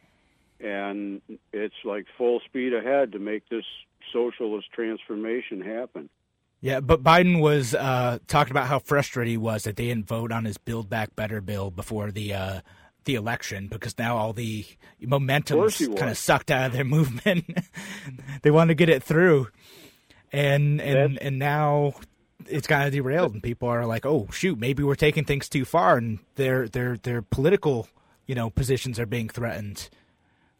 and 0.64 1.22
it's 1.54 1.76
like 1.84 2.06
full 2.18 2.40
speed 2.46 2.74
ahead 2.74 3.12
to 3.14 3.20
make 3.20 3.48
this 3.50 3.66
socialist 4.14 4.68
transformation 4.74 5.62
happen. 5.62 6.10
Yeah, 6.62 6.80
but 6.80 7.04
Biden 7.04 7.42
was 7.42 7.74
uh, 7.74 8.20
talking 8.28 8.52
about 8.52 8.68
how 8.68 8.78
frustrated 8.80 9.32
he 9.32 9.38
was 9.38 9.64
that 9.64 9.78
they 9.78 9.88
didn't 9.88 10.08
vote 10.08 10.32
on 10.32 10.46
his 10.46 10.58
Build 10.58 10.90
Back 10.90 11.16
Better 11.16 11.42
bill 11.42 11.72
before 11.72 12.12
the 12.12 12.34
uh, 12.34 12.62
the 13.06 13.16
election 13.16 13.68
because 13.68 13.98
now 13.98 14.16
all 14.16 14.32
the 14.32 14.66
momentum 15.02 15.68
kind 15.70 16.12
of 16.12 16.18
sucked 16.18 16.52
out 16.52 16.68
of 16.68 16.74
their 16.74 16.84
movement. 16.86 17.46
they 18.44 18.52
wanted 18.52 18.70
to 18.70 18.76
get 18.76 18.90
it 18.90 19.02
through, 19.02 19.48
and 20.32 20.80
and 20.80 21.18
and 21.20 21.40
now 21.40 21.96
it's 22.48 22.68
kind 22.68 22.84
of 22.86 22.94
derailed, 22.94 23.34
and 23.34 23.42
people 23.42 23.68
are 23.68 23.88
like, 23.88 24.06
"Oh 24.06 24.28
shoot, 24.32 24.60
maybe 24.60 24.84
we're 24.84 24.94
taking 24.94 25.26
things 25.26 25.50
too 25.50 25.66
far," 25.66 25.98
and 25.98 26.20
their 26.36 26.68
their 26.68 26.98
their 26.98 27.24
political 27.24 27.88
you 28.28 28.36
know 28.36 28.52
positions 28.52 29.00
are 29.00 29.08
being 29.08 29.30
threatened. 29.30 29.90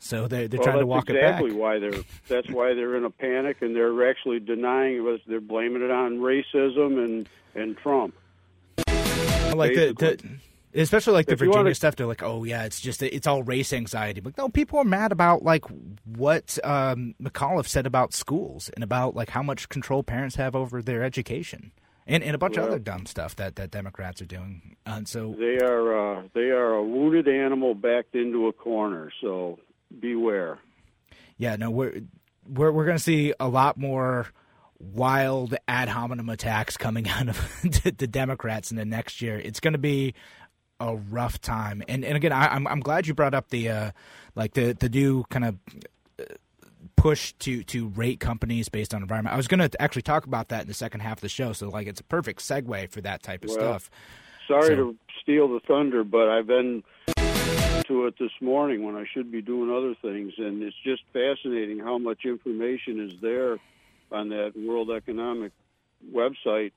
So 0.04 0.28
they're 0.28 0.48
they're 0.48 0.60
well, 0.60 0.66
trying 0.66 0.80
to 0.80 0.88
walk 0.88 1.10
exactly 1.12 1.52
it 1.52 1.54
back. 1.54 1.62
Why 1.62 1.78
they're 1.78 2.04
that's 2.28 2.50
why 2.50 2.74
they're 2.74 2.98
in 2.98 3.06
a 3.06 3.12
panic, 3.12 3.62
and 3.62 3.76
they're 3.76 4.10
actually 4.10 4.40
denying 4.40 4.96
it. 4.96 5.00
Was 5.02 5.22
they're 5.28 5.40
blaming 5.40 5.84
it 5.84 5.92
on 5.92 6.18
racism 6.18 7.04
and 7.04 7.30
and 7.54 7.78
Trump. 7.78 8.16
Like 9.56 9.76
the, 9.76 9.94
the 10.74 10.82
especially 10.82 11.14
like 11.14 11.28
the 11.28 11.34
if 11.34 11.40
Virginia 11.40 11.66
to... 11.66 11.76
stuff. 11.76 11.96
They're 11.96 12.08
like, 12.08 12.24
oh 12.24 12.44
yeah, 12.44 12.64
it's 12.64 12.82
just 12.82 13.04
it's 13.04 13.28
all 13.28 13.44
race 13.44 13.72
anxiety. 13.72 14.22
But 14.22 14.38
no, 14.40 14.50
people 14.50 14.80
are 14.80 14.84
mad 14.84 15.12
about 15.12 15.44
like 15.44 15.66
what 16.04 16.58
um, 16.64 17.14
McAuliffe 17.22 17.68
said 17.68 17.86
about 17.86 18.14
schools 18.14 18.70
and 18.70 18.84
about 18.84 19.16
like 19.16 19.30
how 19.30 19.44
much 19.44 19.70
control 19.70 20.02
parents 20.02 20.36
have 20.36 20.56
over 20.56 20.82
their 20.82 21.04
education. 21.04 21.72
And, 22.08 22.24
and 22.24 22.34
a 22.34 22.40
bunch 22.40 22.58
of 22.58 22.66
other 22.66 22.80
dumb 22.80 23.06
stuff 23.06 23.36
that, 23.36 23.56
that 23.58 23.70
Democrats 23.70 24.22
are 24.24 24.26
doing, 24.26 24.76
and 24.88 25.08
so 25.08 25.36
they 25.38 25.60
are 25.64 26.18
uh, 26.18 26.24
they 26.34 26.50
are 26.50 26.74
a 26.74 26.84
wounded 26.84 27.28
animal 27.28 27.76
backed 27.76 28.16
into 28.16 28.48
a 28.48 28.54
corner. 28.54 29.12
So 29.22 29.60
beware. 30.00 30.60
Yeah, 31.38 31.56
no, 31.56 31.72
we're 31.72 32.02
we're 32.48 32.72
we're 32.72 32.86
going 32.86 32.98
to 32.98 33.04
see 33.04 33.34
a 33.40 33.48
lot 33.48 33.78
more 33.78 34.28
wild 34.80 35.56
ad 35.68 35.90
hominem 35.90 36.30
attacks 36.30 36.78
coming 36.78 37.08
out 37.10 37.30
of 37.30 37.62
the 37.84 38.08
Democrats 38.08 38.72
in 38.72 38.78
the 38.78 38.86
next 38.86 39.22
year. 39.22 39.40
It's 39.40 39.60
going 39.60 39.74
to 39.74 39.80
be 39.80 40.14
a 40.80 40.96
rough 40.96 41.40
time. 41.40 41.84
And 41.88 42.04
and 42.04 42.16
again, 42.18 42.32
I, 42.32 42.46
am 42.46 42.68
I'm, 42.68 42.74
I'm 42.74 42.80
glad 42.80 43.08
you 43.08 43.14
brought 43.14 43.34
up 43.34 43.50
the 43.50 43.70
uh, 43.70 43.92
like 44.36 44.54
the 44.54 44.74
the 44.74 44.90
new 44.90 45.24
kind 45.30 45.46
of 45.46 45.58
uh, 46.20 46.24
push 46.96 47.34
to 47.40 47.64
to 47.66 47.90
rate 47.90 48.20
companies 48.20 48.68
based 48.70 48.94
on 48.94 49.02
environment. 49.02 49.34
I 49.34 49.38
was 49.38 49.48
going 49.48 49.68
to 49.68 49.82
actually 49.82 50.02
talk 50.02 50.26
about 50.26 50.50
that 50.50 50.62
in 50.62 50.68
the 50.68 50.74
second 50.74 51.02
half 51.02 51.18
of 51.18 51.22
the 51.22 51.30
show, 51.30 51.54
so 51.54 51.70
like 51.70 51.88
it's 51.88 52.02
a 52.02 52.06
perfect 52.06 52.42
segue 52.42 52.90
for 52.90 53.02
that 53.02 53.24
type 53.24 53.44
of 53.44 53.50
well, 53.50 53.58
stuff. 53.58 53.92
Sorry 54.48 54.70
so, 54.70 54.76
to 54.76 54.98
steal 55.22 55.48
the 55.48 55.60
thunder, 55.68 56.04
but 56.04 56.28
I've 56.28 56.48
been 56.48 56.84
to 57.88 58.08
it 58.08 58.16
this 58.20 58.32
morning 58.42 58.84
when 58.84 58.96
I 58.96 59.06
should 59.14 59.32
be 59.32 59.42
doing 59.42 59.72
other 59.72 59.96
things, 59.96 60.34
and 60.38 60.62
it's 60.62 60.76
just 60.84 61.04
fascinating 61.14 61.80
how 61.80 61.98
much 61.98 62.26
information 62.26 63.00
is 63.00 63.20
there 63.22 63.58
on 64.12 64.30
that 64.30 64.54
World 64.56 64.92
Economic 64.92 65.52
website. 66.14 66.72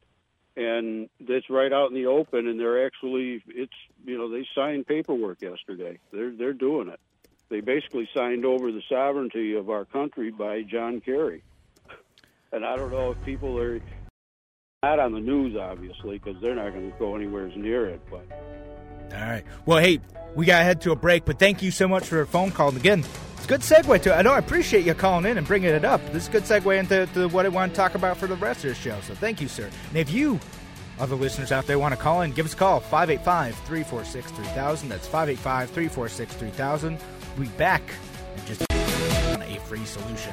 And 0.57 1.09
it's 1.19 1.51
right 1.51 1.73
out 1.73 1.88
in 1.88 1.95
the 1.95 2.07
open 2.07 2.47
and 2.47 2.61
they're 2.61 2.87
actually 2.87 3.43
it's 3.49 3.73
you 4.05 4.17
know 4.17 4.31
they 4.31 4.47
signed 4.55 4.87
paperwork 4.87 5.43
yesterday. 5.43 5.99
They're 6.12 6.31
they're 6.31 6.53
doing 6.53 6.88
it. 6.88 7.01
They 7.49 7.61
basically 7.61 8.09
signed 8.14 8.45
over 8.45 8.71
the 8.71 8.83
sovereignty 8.88 9.57
of 9.57 9.69
our 9.69 9.85
country 9.85 10.31
by 10.31 10.62
John 10.62 11.01
Kerry. 11.01 11.43
And 12.53 12.64
I 12.64 12.77
don't 12.77 12.93
know 12.93 13.11
if 13.11 13.25
people 13.25 13.59
are 13.59 13.81
not 14.85 14.99
on 14.99 15.12
the 15.12 15.21
news 15.21 15.57
obviously 15.57 16.19
because 16.19 16.40
they're 16.43 16.55
not 16.55 16.73
going 16.73 16.93
to 16.93 16.99
go 16.99 17.17
anywhere 17.17 17.49
near 17.57 17.87
it 17.87 18.03
but 18.11 18.27
all 19.12 19.21
right 19.21 19.45
well 19.67 19.79
hey 19.79 20.01
we 20.35 20.47
got 20.47 20.59
to 20.59 20.64
head 20.64 20.81
to 20.81 20.93
a 20.93 20.97
break 20.97 21.25
but 21.25 21.38
thank 21.38 21.62
you 21.62 21.71
so 21.71 21.87
much 21.87 22.07
for 22.07 22.21
a 22.21 22.27
phone 22.27 22.51
call 22.51 22.69
and 22.69 22.79
again 22.79 23.05
it's 23.45 23.45
a 23.45 23.49
good 23.49 23.61
segue 23.61 24.03
to 24.03 24.17
I 24.17 24.23
know 24.23 24.33
I 24.33 24.38
appreciate 24.38 24.87
you 24.87 24.95
calling 24.95 25.27
in 25.27 25.37
and 25.37 25.47
bringing 25.47 25.69
it 25.69 25.85
up. 25.85 26.01
This 26.12 26.23
is 26.23 26.29
a 26.29 26.33
good 26.33 26.45
segue 26.45 26.79
into 26.79 27.29
what 27.29 27.45
I 27.45 27.51
want 27.51 27.73
to 27.73 27.77
talk 27.77 27.95
about 27.95 28.17
for 28.17 28.27
the 28.27 28.37
rest 28.37 28.64
of 28.64 28.71
the 28.71 28.75
show. 28.75 28.99
So 29.03 29.14
thank 29.14 29.43
you, 29.43 29.49
sir. 29.49 29.69
And 29.90 29.99
if 29.99 30.11
you, 30.11 30.40
other 30.99 31.14
listeners 31.14 31.53
out 31.53 31.67
there, 31.67 31.79
want 31.79 31.93
to 31.95 32.01
call 32.01 32.23
in, 32.23 32.33
give 32.33 32.47
us 32.47 32.55
a 32.55 32.57
call 32.57 32.81
585 32.81 33.55
346 33.67 34.31
3000. 34.31 34.88
That's 34.88 35.07
585 35.07 35.69
346 35.69 36.35
3000. 36.37 36.99
We'll 37.37 37.47
be 37.47 37.53
back 37.59 37.83
in 38.38 38.47
just 38.47 38.62
a 38.62 39.61
free 39.67 39.85
solution. 39.85 40.33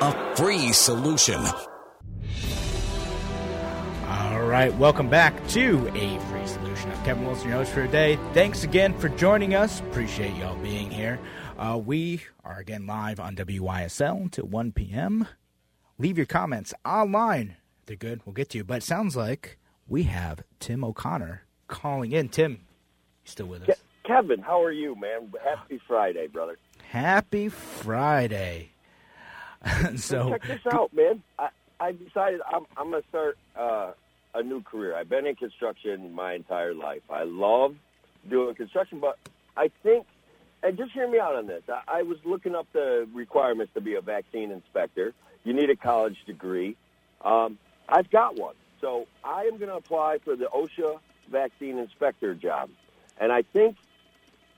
a 0.00 0.36
free 0.36 0.72
solution. 0.72 1.42
All 4.06 4.42
right, 4.42 4.74
welcome 4.76 5.08
back 5.08 5.46
to 5.48 5.88
A 5.94 6.18
Free 6.20 6.46
Solution. 6.46 6.90
I'm 6.90 7.04
Kevin 7.04 7.24
Wilson, 7.24 7.48
your 7.48 7.58
host 7.58 7.72
for 7.72 7.84
today. 7.86 8.18
Thanks 8.34 8.62
again 8.62 8.98
for 8.98 9.08
joining 9.08 9.54
us. 9.54 9.80
Appreciate 9.80 10.36
y'all 10.36 10.56
being 10.56 10.90
here. 10.90 11.18
Uh, 11.58 11.80
we 11.82 12.20
are 12.44 12.58
again 12.58 12.86
live 12.86 13.18
on 13.18 13.34
WYSL 13.36 14.20
until 14.20 14.46
1 14.46 14.72
p.m. 14.72 15.26
Leave 15.98 16.18
your 16.18 16.26
comments 16.26 16.74
online. 16.84 17.56
They're 17.86 17.96
good. 17.96 18.20
We'll 18.26 18.34
get 18.34 18.50
to 18.50 18.58
you. 18.58 18.64
But 18.64 18.78
it 18.78 18.82
sounds 18.82 19.16
like 19.16 19.58
we 19.88 20.02
have 20.02 20.42
Tim 20.60 20.84
O'Connor 20.84 21.42
calling 21.68 22.12
in. 22.12 22.28
Tim, 22.28 22.52
you 22.52 22.58
still 23.24 23.46
with 23.46 23.66
us? 23.68 23.78
Kevin, 24.04 24.40
how 24.40 24.62
are 24.62 24.72
you, 24.72 24.94
man? 24.94 25.32
Happy 25.42 25.80
Friday, 25.88 26.26
brother. 26.26 26.58
Happy 26.90 27.48
Friday. 27.48 28.70
so 29.96 30.30
check 30.30 30.46
this 30.46 30.60
out, 30.72 30.92
man. 30.94 31.22
I, 31.38 31.48
I 31.78 31.92
decided 31.92 32.40
I'm, 32.46 32.66
I'm 32.76 32.90
going 32.90 33.02
to 33.02 33.08
start 33.08 33.38
uh, 33.56 33.92
a 34.34 34.42
new 34.42 34.62
career. 34.62 34.96
I've 34.96 35.08
been 35.08 35.26
in 35.26 35.36
construction 35.36 36.14
my 36.14 36.34
entire 36.34 36.74
life. 36.74 37.02
I 37.10 37.24
love 37.24 37.76
doing 38.28 38.54
construction, 38.54 39.00
but 39.00 39.18
I 39.56 39.70
think, 39.82 40.06
and 40.62 40.76
just 40.76 40.92
hear 40.92 41.08
me 41.08 41.18
out 41.18 41.36
on 41.36 41.46
this. 41.46 41.62
I, 41.68 41.98
I 41.98 42.02
was 42.02 42.18
looking 42.24 42.54
up 42.54 42.66
the 42.72 43.08
requirements 43.14 43.72
to 43.74 43.80
be 43.80 43.94
a 43.94 44.00
vaccine 44.00 44.50
inspector. 44.50 45.12
You 45.44 45.52
need 45.52 45.70
a 45.70 45.76
college 45.76 46.16
degree. 46.26 46.76
Um, 47.22 47.58
I've 47.88 48.10
got 48.10 48.36
one. 48.36 48.54
So 48.80 49.06
I 49.24 49.42
am 49.44 49.58
going 49.58 49.70
to 49.70 49.76
apply 49.76 50.18
for 50.18 50.36
the 50.36 50.46
OSHA 50.46 50.98
vaccine 51.30 51.78
inspector 51.78 52.34
job. 52.34 52.70
And 53.18 53.32
I 53.32 53.42
think 53.42 53.76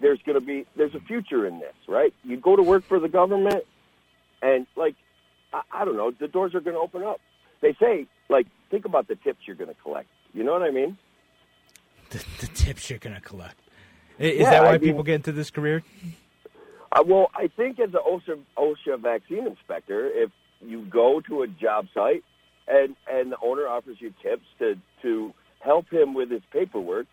there's 0.00 0.20
going 0.22 0.38
to 0.38 0.44
be 0.44 0.66
there's 0.76 0.94
a 0.94 1.00
future 1.00 1.46
in 1.46 1.58
this, 1.60 1.74
right? 1.86 2.12
You 2.24 2.36
go 2.36 2.56
to 2.56 2.62
work 2.62 2.84
for 2.84 2.98
the 2.98 3.08
government, 3.08 3.64
and 4.42 4.66
like 4.76 4.94
I, 5.52 5.62
I 5.72 5.84
don't 5.84 5.96
know, 5.96 6.10
the 6.10 6.28
doors 6.28 6.54
are 6.54 6.60
going 6.60 6.74
to 6.76 6.80
open 6.80 7.02
up. 7.02 7.20
They 7.60 7.74
say 7.80 8.06
like 8.28 8.46
think 8.70 8.84
about 8.84 9.08
the 9.08 9.16
tips 9.16 9.40
you're 9.46 9.56
going 9.56 9.68
to 9.74 9.80
collect. 9.82 10.08
You 10.34 10.44
know 10.44 10.52
what 10.52 10.62
I 10.62 10.70
mean? 10.70 10.98
The, 12.10 12.24
the 12.40 12.46
tips 12.48 12.88
you're 12.90 12.98
going 12.98 13.14
to 13.16 13.20
collect. 13.22 13.58
Is 14.18 14.40
Yeah, 14.40 14.50
that 14.50 14.62
why 14.62 14.68
I 14.70 14.72
mean- 14.72 14.80
people 14.80 15.02
get 15.02 15.14
into 15.16 15.32
this 15.32 15.50
career? 15.50 15.82
Uh, 16.90 17.02
well, 17.06 17.30
I 17.34 17.48
think 17.48 17.78
as 17.80 17.90
an 17.92 18.00
OSHA, 18.06 18.38
OSHA 18.56 19.00
vaccine 19.00 19.46
inspector, 19.46 20.06
if 20.08 20.30
you 20.62 20.86
go 20.86 21.20
to 21.20 21.42
a 21.42 21.46
job 21.46 21.86
site 21.92 22.24
and 22.66 22.96
and 23.10 23.30
the 23.32 23.36
owner 23.42 23.68
offers 23.68 23.98
you 24.00 24.12
tips 24.22 24.46
to 24.58 24.76
to 25.02 25.34
help 25.60 25.88
him 25.92 26.14
with 26.14 26.30
his 26.30 26.40
paperwork, 26.50 27.06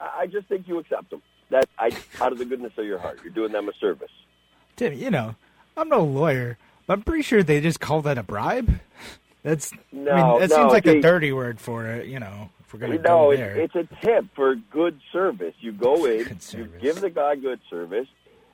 I 0.00 0.20
I 0.20 0.26
just 0.26 0.46
think 0.46 0.68
you 0.68 0.78
accept 0.78 1.10
them. 1.10 1.22
That 1.50 1.68
I 1.78 1.90
out 2.20 2.30
of 2.30 2.38
the 2.38 2.44
goodness 2.44 2.72
of 2.78 2.84
your 2.86 2.98
heart, 2.98 3.18
you're 3.24 3.32
doing 3.32 3.50
them 3.52 3.68
a 3.68 3.72
service. 3.80 4.12
Tim, 4.76 4.92
you 4.94 5.10
know, 5.10 5.34
I'm 5.76 5.88
no 5.88 6.02
lawyer, 6.04 6.58
but 6.86 6.94
I'm 6.94 7.02
pretty 7.02 7.22
sure 7.22 7.42
they 7.42 7.60
just 7.60 7.80
call 7.80 8.02
that 8.02 8.18
a 8.18 8.22
bribe. 8.22 8.80
That's 9.42 9.72
I 9.72 9.76
No, 9.92 10.14
mean, 10.32 10.40
that 10.40 10.50
no, 10.50 10.56
seems 10.56 10.72
like 10.72 10.84
see- 10.84 10.98
a 10.98 11.02
dirty 11.02 11.32
word 11.32 11.60
for 11.60 11.86
it. 11.86 12.06
You 12.06 12.20
know, 12.20 12.50
if 12.60 12.72
we're 12.74 12.80
gonna 12.80 12.96
no, 12.96 13.02
go 13.02 13.30
it's, 13.30 13.40
there. 13.40 13.56
it's 13.56 13.74
a 13.74 13.88
tip 14.04 14.26
for 14.34 14.54
good 14.54 15.00
service. 15.12 15.54
You 15.60 15.72
go 15.72 16.04
in, 16.06 16.38
you 16.50 16.68
give 16.80 17.00
the 17.00 17.10
guy 17.10 17.36
good 17.36 17.60
service, 17.70 18.08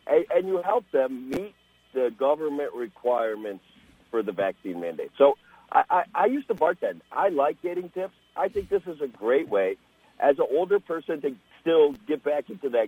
and, 0.07 0.25
and 0.35 0.47
you 0.47 0.63
help 0.63 0.85
them 0.93 1.31
meet 1.31 1.55
the 1.93 2.13
government 2.19 2.73
requirements 2.75 3.65
for 4.11 4.23
the 4.23 4.33
vaccine 4.33 4.81
mandate. 4.81 5.11
So 5.19 5.37
I, 5.73 5.83
I, 5.91 6.05
I 6.15 6.27
used 6.27 6.47
to 6.49 6.55
bartend. 6.55 7.01
I 7.11 7.31
like 7.31 7.61
getting 7.63 7.89
tips. 7.91 8.15
I 8.37 8.49
think 8.49 8.69
this 8.69 8.83
is 8.87 9.01
a 9.01 9.09
great 9.09 9.49
way, 9.49 9.77
as 10.21 10.39
an 10.39 10.47
older 10.51 10.79
person, 10.79 11.21
to 11.23 11.35
still 11.63 11.93
get 12.07 12.23
back 12.23 12.49
into 12.51 12.69
that 12.71 12.87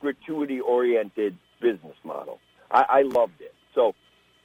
gratuity-oriented 0.00 1.36
business 1.60 1.96
model. 2.04 2.38
I, 2.70 2.84
I 2.88 3.02
loved 3.02 3.40
it. 3.40 3.54
So 3.74 3.94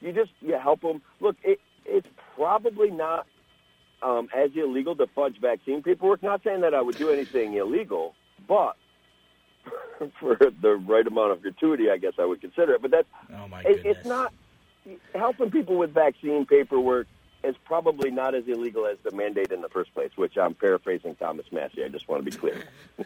you 0.00 0.12
just 0.12 0.30
you 0.40 0.58
help 0.58 0.80
them. 0.80 1.02
Look, 1.20 1.36
it, 1.42 1.60
it's 1.84 2.06
probably 2.34 2.90
not 2.90 3.26
um, 4.02 4.28
as 4.36 4.50
illegal 4.54 4.94
to 4.96 5.06
fudge 5.14 5.40
vaccine 5.40 5.82
paperwork. 5.82 6.22
Not 6.22 6.42
saying 6.44 6.60
that 6.60 6.74
I 6.74 6.80
would 6.80 6.96
do 6.96 7.10
anything 7.10 7.54
illegal, 7.54 8.14
but 8.46 8.76
for 10.20 10.36
the 10.36 10.76
right 10.86 11.06
amount 11.06 11.32
of 11.32 11.42
gratuity, 11.42 11.90
I 11.90 11.96
guess 11.96 12.14
I 12.18 12.24
would 12.24 12.40
consider 12.40 12.74
it. 12.74 12.82
But 12.82 12.90
that's 12.90 13.08
oh 13.34 13.48
my 13.48 13.62
it, 13.62 13.84
it's 13.84 14.06
not 14.06 14.32
helping 15.14 15.50
people 15.50 15.76
with 15.76 15.92
vaccine 15.92 16.46
paperwork 16.46 17.06
is 17.44 17.54
probably 17.64 18.10
not 18.10 18.34
as 18.34 18.44
illegal 18.48 18.86
as 18.86 18.98
the 19.04 19.12
mandate 19.12 19.52
in 19.52 19.60
the 19.60 19.68
first 19.68 19.94
place. 19.94 20.10
Which 20.16 20.36
I'm 20.36 20.54
paraphrasing 20.54 21.16
Thomas 21.16 21.46
Massie. 21.52 21.84
I 21.84 21.88
just 21.88 22.08
want 22.08 22.24
to 22.24 22.30
be 22.30 22.36
clear. 22.36 22.64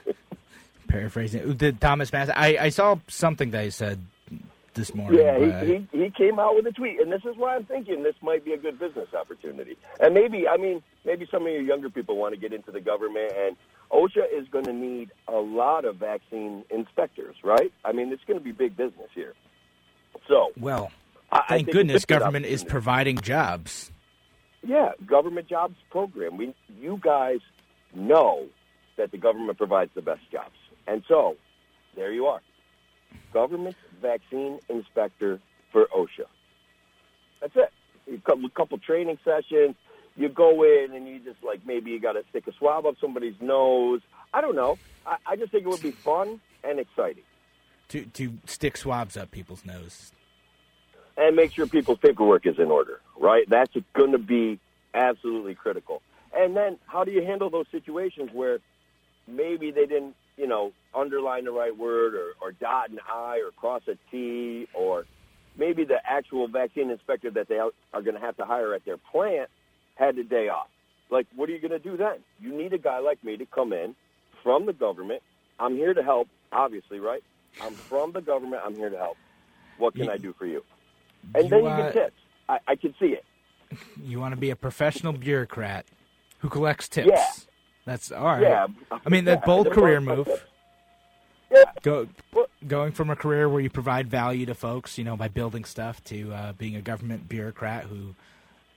Paraphrasing, 0.88 1.54
did 1.54 1.80
Thomas 1.80 2.12
Massie. 2.12 2.32
I, 2.32 2.64
I 2.64 2.68
saw 2.70 2.98
something 3.06 3.52
that 3.52 3.62
he 3.62 3.70
said 3.70 4.00
this 4.74 4.94
morning. 4.94 5.20
Yeah, 5.20 5.38
he, 5.38 5.86
he 5.92 6.04
he 6.04 6.10
came 6.10 6.38
out 6.38 6.54
with 6.54 6.66
a 6.66 6.72
tweet, 6.72 7.00
and 7.00 7.10
this 7.10 7.22
is 7.24 7.36
why 7.36 7.56
I'm 7.56 7.64
thinking 7.64 8.02
this 8.02 8.14
might 8.22 8.44
be 8.44 8.52
a 8.52 8.58
good 8.58 8.78
business 8.78 9.08
opportunity. 9.14 9.76
And 10.00 10.14
maybe, 10.14 10.46
I 10.48 10.56
mean, 10.56 10.82
maybe 11.04 11.26
some 11.30 11.46
of 11.46 11.52
your 11.52 11.62
younger 11.62 11.90
people 11.90 12.16
want 12.16 12.34
to 12.34 12.40
get 12.40 12.52
into 12.52 12.70
the 12.70 12.80
government, 12.80 13.32
and 13.36 13.56
OSHA 13.90 14.32
is 14.32 14.48
going 14.48 14.64
to 14.66 14.72
need 14.72 15.10
a 15.28 15.36
lot 15.36 15.84
of 15.84 15.96
vaccine 15.96 16.64
inspectors, 16.70 17.36
right? 17.42 17.72
I 17.84 17.92
mean, 17.92 18.12
it's 18.12 18.24
going 18.24 18.38
to 18.38 18.44
be 18.44 18.52
big 18.52 18.76
business 18.76 19.08
here. 19.14 19.34
So, 20.28 20.52
well, 20.58 20.92
I, 21.32 21.38
I 21.38 21.42
thank 21.48 21.68
it's 21.68 21.76
goodness 21.76 22.04
government 22.04 22.46
is 22.46 22.64
providing 22.64 23.18
jobs. 23.18 23.90
Yeah, 24.62 24.92
government 25.06 25.48
jobs 25.48 25.76
program. 25.90 26.36
We, 26.36 26.54
you 26.78 27.00
guys 27.02 27.40
know 27.94 28.46
that 28.96 29.10
the 29.10 29.18
government 29.18 29.58
provides 29.58 29.90
the 29.94 30.02
best 30.02 30.30
jobs, 30.30 30.56
and 30.86 31.02
so 31.08 31.36
there 31.96 32.12
you 32.12 32.26
are, 32.26 32.40
government 33.32 33.76
vaccine 34.00 34.58
inspector 34.68 35.40
for 35.72 35.86
OSHA. 35.96 36.26
That's 37.40 37.56
it. 37.56 37.72
You 38.06 38.18
couple, 38.18 38.48
couple 38.50 38.78
training 38.78 39.18
sessions. 39.24 39.76
You 40.16 40.28
go 40.28 40.62
in 40.64 40.92
and 40.94 41.06
you 41.06 41.20
just 41.20 41.42
like 41.42 41.64
maybe 41.64 41.90
you 41.92 42.00
got 42.00 42.12
to 42.12 42.22
stick 42.30 42.46
a 42.46 42.52
swab 42.52 42.84
up 42.86 42.96
somebody's 43.00 43.34
nose. 43.40 44.00
I 44.34 44.40
don't 44.40 44.56
know. 44.56 44.78
I, 45.06 45.16
I 45.26 45.36
just 45.36 45.52
think 45.52 45.64
it 45.64 45.68
would 45.68 45.82
be 45.82 45.92
fun 45.92 46.40
and 46.64 46.78
exciting, 46.78 47.22
To 47.88 48.04
to 48.04 48.32
stick 48.46 48.76
swabs 48.76 49.16
up 49.16 49.30
people's 49.30 49.64
nose. 49.64 50.12
and 51.16 51.36
make 51.36 51.52
sure 51.52 51.66
people's 51.66 51.98
paperwork 51.98 52.46
is 52.46 52.58
in 52.58 52.70
order. 52.70 53.00
Right? 53.18 53.48
That's 53.48 53.72
going 53.94 54.12
to 54.12 54.18
be 54.18 54.58
absolutely 54.94 55.54
critical. 55.54 56.02
And 56.36 56.56
then 56.56 56.78
how 56.86 57.04
do 57.04 57.12
you 57.12 57.22
handle 57.24 57.48
those 57.50 57.66
situations 57.70 58.30
where 58.32 58.58
maybe 59.26 59.70
they 59.70 59.86
didn't, 59.86 60.14
you 60.36 60.46
know, 60.46 60.72
underline 60.94 61.44
the 61.44 61.50
right 61.52 61.76
word 61.76 62.14
or, 62.14 62.32
or 62.42 62.52
dot 62.52 62.90
an 62.90 62.98
I 63.08 63.38
or 63.44 63.50
cross 63.52 63.82
a 63.88 63.96
T 64.10 64.66
or 64.74 65.06
maybe 65.56 65.84
the 65.84 65.98
actual 66.04 66.48
vaccine 66.48 66.90
inspector 66.90 67.30
that 67.32 67.48
they 67.48 67.58
are 67.58 67.70
going 68.02 68.14
to 68.14 68.20
have 68.20 68.36
to 68.38 68.44
hire 68.44 68.74
at 68.74 68.84
their 68.84 68.96
plant 68.96 69.48
had 69.96 70.16
a 70.18 70.24
day 70.24 70.48
off. 70.48 70.68
Like, 71.10 71.26
what 71.34 71.48
are 71.48 71.52
you 71.52 71.60
going 71.60 71.72
to 71.72 71.78
do 71.78 71.96
then? 71.96 72.16
You 72.40 72.56
need 72.56 72.72
a 72.72 72.78
guy 72.78 72.98
like 73.00 73.22
me 73.24 73.36
to 73.36 73.46
come 73.46 73.72
in 73.72 73.94
from 74.42 74.66
the 74.66 74.72
government. 74.72 75.22
I'm 75.58 75.74
here 75.76 75.92
to 75.92 76.02
help, 76.02 76.28
obviously, 76.52 77.00
right? 77.00 77.22
I'm 77.60 77.74
from 77.74 78.12
the 78.12 78.20
government. 78.20 78.62
I'm 78.64 78.74
here 78.76 78.90
to 78.90 78.96
help. 78.96 79.16
What 79.78 79.94
can 79.94 80.04
You- 80.04 80.10
I 80.12 80.16
do 80.18 80.32
for 80.32 80.46
you? 80.46 80.64
And 81.34 81.44
you, 81.44 81.50
then 81.50 81.64
you 81.64 81.68
get 81.68 81.92
tips. 81.92 82.16
I, 82.48 82.58
I 82.66 82.76
can 82.76 82.94
see 82.98 83.08
it. 83.08 83.24
You 84.02 84.18
want 84.20 84.32
to 84.34 84.40
be 84.40 84.50
a 84.50 84.56
professional 84.56 85.12
bureaucrat 85.12 85.84
who 86.38 86.48
collects 86.48 86.88
tips. 86.88 87.08
Yeah. 87.08 87.26
That's 87.84 88.10
all 88.10 88.24
right. 88.24 88.42
Yeah. 88.42 88.66
I 88.90 89.08
mean, 89.08 89.24
that 89.26 89.44
bold 89.44 89.70
career 89.72 90.00
move. 90.00 90.28
Yeah. 91.50 91.64
Go, 91.82 92.08
going 92.66 92.92
from 92.92 93.10
a 93.10 93.16
career 93.16 93.48
where 93.48 93.60
you 93.60 93.70
provide 93.70 94.08
value 94.08 94.46
to 94.46 94.54
folks, 94.54 94.96
you 94.98 95.04
know, 95.04 95.16
by 95.16 95.28
building 95.28 95.64
stuff, 95.64 96.02
to 96.04 96.32
uh, 96.32 96.52
being 96.52 96.76
a 96.76 96.80
government 96.82 97.28
bureaucrat 97.28 97.84
who 97.84 98.14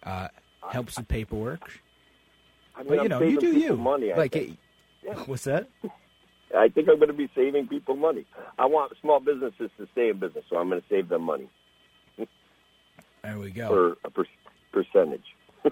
uh, 0.03 0.27
helps 0.69 0.97
with 0.97 1.07
paperwork. 1.07 1.79
I 2.75 2.79
mean, 2.79 2.88
But 2.89 3.03
you 3.03 3.09
know, 3.09 3.21
you 3.21 3.39
do 3.39 3.57
you. 3.57 3.75
Money, 3.77 4.12
I 4.12 4.17
like, 4.17 4.36
it- 4.36 4.57
Yeah. 5.03 5.13
what's 5.25 5.43
that? 5.43 5.67
I 6.57 6.69
think 6.69 6.88
I'm 6.88 6.97
going 6.97 7.07
to 7.07 7.13
be 7.15 7.29
saving 7.36 7.67
people 7.67 7.95
money. 7.95 8.25
I 8.59 8.65
want 8.67 8.93
small 9.01 9.19
businesses 9.19 9.71
to 9.77 9.88
stay 9.91 10.09
in 10.09 10.19
business, 10.19 10.43
so 10.49 10.57
I'm 10.57 10.69
going 10.69 10.81
to 10.81 10.88
save 10.88 11.09
them 11.09 11.23
money 11.23 11.49
There 13.23 13.39
we 13.39 13.49
go. 13.51 13.67
for 13.69 13.97
a 14.07 14.12
per- 14.12 14.25
percentage. 14.71 15.23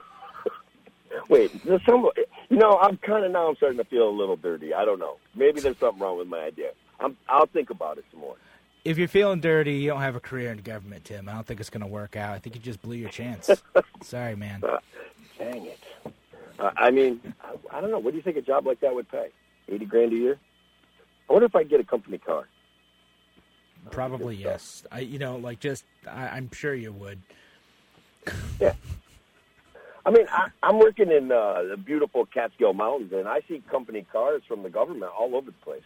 Wait, 1.29 1.51
there's 1.65 1.81
some. 1.85 2.09
You 2.49 2.57
know, 2.57 2.79
I'm 2.81 2.97
kind 2.97 3.23
of 3.25 3.31
now. 3.31 3.47
I'm 3.49 3.55
starting 3.57 3.77
to 3.77 3.83
feel 3.85 4.09
a 4.09 4.11
little 4.11 4.35
dirty. 4.37 4.73
I 4.73 4.83
don't 4.85 4.99
know. 4.99 5.17
Maybe 5.35 5.59
there's 5.61 5.77
something 5.77 5.99
wrong 6.01 6.17
with 6.17 6.27
my 6.27 6.39
idea. 6.39 6.71
I'm, 7.01 7.17
I'll 7.27 7.47
think 7.47 7.69
about 7.69 7.97
it 7.97 8.05
some 8.11 8.21
more. 8.21 8.35
If 8.83 8.97
you're 8.97 9.07
feeling 9.07 9.41
dirty, 9.41 9.73
you 9.73 9.89
don't 9.89 10.01
have 10.01 10.15
a 10.15 10.19
career 10.19 10.51
in 10.51 10.59
government, 10.59 11.05
Tim. 11.05 11.29
I 11.29 11.33
don't 11.33 11.45
think 11.45 11.59
it's 11.59 11.69
going 11.69 11.81
to 11.81 11.87
work 11.87 12.15
out. 12.15 12.33
I 12.33 12.39
think 12.39 12.55
you 12.55 12.61
just 12.61 12.81
blew 12.81 12.95
your 12.95 13.09
chance. 13.09 13.49
Sorry, 14.03 14.35
man. 14.35 14.61
Dang 15.37 15.65
it. 15.65 15.79
Uh, 16.57 16.71
I 16.77 16.91
mean, 16.91 17.21
I, 17.43 17.77
I 17.77 17.81
don't 17.81 17.91
know. 17.91 17.99
What 17.99 18.11
do 18.11 18.17
you 18.17 18.23
think 18.23 18.37
a 18.37 18.41
job 18.41 18.65
like 18.65 18.79
that 18.81 18.93
would 18.93 19.09
pay? 19.09 19.29
Eighty 19.69 19.85
grand 19.85 20.13
a 20.13 20.15
year. 20.15 20.39
I 21.29 21.33
wonder 21.33 21.45
if 21.45 21.55
I 21.55 21.63
get 21.63 21.79
a 21.79 21.83
company 21.83 22.17
car. 22.17 22.47
Probably 23.89 24.35
yes. 24.35 24.83
I, 24.91 24.99
you 24.99 25.17
know, 25.17 25.37
like 25.37 25.59
just, 25.59 25.85
I, 26.07 26.27
I'm 26.27 26.51
sure 26.51 26.75
you 26.75 26.91
would. 26.91 27.21
Yeah. 28.59 28.73
I 30.05 30.11
mean, 30.11 30.25
I, 30.31 30.49
I'm 30.61 30.79
working 30.79 31.11
in 31.11 31.31
uh, 31.31 31.63
the 31.69 31.77
beautiful 31.77 32.25
Catskill 32.25 32.73
Mountains, 32.73 33.13
and 33.13 33.27
I 33.27 33.41
see 33.47 33.63
company 33.69 34.05
cars 34.11 34.41
from 34.47 34.63
the 34.63 34.69
government 34.69 35.11
all 35.17 35.35
over 35.35 35.47
the 35.47 35.57
place, 35.63 35.83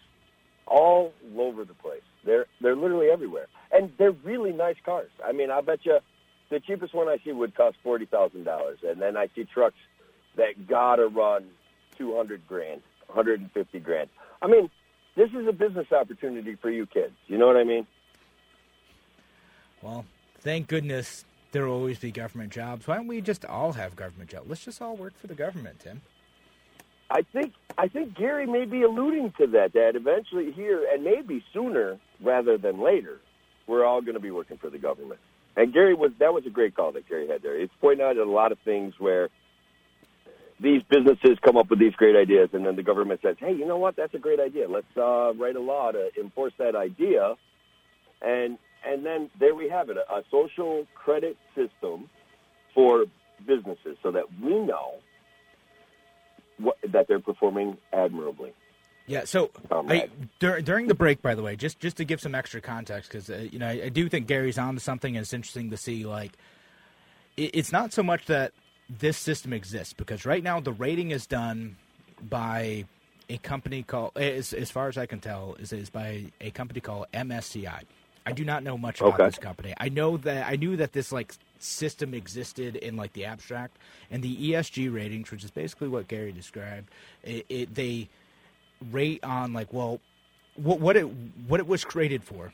all 0.67 1.13
over 1.37 1.63
the 1.63 1.73
place. 1.73 2.01
They're 2.23 2.45
they're 2.61 2.75
literally 2.75 3.09
everywhere, 3.09 3.47
and 3.71 3.91
they're 3.97 4.11
really 4.11 4.51
nice 4.51 4.77
cars. 4.83 5.09
I 5.23 5.31
mean, 5.31 5.51
I 5.51 5.61
bet 5.61 5.85
you 5.85 5.99
the 6.49 6.59
cheapest 6.59 6.93
one 6.93 7.07
I 7.07 7.17
see 7.23 7.31
would 7.31 7.55
cost 7.55 7.77
forty 7.83 8.05
thousand 8.05 8.43
dollars, 8.43 8.79
and 8.83 9.01
then 9.01 9.17
I 9.17 9.27
see 9.35 9.43
trucks 9.45 9.77
that 10.37 10.67
gotta 10.67 11.07
run 11.07 11.45
two 11.97 12.15
hundred 12.15 12.47
grand, 12.47 12.81
one 13.07 13.15
hundred 13.15 13.41
and 13.41 13.51
fifty 13.51 13.79
grand. 13.79 14.09
I 14.41 14.47
mean, 14.47 14.69
this 15.15 15.29
is 15.31 15.47
a 15.47 15.53
business 15.53 15.91
opportunity 15.91 16.55
for 16.55 16.69
you 16.69 16.85
kids. 16.85 17.13
You 17.27 17.37
know 17.37 17.47
what 17.47 17.57
I 17.57 17.63
mean? 17.63 17.87
Well, 19.81 20.05
thank 20.39 20.67
goodness 20.67 21.25
there 21.51 21.65
will 21.65 21.73
always 21.75 21.99
be 21.99 22.11
government 22.11 22.51
jobs. 22.51 22.87
Why 22.87 22.95
don't 22.95 23.07
we 23.07 23.21
just 23.21 23.45
all 23.45 23.73
have 23.73 23.95
government 23.95 24.29
jobs? 24.29 24.49
Let's 24.49 24.65
just 24.65 24.81
all 24.81 24.97
work 24.97 25.13
for 25.19 25.27
the 25.27 25.35
government, 25.35 25.79
Tim. 25.79 26.01
I 27.09 27.21
think 27.21 27.53
I 27.77 27.87
think 27.87 28.15
Gary 28.15 28.45
may 28.45 28.65
be 28.65 28.83
alluding 28.83 29.33
to 29.39 29.47
that. 29.47 29.73
That 29.73 29.95
eventually 29.95 30.51
here 30.51 30.87
and 30.91 31.03
maybe 31.03 31.43
sooner 31.53 31.99
rather 32.21 32.57
than 32.57 32.81
later, 32.81 33.19
we're 33.67 33.85
all 33.85 34.01
going 34.01 34.15
to 34.15 34.19
be 34.19 34.31
working 34.31 34.57
for 34.57 34.69
the 34.69 34.79
government. 34.79 35.19
And 35.55 35.71
Gary 35.73 35.93
was 35.93 36.11
that 36.19 36.33
was 36.33 36.45
a 36.45 36.49
great 36.49 36.75
call 36.75 36.91
that 36.93 37.07
Gary 37.07 37.27
had 37.27 37.41
there. 37.41 37.59
He's 37.59 37.69
pointing 37.79 38.05
out 38.05 38.17
a 38.17 38.25
lot 38.25 38.51
of 38.51 38.57
things 38.65 38.95
where, 38.99 39.29
these 40.59 40.81
businesses 40.89 41.37
come 41.43 41.57
up 41.57 41.69
with 41.69 41.79
these 41.79 41.93
great 41.93 42.15
ideas, 42.15 42.49
and 42.53 42.65
then 42.65 42.75
the 42.75 42.83
government 42.83 43.19
says, 43.21 43.35
"Hey, 43.39 43.53
you 43.53 43.65
know 43.65 43.77
what? 43.77 43.95
That's 43.95 44.13
a 44.13 44.19
great 44.19 44.39
idea. 44.39 44.67
Let's 44.69 44.97
uh, 44.97 45.33
write 45.33 45.55
a 45.55 45.59
law 45.59 45.91
to 45.91 46.09
enforce 46.19 46.53
that 46.57 46.75
idea." 46.75 47.35
And 48.21 48.57
and 48.85 49.05
then 49.05 49.29
there 49.39 49.53
we 49.53 49.69
have 49.69 49.89
it, 49.89 49.97
a 49.97 50.23
social 50.31 50.87
credit 50.95 51.37
system 51.55 52.09
for 52.73 53.05
businesses, 53.45 53.97
so 54.01 54.11
that 54.11 54.25
we 54.41 54.59
know 54.59 54.95
what, 56.57 56.77
that 56.89 57.07
they're 57.07 57.19
performing 57.19 57.77
admirably. 57.93 58.53
Yeah. 59.07 59.25
So 59.25 59.51
Um, 59.69 59.89
I, 59.89 60.09
dur- 60.39 60.61
during 60.61 60.87
the 60.87 60.95
break, 60.95 61.21
by 61.21 61.35
the 61.35 61.43
way, 61.43 61.55
just 61.55 61.79
just 61.79 61.97
to 61.97 62.05
give 62.05 62.19
some 62.19 62.33
extra 62.33 62.59
context, 62.61 63.11
because 63.11 63.29
uh, 63.29 63.47
you 63.51 63.59
know 63.59 63.67
I, 63.67 63.83
I 63.85 63.89
do 63.89 64.09
think 64.09 64.27
Gary's 64.27 64.57
on 64.57 64.73
to 64.75 64.79
something, 64.79 65.15
and 65.15 65.21
it's 65.23 65.33
interesting 65.33 65.69
to 65.69 65.77
see. 65.77 66.05
Like, 66.05 66.31
it, 67.37 67.51
it's 67.53 67.71
not 67.71 67.93
so 67.93 68.01
much 68.01 68.25
that 68.25 68.53
this 68.89 69.17
system 69.17 69.53
exists, 69.53 69.93
because 69.93 70.25
right 70.25 70.43
now 70.43 70.59
the 70.59 70.73
rating 70.73 71.11
is 71.11 71.27
done 71.27 71.77
by 72.21 72.85
a 73.29 73.37
company 73.37 73.83
called, 73.83 74.11
as, 74.17 74.53
as 74.53 74.69
far 74.71 74.87
as 74.87 74.97
I 74.97 75.05
can 75.05 75.19
tell, 75.19 75.55
is 75.59 75.71
is 75.71 75.89
by 75.91 76.25
a 76.41 76.49
company 76.51 76.79
called 76.81 77.05
MSCI. 77.13 77.81
I 78.25 78.31
do 78.31 78.43
not 78.43 78.63
know 78.63 78.75
much 78.75 79.01
about 79.01 79.15
Okay. 79.15 79.25
this 79.27 79.37
company. 79.37 79.75
I 79.79 79.89
know 79.89 80.17
that 80.17 80.47
I 80.47 80.55
knew 80.55 80.77
that 80.77 80.93
this 80.93 81.11
like 81.11 81.35
system 81.59 82.13
existed 82.13 82.75
in 82.75 82.95
like 82.95 83.13
the 83.13 83.25
abstract 83.25 83.77
and 84.11 84.23
the 84.23 84.51
ESG 84.51 84.93
ratings, 84.93 85.31
which 85.31 85.43
is 85.43 85.51
basically 85.51 85.87
what 85.87 86.07
Gary 86.07 86.31
described. 86.31 86.89
It, 87.23 87.45
it 87.49 87.75
they 87.75 88.09
rate 88.91 89.23
on 89.23 89.53
like 89.53 89.71
well 89.73 89.99
what 90.55 90.79
what 90.79 90.95
it 90.95 91.03
what 91.47 91.59
it 91.59 91.67
was 91.67 91.83
created 91.83 92.23
for 92.23 92.51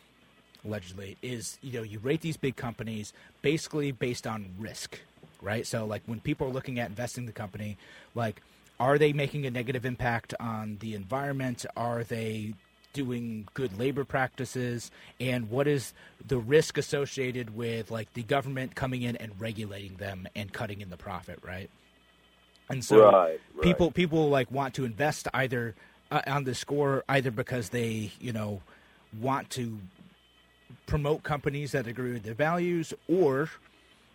allegedly 0.64 1.18
is 1.22 1.58
you 1.62 1.74
know 1.74 1.84
you 1.84 2.00
rate 2.00 2.22
these 2.22 2.38
big 2.38 2.56
companies 2.56 3.14
basically 3.42 3.92
based 3.92 4.28
on 4.28 4.46
risk 4.60 5.00
right 5.42 5.66
so 5.66 5.86
like 5.86 6.04
when 6.06 6.20
people 6.20 6.48
are 6.48 6.52
looking 6.52 6.80
at 6.80 6.90
investing 6.90 7.24
in 7.24 7.26
the 7.26 7.32
company 7.32 7.78
like 8.14 8.42
are 8.80 8.98
they 8.98 9.14
making 9.14 9.46
a 9.46 9.52
negative 9.52 9.86
impact 9.86 10.34
on 10.40 10.78
the 10.80 10.94
environment 10.94 11.66
are 11.76 12.04
they 12.04 12.54
doing 12.94 13.48
good 13.54 13.78
labor 13.80 14.04
practices 14.04 14.92
and 15.20 15.50
what 15.50 15.68
is 15.68 15.94
the 16.26 16.38
risk 16.38 16.78
associated 16.78 17.56
with 17.56 17.92
like 17.92 18.12
the 18.14 18.24
government 18.24 18.76
coming 18.76 19.02
in 19.02 19.16
and 19.18 19.32
regulating 19.40 19.96
them 19.96 20.28
and 20.36 20.52
cutting 20.54 20.82
in 20.82 20.90
the 20.90 20.98
profit 20.98 21.40
right 21.44 21.70
and 22.70 22.84
so 22.84 23.12
Right, 23.12 23.40
right. 23.54 23.62
people 23.62 23.92
people 23.92 24.30
like 24.30 24.52
want 24.52 24.74
to 24.76 24.86
invest 24.86 25.28
either 25.34 25.76
uh, 26.12 26.22
on 26.28 26.44
the 26.44 26.56
score 26.56 27.04
either 27.10 27.32
because 27.32 27.70
they 27.70 28.12
you 28.20 28.34
know 28.34 28.62
want 29.20 29.50
to 29.52 29.80
promote 30.86 31.24
companies 31.24 31.72
that 31.74 31.88
agree 31.88 32.14
with 32.14 32.24
their 32.24 32.34
values 32.34 32.94
or 33.08 33.50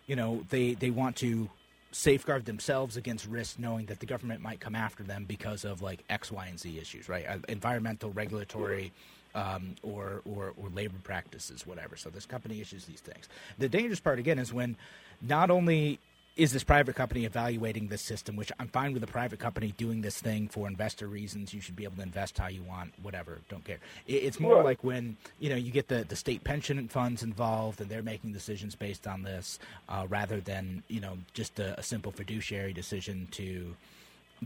you 0.07 0.15
know 0.15 0.43
they 0.49 0.73
they 0.73 0.89
want 0.89 1.15
to 1.17 1.49
safeguard 1.91 2.45
themselves 2.45 2.97
against 2.97 3.25
risk 3.27 3.57
knowing 3.59 3.85
that 3.85 3.99
the 3.99 4.05
government 4.05 4.41
might 4.41 4.59
come 4.59 4.75
after 4.75 5.03
them 5.03 5.25
because 5.27 5.63
of 5.63 5.81
like 5.81 6.03
x 6.09 6.31
y 6.31 6.47
and 6.47 6.59
z 6.59 6.77
issues 6.79 7.07
right? 7.09 7.25
Uh, 7.27 7.37
environmental 7.47 8.11
regulatory 8.11 8.91
um, 9.35 9.75
or, 9.83 10.21
or 10.25 10.53
or 10.57 10.69
labor 10.69 10.97
practices 11.03 11.65
whatever. 11.65 11.95
So 11.95 12.09
this 12.09 12.25
company 12.25 12.59
issues 12.61 12.85
these 12.85 13.01
things. 13.01 13.29
The 13.59 13.69
dangerous 13.69 13.99
part 13.99 14.19
again 14.19 14.39
is 14.39 14.51
when 14.51 14.75
not 15.21 15.49
only 15.49 15.99
is 16.37 16.53
this 16.53 16.63
private 16.63 16.95
company 16.95 17.25
evaluating 17.25 17.87
this 17.87 18.01
system, 18.01 18.35
which 18.35 18.51
I'm 18.59 18.67
fine 18.67 18.93
with 18.93 19.03
a 19.03 19.07
private 19.07 19.39
company 19.39 19.73
doing 19.75 20.01
this 20.01 20.19
thing 20.21 20.47
for 20.47 20.67
investor 20.67 21.07
reasons. 21.07 21.53
You 21.53 21.61
should 21.61 21.75
be 21.75 21.83
able 21.83 21.95
to 21.97 22.03
invest 22.03 22.37
how 22.37 22.47
you 22.47 22.61
want, 22.61 22.93
whatever. 23.01 23.39
Don't 23.49 23.65
care. 23.65 23.79
It's 24.07 24.39
more 24.39 24.63
like 24.63 24.83
when 24.83 25.17
you 25.39 25.49
know 25.49 25.55
you 25.55 25.71
get 25.71 25.87
the, 25.87 26.05
the 26.07 26.15
state 26.15 26.43
pension 26.43 26.87
funds 26.87 27.23
involved 27.23 27.81
and 27.81 27.89
they're 27.89 28.03
making 28.03 28.33
decisions 28.33 28.75
based 28.75 29.07
on 29.07 29.23
this, 29.23 29.59
uh, 29.89 30.05
rather 30.07 30.39
than 30.39 30.83
you 30.87 31.01
know 31.01 31.17
just 31.33 31.59
a, 31.59 31.77
a 31.79 31.83
simple 31.83 32.11
fiduciary 32.11 32.71
decision 32.71 33.27
to 33.31 33.75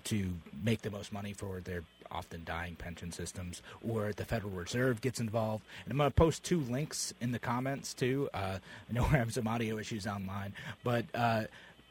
to 0.05 0.29
make 0.63 0.81
the 0.81 0.89
most 0.89 1.11
money 1.11 1.33
for 1.33 1.59
their 1.59 1.83
often 2.11 2.43
dying 2.45 2.75
pension 2.75 3.11
systems, 3.11 3.61
or 3.87 4.11
the 4.13 4.25
Federal 4.25 4.51
Reserve 4.51 5.01
gets 5.01 5.19
involved. 5.19 5.63
And 5.85 5.91
I'm 5.91 5.97
going 5.97 6.09
to 6.09 6.15
post 6.15 6.43
two 6.43 6.59
links 6.59 7.13
in 7.21 7.31
the 7.31 7.39
comments 7.39 7.93
too. 7.93 8.29
Uh, 8.33 8.57
I 8.89 8.93
know 8.93 9.03
we're 9.03 9.09
having 9.09 9.31
some 9.33 9.47
audio 9.47 9.77
issues 9.77 10.05
online, 10.07 10.53
but 10.83 11.05
uh, 11.13 11.43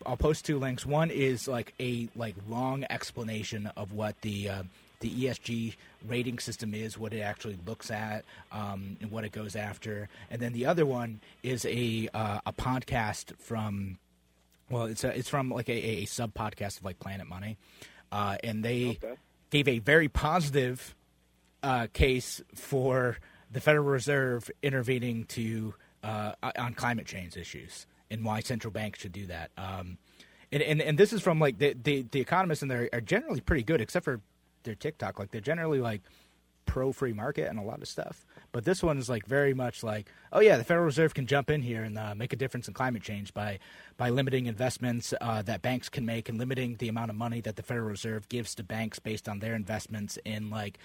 I'll 0.07 0.17
post 0.17 0.45
two 0.45 0.59
links. 0.59 0.85
One 0.87 1.11
is 1.11 1.47
like 1.49 1.75
a 1.81 2.09
like 2.17 2.35
long 2.49 2.85
explanation 2.91 3.71
of 3.77 3.93
what 3.93 4.21
the 4.23 4.49
uh, 4.49 4.63
the 5.01 5.11
ESG 5.11 5.77
rating 6.07 6.39
system 6.39 6.75
is, 6.75 6.99
what 6.99 7.13
it 7.13 7.21
actually 7.21 7.59
looks 7.67 7.91
at, 7.91 8.25
um, 8.53 8.97
and 9.01 9.11
what 9.11 9.25
it 9.25 9.33
goes 9.33 9.57
after. 9.57 10.09
And 10.31 10.41
then 10.41 10.53
the 10.53 10.67
other 10.67 10.85
one 10.87 11.21
is 11.43 11.65
a 11.65 12.09
uh, 12.15 12.41
a 12.47 12.53
podcast 12.53 13.37
from 13.39 13.99
well, 14.71 14.85
it's 14.85 15.03
a, 15.05 15.17
it's 15.17 15.29
from 15.29 15.51
like 15.51 15.69
a, 15.69 15.73
a 15.73 16.05
sub 16.05 16.33
podcast 16.35 16.79
of 16.79 16.85
like 16.85 16.99
Planet 17.01 17.27
Money, 17.27 17.57
uh, 18.13 18.37
and 18.45 18.65
they 18.65 18.99
Okay. 19.03 19.15
gave 19.51 19.67
a 19.69 19.79
very 19.81 20.09
positive 20.09 20.95
uh, 21.63 21.87
case 21.93 22.41
for 22.55 23.19
the 23.53 23.61
Federal 23.61 23.85
Reserve 23.87 24.51
intervening 24.63 25.25
to 25.25 25.75
uh, 26.05 26.33
on 26.57 26.73
climate 26.75 27.07
change 27.07 27.37
issues 27.37 27.87
and 28.11 28.25
why 28.25 28.41
central 28.41 28.73
banks 28.73 29.01
should 29.01 29.13
do 29.13 29.27
that. 29.27 29.51
Um, 29.57 29.99
and, 30.53 30.63
and 30.63 30.83
and 30.83 30.99
this 30.99 31.13
is 31.13 31.23
from 31.23 31.39
like 31.39 31.59
the 31.59 31.77
the, 31.81 32.03
the 32.11 32.21
economists 32.21 32.63
and 32.63 32.71
they 32.71 32.89
are 32.93 33.01
generally 33.01 33.41
pretty 33.41 33.63
good, 33.63 33.81
except 33.81 34.05
for 34.05 34.21
their 34.65 34.75
TikTok. 34.75 35.19
Like 35.19 35.31
they're 35.31 35.41
generally 35.41 35.81
like 35.81 36.03
pro 36.67 36.93
free 36.93 37.13
market 37.13 37.49
and 37.49 37.59
a 37.59 37.63
lot 37.63 37.83
of 37.83 37.89
stuff. 37.89 38.25
But 38.53 38.65
this 38.65 38.83
one 38.83 38.99
is 38.99 39.09
like 39.09 39.27
very 39.27 39.55
much 39.55 39.83
like, 39.83 40.09
oh 40.33 40.41
yeah, 40.41 40.57
the 40.57 40.65
Federal 40.65 40.87
Reserve 40.87 41.15
can 41.15 41.27
jump 41.27 41.51
in 41.51 41.63
here 41.63 41.83
and 41.83 41.99
uh, 41.99 42.15
make 42.15 42.33
a 42.33 42.37
difference 42.37 42.69
in 42.69 42.75
climate 42.75 43.03
change 43.03 43.35
by 43.35 43.59
by 43.97 44.11
limiting 44.11 44.47
investments 44.47 45.15
uh, 45.21 45.43
that 45.43 45.63
banks 45.63 45.89
can 45.89 46.07
make 46.07 46.29
and 46.29 46.39
limiting 46.39 46.77
the 46.77 46.89
amount 46.89 47.11
of 47.11 47.17
money 47.17 47.41
that 47.41 47.57
the 47.57 47.63
Federal 47.63 47.89
Reserve 47.89 48.29
gives 48.29 48.55
to 48.57 48.63
banks 48.63 48.99
based 48.99 49.29
on 49.29 49.39
their 49.39 49.55
investments 49.55 50.19
in 50.25 50.51
like 50.51 50.79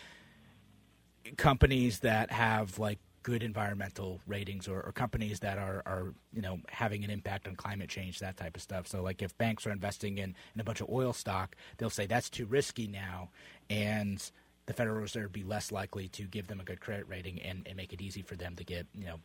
companies 1.38 2.00
that 2.00 2.32
have 2.32 2.78
like 2.78 3.00
good 3.26 3.42
environmental 3.42 4.22
ratings 4.28 4.68
or, 4.68 4.82
or 4.82 4.92
companies 4.92 5.40
that 5.40 5.58
are, 5.58 5.82
are 5.88 6.14
you 6.32 6.44
know 6.44 6.60
having 6.70 7.04
an 7.04 7.10
impact 7.10 7.48
on 7.48 7.56
climate 7.56 7.90
change 7.90 8.20
that 8.20 8.38
type 8.38 8.56
of 8.56 8.62
stuff 8.62 8.86
so 8.88 9.02
like 9.02 9.20
if 9.24 9.36
banks 9.40 9.66
are 9.66 9.72
investing 9.72 10.20
in, 10.20 10.36
in 10.54 10.62
a 10.62 10.64
bunch 10.64 10.80
of 10.80 10.88
oil 10.92 11.12
stock 11.12 11.56
they'll 11.78 11.90
say 11.90 12.06
that's 12.06 12.30
too 12.30 12.46
risky 12.46 12.86
now 12.86 13.30
and 13.68 14.30
the 14.68 14.74
federal 14.74 14.98
reserve 15.02 15.34
be 15.34 15.44
less 15.44 15.72
likely 15.72 16.08
to 16.08 16.22
give 16.26 16.46
them 16.46 16.60
a 16.60 16.64
good 16.64 16.80
credit 16.80 17.04
rating 17.10 17.42
and, 17.42 17.64
and 17.66 17.76
make 17.76 17.92
it 17.94 18.00
easy 18.00 18.22
for 18.22 18.36
them 18.36 18.56
to 18.56 18.64
get 18.64 18.86
you 18.94 19.06
know 19.06 19.16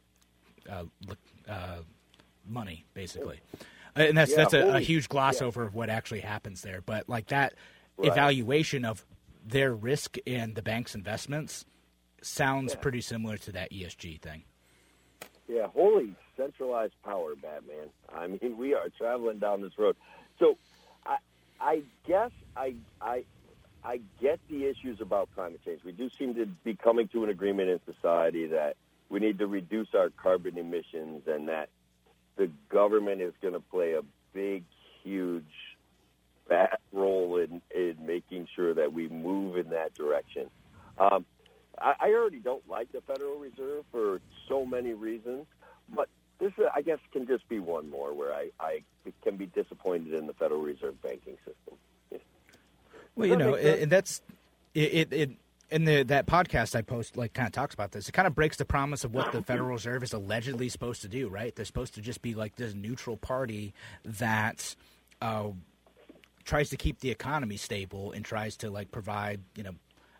uh, 0.70 0.84
look, 1.06 1.18
uh, 1.46 1.80
money 2.48 2.86
basically 2.94 3.38
and 3.96 4.16
that's 4.16 4.30
Yeah, 4.30 4.36
that's 4.38 4.54
a, 4.54 4.76
a 4.76 4.80
huge 4.80 5.10
gloss 5.10 5.42
yeah. 5.42 5.46
over 5.46 5.64
of 5.64 5.74
what 5.74 5.90
actually 5.90 6.20
happens 6.20 6.62
there 6.62 6.80
but 6.80 7.06
like 7.06 7.26
that 7.26 7.52
Right. 7.98 8.08
evaluation 8.12 8.86
of 8.86 9.04
their 9.46 9.74
risk 9.74 10.16
and 10.26 10.54
the 10.54 10.62
bank's 10.62 10.94
investments 10.94 11.66
sounds 12.22 12.74
pretty 12.74 13.00
similar 13.00 13.36
to 13.38 13.52
that 13.52 13.70
ESG 13.70 14.20
thing. 14.20 14.42
Yeah, 15.48 15.66
holy 15.66 16.14
centralized 16.36 16.94
power, 17.04 17.34
Batman. 17.34 17.88
I 18.14 18.28
mean, 18.28 18.56
we 18.56 18.74
are 18.74 18.88
traveling 18.96 19.38
down 19.38 19.62
this 19.62 19.72
road. 19.78 19.96
So, 20.38 20.56
I, 21.04 21.16
I 21.60 21.82
guess 22.06 22.30
I, 22.56 22.74
I, 23.00 23.24
I 23.82 24.00
get 24.20 24.38
the 24.48 24.66
issues 24.66 25.00
about 25.00 25.28
climate 25.34 25.60
change. 25.64 25.80
We 25.84 25.92
do 25.92 26.08
seem 26.18 26.34
to 26.34 26.46
be 26.46 26.74
coming 26.74 27.08
to 27.08 27.24
an 27.24 27.30
agreement 27.30 27.68
in 27.68 27.80
society 27.92 28.46
that 28.48 28.76
we 29.08 29.18
need 29.18 29.38
to 29.38 29.46
reduce 29.46 29.88
our 29.94 30.10
carbon 30.10 30.56
emissions, 30.56 31.22
and 31.26 31.48
that 31.48 31.68
the 32.36 32.50
government 32.68 33.20
is 33.20 33.34
going 33.42 33.54
to 33.54 33.60
play 33.60 33.94
a 33.94 34.02
big, 34.32 34.64
huge, 35.02 35.44
fat 36.48 36.80
role 36.92 37.36
in 37.36 37.60
in 37.74 37.96
making 38.04 38.46
sure 38.54 38.74
that 38.74 38.92
we 38.92 39.08
move 39.08 39.56
in 39.56 39.70
that 39.70 39.94
direction. 39.94 40.48
Um, 40.98 41.24
I, 41.80 41.94
I 42.00 42.08
already 42.10 42.38
don't 42.38 42.66
like 42.68 42.92
the 42.92 43.00
Federal 43.00 43.38
Reserve 43.38 43.84
for 43.90 44.20
so 44.48 44.64
many 44.64 44.92
reasons, 44.92 45.46
but 45.94 46.08
this, 46.38 46.52
uh, 46.58 46.68
I 46.74 46.82
guess, 46.82 46.98
can 47.12 47.26
just 47.26 47.48
be 47.48 47.58
one 47.58 47.90
more 47.90 48.12
where 48.12 48.32
I, 48.32 48.50
I 48.58 48.82
can 49.22 49.36
be 49.36 49.46
disappointed 49.46 50.14
in 50.14 50.26
the 50.26 50.34
Federal 50.34 50.60
Reserve 50.60 51.00
banking 51.02 51.36
system. 51.44 51.78
Well, 53.16 53.28
you 53.28 53.36
know, 53.36 53.54
and 53.54 53.90
that's 53.90 54.22
it. 54.74 54.94
it, 54.94 55.12
it 55.12 55.30
in 55.70 55.84
the 55.84 56.02
that 56.04 56.26
podcast 56.26 56.74
I 56.74 56.82
post, 56.82 57.16
like, 57.16 57.32
kind 57.32 57.46
of 57.46 57.52
talks 57.52 57.74
about 57.74 57.92
this. 57.92 58.08
It 58.08 58.12
kind 58.12 58.26
of 58.26 58.34
breaks 58.34 58.56
the 58.56 58.64
promise 58.64 59.04
of 59.04 59.14
what 59.14 59.30
the 59.32 59.42
Federal 59.42 59.68
Reserve 59.74 60.02
is 60.02 60.12
allegedly 60.12 60.68
supposed 60.68 61.02
to 61.02 61.08
do. 61.08 61.28
Right? 61.28 61.54
They're 61.54 61.64
supposed 61.64 61.94
to 61.94 62.00
just 62.00 62.22
be 62.22 62.34
like 62.34 62.56
this 62.56 62.74
neutral 62.74 63.16
party 63.16 63.74
that 64.04 64.74
uh, 65.20 65.50
tries 66.44 66.70
to 66.70 66.76
keep 66.76 67.00
the 67.00 67.10
economy 67.10 67.56
stable 67.56 68.12
and 68.12 68.24
tries 68.24 68.56
to 68.58 68.70
like 68.70 68.90
provide, 68.90 69.40
you 69.56 69.62
know, 69.62 69.74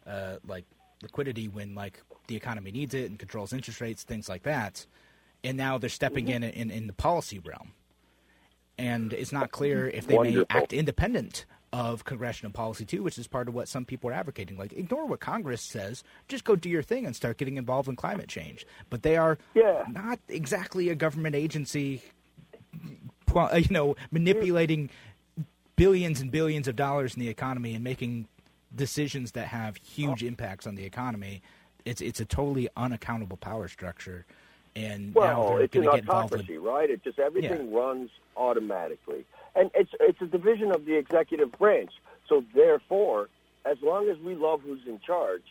uh, 0.07 0.37
like 0.47 0.65
liquidity 1.03 1.49
when 1.49 1.75
like 1.75 2.03
the 2.27 2.37
economy 2.37 2.71
needs 2.71 2.95
it 2.95 3.11
and 3.11 3.19
controls 3.19 3.53
interest 3.53 3.81
rates, 3.81 4.03
things 4.03 4.29
like 4.29 4.43
that. 4.45 4.87
And 5.43 5.57
now 5.57 5.79
they're 5.79 5.89
stepping 5.89 6.27
mm-hmm. 6.27 6.45
in, 6.45 6.51
in 6.51 6.71
in 6.71 6.87
the 6.87 6.93
policy 6.93 7.39
realm, 7.39 7.73
and 8.77 9.13
it's 9.13 9.33
not 9.33 9.51
clear 9.53 9.89
if 9.89 10.07
they 10.07 10.17
Wonderful. 10.17 10.47
may 10.51 10.59
act 10.59 10.73
independent 10.73 11.47
of 11.73 12.05
congressional 12.05 12.53
policy 12.53 12.85
too, 12.85 13.03
which 13.03 13.17
is 13.17 13.27
part 13.27 13.49
of 13.49 13.55
what 13.55 13.69
some 13.69 13.85
people 13.85 14.11
are 14.11 14.13
advocating. 14.13 14.57
Like, 14.57 14.73
ignore 14.73 15.07
what 15.07 15.21
Congress 15.21 15.63
says, 15.63 16.03
just 16.29 16.45
go 16.45 16.57
do 16.57 16.69
your 16.69 16.83
thing 16.83 17.07
and 17.07 17.15
start 17.15 17.39
getting 17.39 17.57
involved 17.57 17.89
in 17.89 17.97
climate 17.97 18.29
change. 18.29 18.67
But 18.89 19.03
they 19.03 19.17
are 19.17 19.39
Yeah. 19.55 19.85
not 19.89 20.19
exactly 20.29 20.89
a 20.89 20.95
government 20.95 21.37
agency, 21.37 22.03
you 23.33 23.67
know, 23.71 23.97
manipulating 24.11 24.91
billions 25.77 26.21
and 26.21 26.31
billions 26.31 26.67
of 26.67 26.77
dollars 26.77 27.15
in 27.15 27.21
the 27.21 27.29
economy 27.29 27.75
and 27.75 27.85
making 27.85 28.27
decisions 28.75 29.33
that 29.33 29.49
have 29.49 29.77
huge 29.77 30.23
impacts 30.23 30.67
on 30.67 30.75
the 30.75 30.85
economy. 30.85 31.43
It's 31.85 32.01
it's 32.01 32.21
a 32.21 32.25
totally 32.25 32.69
unaccountable 32.77 33.37
power 33.37 33.69
structure, 33.69 34.27
and 34.77 35.15
now 35.15 35.21
Well, 35.21 35.49
they're 35.49 35.63
it's 35.63 35.75
an 35.75 35.83
going 35.83 35.91
to 35.91 35.97
get 35.97 36.05
involved 36.05 36.33
with 36.33 36.49
right? 36.61 36.91
It 36.91 37.03
just 37.03 37.19
everything 37.19 37.73
runs 37.73 38.11
automatically, 38.37 39.25
and 39.55 39.71
it's 39.75 39.91
it's 40.01 40.21
a 40.21 40.27
division 40.27 40.73
of 40.73 40.85
the 40.85 40.97
executive 40.97 41.53
branch. 41.53 41.93
So 42.29 42.45
therefore, 42.55 43.29
as 43.65 43.79
long 43.83 44.09
as 44.09 44.19
we 44.19 44.35
love 44.35 44.61
who's 44.61 44.87
in 44.87 45.01
charge, 45.01 45.43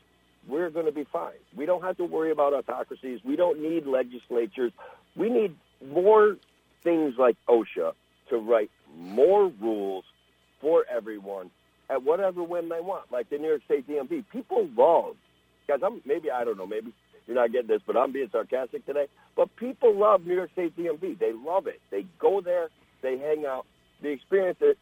we're 0.48 0.70
going 0.70 0.86
to 0.86 0.92
be 0.92 1.04
fine. 1.04 1.34
We 1.56 1.66
don't 1.66 1.84
have 1.84 1.98
to 1.98 2.06
worry 2.06 2.32
about 2.32 2.54
autocracies. 2.54 3.20
We 3.26 3.36
don't 3.36 3.62
need 3.62 3.86
legislatures. 3.86 4.72
We 5.16 5.30
need 5.30 5.56
more 5.86 6.38
things 6.84 7.16
like 7.18 7.36
OSHA 7.48 7.94
to 8.30 8.38
write 8.38 8.72
more 8.96 9.52
rules 9.60 10.06
for 10.62 10.86
everyone 10.90 11.52
at 11.90 12.04
whatever 12.04 12.44
whim 12.44 12.70
they 12.70 12.80
want, 12.80 13.12
like 13.12 13.30
the 13.30 13.38
New 13.38 13.48
York 13.48 13.62
State 13.66 13.88
DMV. 13.88 14.26
People 14.32 14.70
love, 14.78 15.16
guys. 15.68 15.80
I'm 15.84 16.02
maybe 16.06 16.30
I 16.32 16.44
don't 16.44 16.58
know, 16.58 16.68
maybe 16.68 16.94
you're 17.28 17.36
not 17.36 17.52
getting 17.52 17.68
this, 17.68 17.82
but 17.86 17.98
I'm 17.98 18.12
being 18.12 18.30
sarcastic 18.32 18.86
today. 18.86 19.08
But 19.36 19.56
people 19.56 19.96
love 19.96 20.26
New 20.26 20.36
York 20.36 20.52
State 20.54 20.76
DMV. 20.78 21.20
They 21.20 21.32
love 21.34 21.68
it. 21.68 21.80
They 21.92 22.06
go 22.20 22.42
there, 22.42 22.70
they 23.02 23.18
hang 23.18 23.46
out, 23.46 23.66
The 24.02 24.10
experience 24.10 24.58
it. 24.62 24.78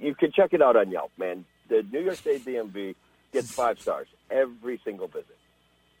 You 0.00 0.14
can 0.14 0.32
check 0.32 0.52
it 0.52 0.62
out 0.62 0.76
on 0.76 0.90
Yelp, 0.90 1.10
man. 1.16 1.44
The 1.68 1.84
New 1.90 2.00
York 2.00 2.16
State 2.16 2.44
DMV 2.44 2.94
gets 3.32 3.50
five 3.50 3.80
stars 3.80 4.06
every 4.30 4.80
single 4.84 5.06
visit. 5.06 5.36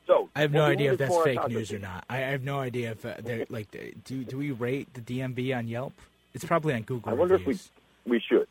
So 0.06 0.28
I 0.34 0.40
have 0.40 0.52
no 0.52 0.64
idea 0.64 0.92
if 0.92 0.98
that's 0.98 1.16
fake 1.22 1.48
news 1.48 1.72
or 1.72 1.78
not. 1.78 2.04
I 2.10 2.18
have 2.18 2.42
no 2.42 2.58
idea 2.58 2.92
if 2.92 3.06
uh, 3.06 3.14
they're 3.20 3.46
like 3.48 3.70
do 4.04 4.24
do 4.24 4.36
we 4.36 4.50
rate 4.50 4.92
the 4.94 5.00
DMV 5.00 5.56
on 5.56 5.68
Yelp? 5.68 5.92
It's 6.34 6.44
probably 6.44 6.74
on 6.74 6.82
Google. 6.82 7.12
I 7.12 7.14
wonder 7.14 7.36
if 7.36 7.46
we 7.46 7.58
we 8.06 8.20
should. 8.20 8.48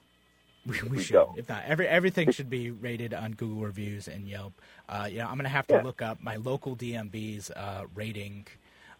We, 0.66 0.80
we 0.84 0.89
we 0.89 1.03
should. 1.03 1.14
don't. 1.14 1.38
If 1.39 1.49
not, 1.49 1.64
every 1.66 1.88
everything 1.88 2.32
should 2.32 2.49
be 2.49 2.70
rated 2.72 3.14
on 3.14 3.32
Google 3.32 3.64
reviews 3.64 4.07
and 4.07 4.28
Yelp. 4.28 4.53
Uh, 4.88 5.07
yeah, 5.12 5.28
I'm 5.28 5.36
gonna 5.38 5.49
have 5.49 5.66
to 5.68 5.76
Yeah. 5.76 5.82
look 5.82 6.01
up 6.01 6.22
my 6.22 6.36
local 6.36 6.76
DMV's 6.76 7.49
uh, 7.51 7.86
rating 7.95 8.45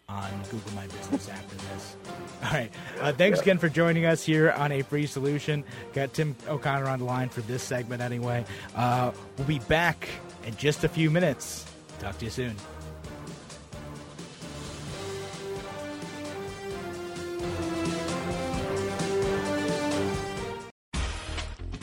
on 0.08 0.28
Google 0.50 0.72
My 0.74 0.86
Business 0.88 1.28
after 1.28 1.54
this. 1.56 1.96
All 2.44 2.50
right. 2.50 2.70
Uh, 3.00 3.12
thanks 3.12 3.40
again 3.40 3.58
for 3.58 3.68
joining 3.68 4.04
us 4.04 4.24
here 4.24 4.50
on 4.50 4.72
a 4.72 4.82
free 4.82 5.06
solution. 5.06 5.62
Got 5.92 6.12
Tim 6.12 6.34
O'Connor 6.48 6.88
on 6.88 6.98
the 6.98 7.04
line 7.04 7.28
for 7.28 7.40
this 7.42 7.62
segment 7.62 8.02
anyway. 8.02 8.44
Uh, 8.74 9.12
we'll 9.38 9.46
be 9.46 9.60
back 9.60 10.08
in 10.44 10.56
just 10.56 10.82
a 10.84 10.88
few 10.88 11.10
minutes. 11.10 11.64
Talk 12.00 12.18
to 12.18 12.24
you 12.24 12.30
soon. 12.32 12.56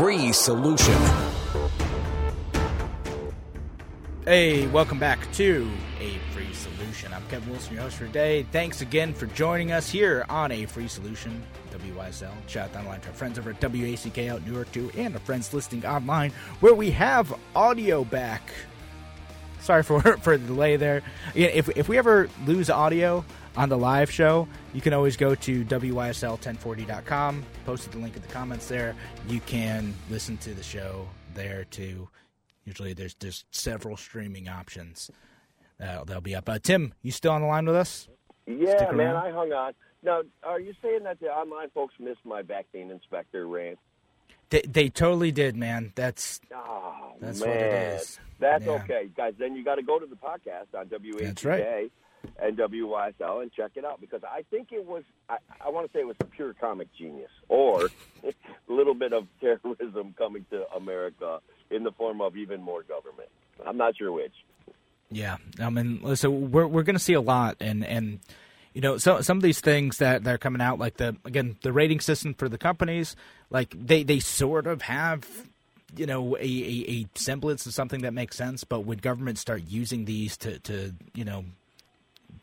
Free 0.00 0.32
solution. 0.32 0.96
Hey, 4.24 4.66
welcome 4.68 4.98
back 4.98 5.30
to 5.32 5.70
A 6.00 6.16
Free 6.32 6.54
Solution. 6.54 7.12
I'm 7.12 7.22
Kevin 7.28 7.50
Wilson, 7.50 7.74
your 7.74 7.82
host 7.82 7.98
for 7.98 8.06
today. 8.06 8.46
Thanks 8.50 8.80
again 8.80 9.12
for 9.12 9.26
joining 9.26 9.72
us 9.72 9.90
here 9.90 10.24
on 10.30 10.52
A 10.52 10.64
Free 10.64 10.88
Solution, 10.88 11.44
WYSL. 11.70 12.32
Shout 12.46 12.70
out 12.70 12.76
online 12.76 13.02
to 13.02 13.08
our 13.08 13.14
friends 13.14 13.38
over 13.38 13.50
at 13.50 13.60
WACK 13.60 14.30
out 14.30 14.46
New 14.46 14.54
York, 14.54 14.72
too, 14.72 14.90
and 14.96 15.12
our 15.12 15.20
friends 15.20 15.52
listening 15.52 15.84
online 15.84 16.30
where 16.60 16.72
we 16.72 16.90
have 16.92 17.38
audio 17.54 18.02
back. 18.02 18.54
Sorry 19.60 19.82
for, 19.82 20.00
for 20.22 20.38
the 20.38 20.46
delay 20.46 20.76
there. 20.76 21.02
If, 21.34 21.68
if 21.76 21.90
we 21.90 21.98
ever 21.98 22.30
lose 22.46 22.70
audio 22.70 23.22
on 23.56 23.68
the 23.68 23.78
live 23.78 24.10
show, 24.10 24.46
you 24.72 24.80
can 24.80 24.92
always 24.92 25.16
go 25.16 25.34
to 25.34 25.64
WYSL1040.com, 25.64 27.44
posted 27.66 27.92
the 27.92 27.98
link 27.98 28.16
in 28.16 28.22
the 28.22 28.28
comments 28.28 28.68
there. 28.68 28.94
You 29.28 29.40
can 29.40 29.94
listen 30.08 30.36
to 30.38 30.54
the 30.54 30.62
show 30.62 31.08
there 31.34 31.64
too. 31.64 32.08
Usually 32.64 32.92
there's 32.92 33.14
just 33.14 33.46
several 33.50 33.96
streaming 33.96 34.48
options. 34.48 35.10
Uh, 35.82 36.04
they'll 36.04 36.20
be 36.20 36.34
up. 36.34 36.48
Uh, 36.48 36.58
Tim, 36.62 36.92
you 37.02 37.10
still 37.10 37.32
on 37.32 37.40
the 37.40 37.46
line 37.46 37.64
with 37.66 37.74
us? 37.76 38.08
Yeah, 38.46 38.90
man. 38.92 39.16
I 39.16 39.30
hung 39.30 39.52
on. 39.52 39.72
Now, 40.02 40.22
are 40.42 40.60
you 40.60 40.74
saying 40.82 41.04
that 41.04 41.20
the 41.20 41.26
online 41.28 41.70
folks 41.70 41.94
missed 41.98 42.24
my 42.24 42.42
vaccine 42.42 42.90
inspector 42.90 43.46
rant? 43.46 43.78
They, 44.50 44.62
they 44.62 44.88
totally 44.88 45.30
did, 45.30 45.56
man. 45.56 45.92
That's 45.94 46.40
Oh, 46.54 47.12
That's 47.20 47.40
man. 47.40 47.48
what 47.48 47.56
it 47.58 47.92
is. 48.00 48.20
That's 48.40 48.64
Yeah. 48.64 48.72
okay, 48.72 49.08
guys. 49.16 49.34
Then 49.38 49.54
you 49.54 49.64
got 49.64 49.76
to 49.76 49.82
go 49.82 49.98
to 49.98 50.06
the 50.06 50.16
podcast 50.16 50.74
on 50.78 50.86
WHK 50.88 51.24
That's 51.24 51.44
right. 51.44 51.92
And 52.42 52.56
WYSL 52.56 53.42
and 53.42 53.52
check 53.52 53.72
it 53.74 53.84
out 53.84 54.00
because 54.00 54.22
I 54.24 54.42
think 54.50 54.72
it 54.72 54.86
was, 54.86 55.02
I, 55.28 55.38
I 55.60 55.68
want 55.70 55.86
to 55.86 55.92
say 55.92 56.00
it 56.00 56.06
was 56.06 56.16
pure 56.30 56.54
comic 56.54 56.88
genius 56.96 57.30
or 57.48 57.88
a 58.24 58.32
little 58.68 58.94
bit 58.94 59.12
of 59.12 59.26
terrorism 59.40 60.14
coming 60.16 60.44
to 60.50 60.64
America 60.74 61.40
in 61.70 61.84
the 61.84 61.92
form 61.92 62.20
of 62.20 62.36
even 62.36 62.62
more 62.62 62.82
government. 62.82 63.28
I'm 63.66 63.76
not 63.76 63.96
sure 63.96 64.12
which. 64.12 64.34
Yeah, 65.10 65.38
I 65.58 65.70
mean, 65.70 66.16
so 66.16 66.30
we're 66.30 66.68
we're 66.68 66.84
going 66.84 66.94
to 66.94 67.02
see 67.02 67.14
a 67.14 67.20
lot, 67.20 67.56
and 67.60 67.84
and 67.84 68.20
you 68.74 68.80
know, 68.80 68.96
so 68.96 69.20
some 69.22 69.36
of 69.36 69.42
these 69.42 69.60
things 69.60 69.98
that 69.98 70.26
are 70.26 70.38
coming 70.38 70.62
out, 70.62 70.78
like 70.78 70.98
the 70.98 71.16
again 71.24 71.56
the 71.62 71.72
rating 71.72 71.98
system 71.98 72.32
for 72.32 72.48
the 72.48 72.58
companies, 72.58 73.16
like 73.50 73.74
they 73.76 74.04
they 74.04 74.20
sort 74.20 74.68
of 74.68 74.82
have 74.82 75.26
you 75.96 76.06
know 76.06 76.36
a, 76.36 76.40
a, 76.40 76.84
a 76.88 77.06
semblance 77.16 77.66
of 77.66 77.74
something 77.74 78.02
that 78.02 78.14
makes 78.14 78.36
sense, 78.36 78.62
but 78.62 78.80
when 78.80 78.98
governments 78.98 79.40
start 79.40 79.64
using 79.66 80.04
these 80.04 80.36
to 80.38 80.60
to 80.60 80.94
you 81.12 81.24
know 81.24 81.44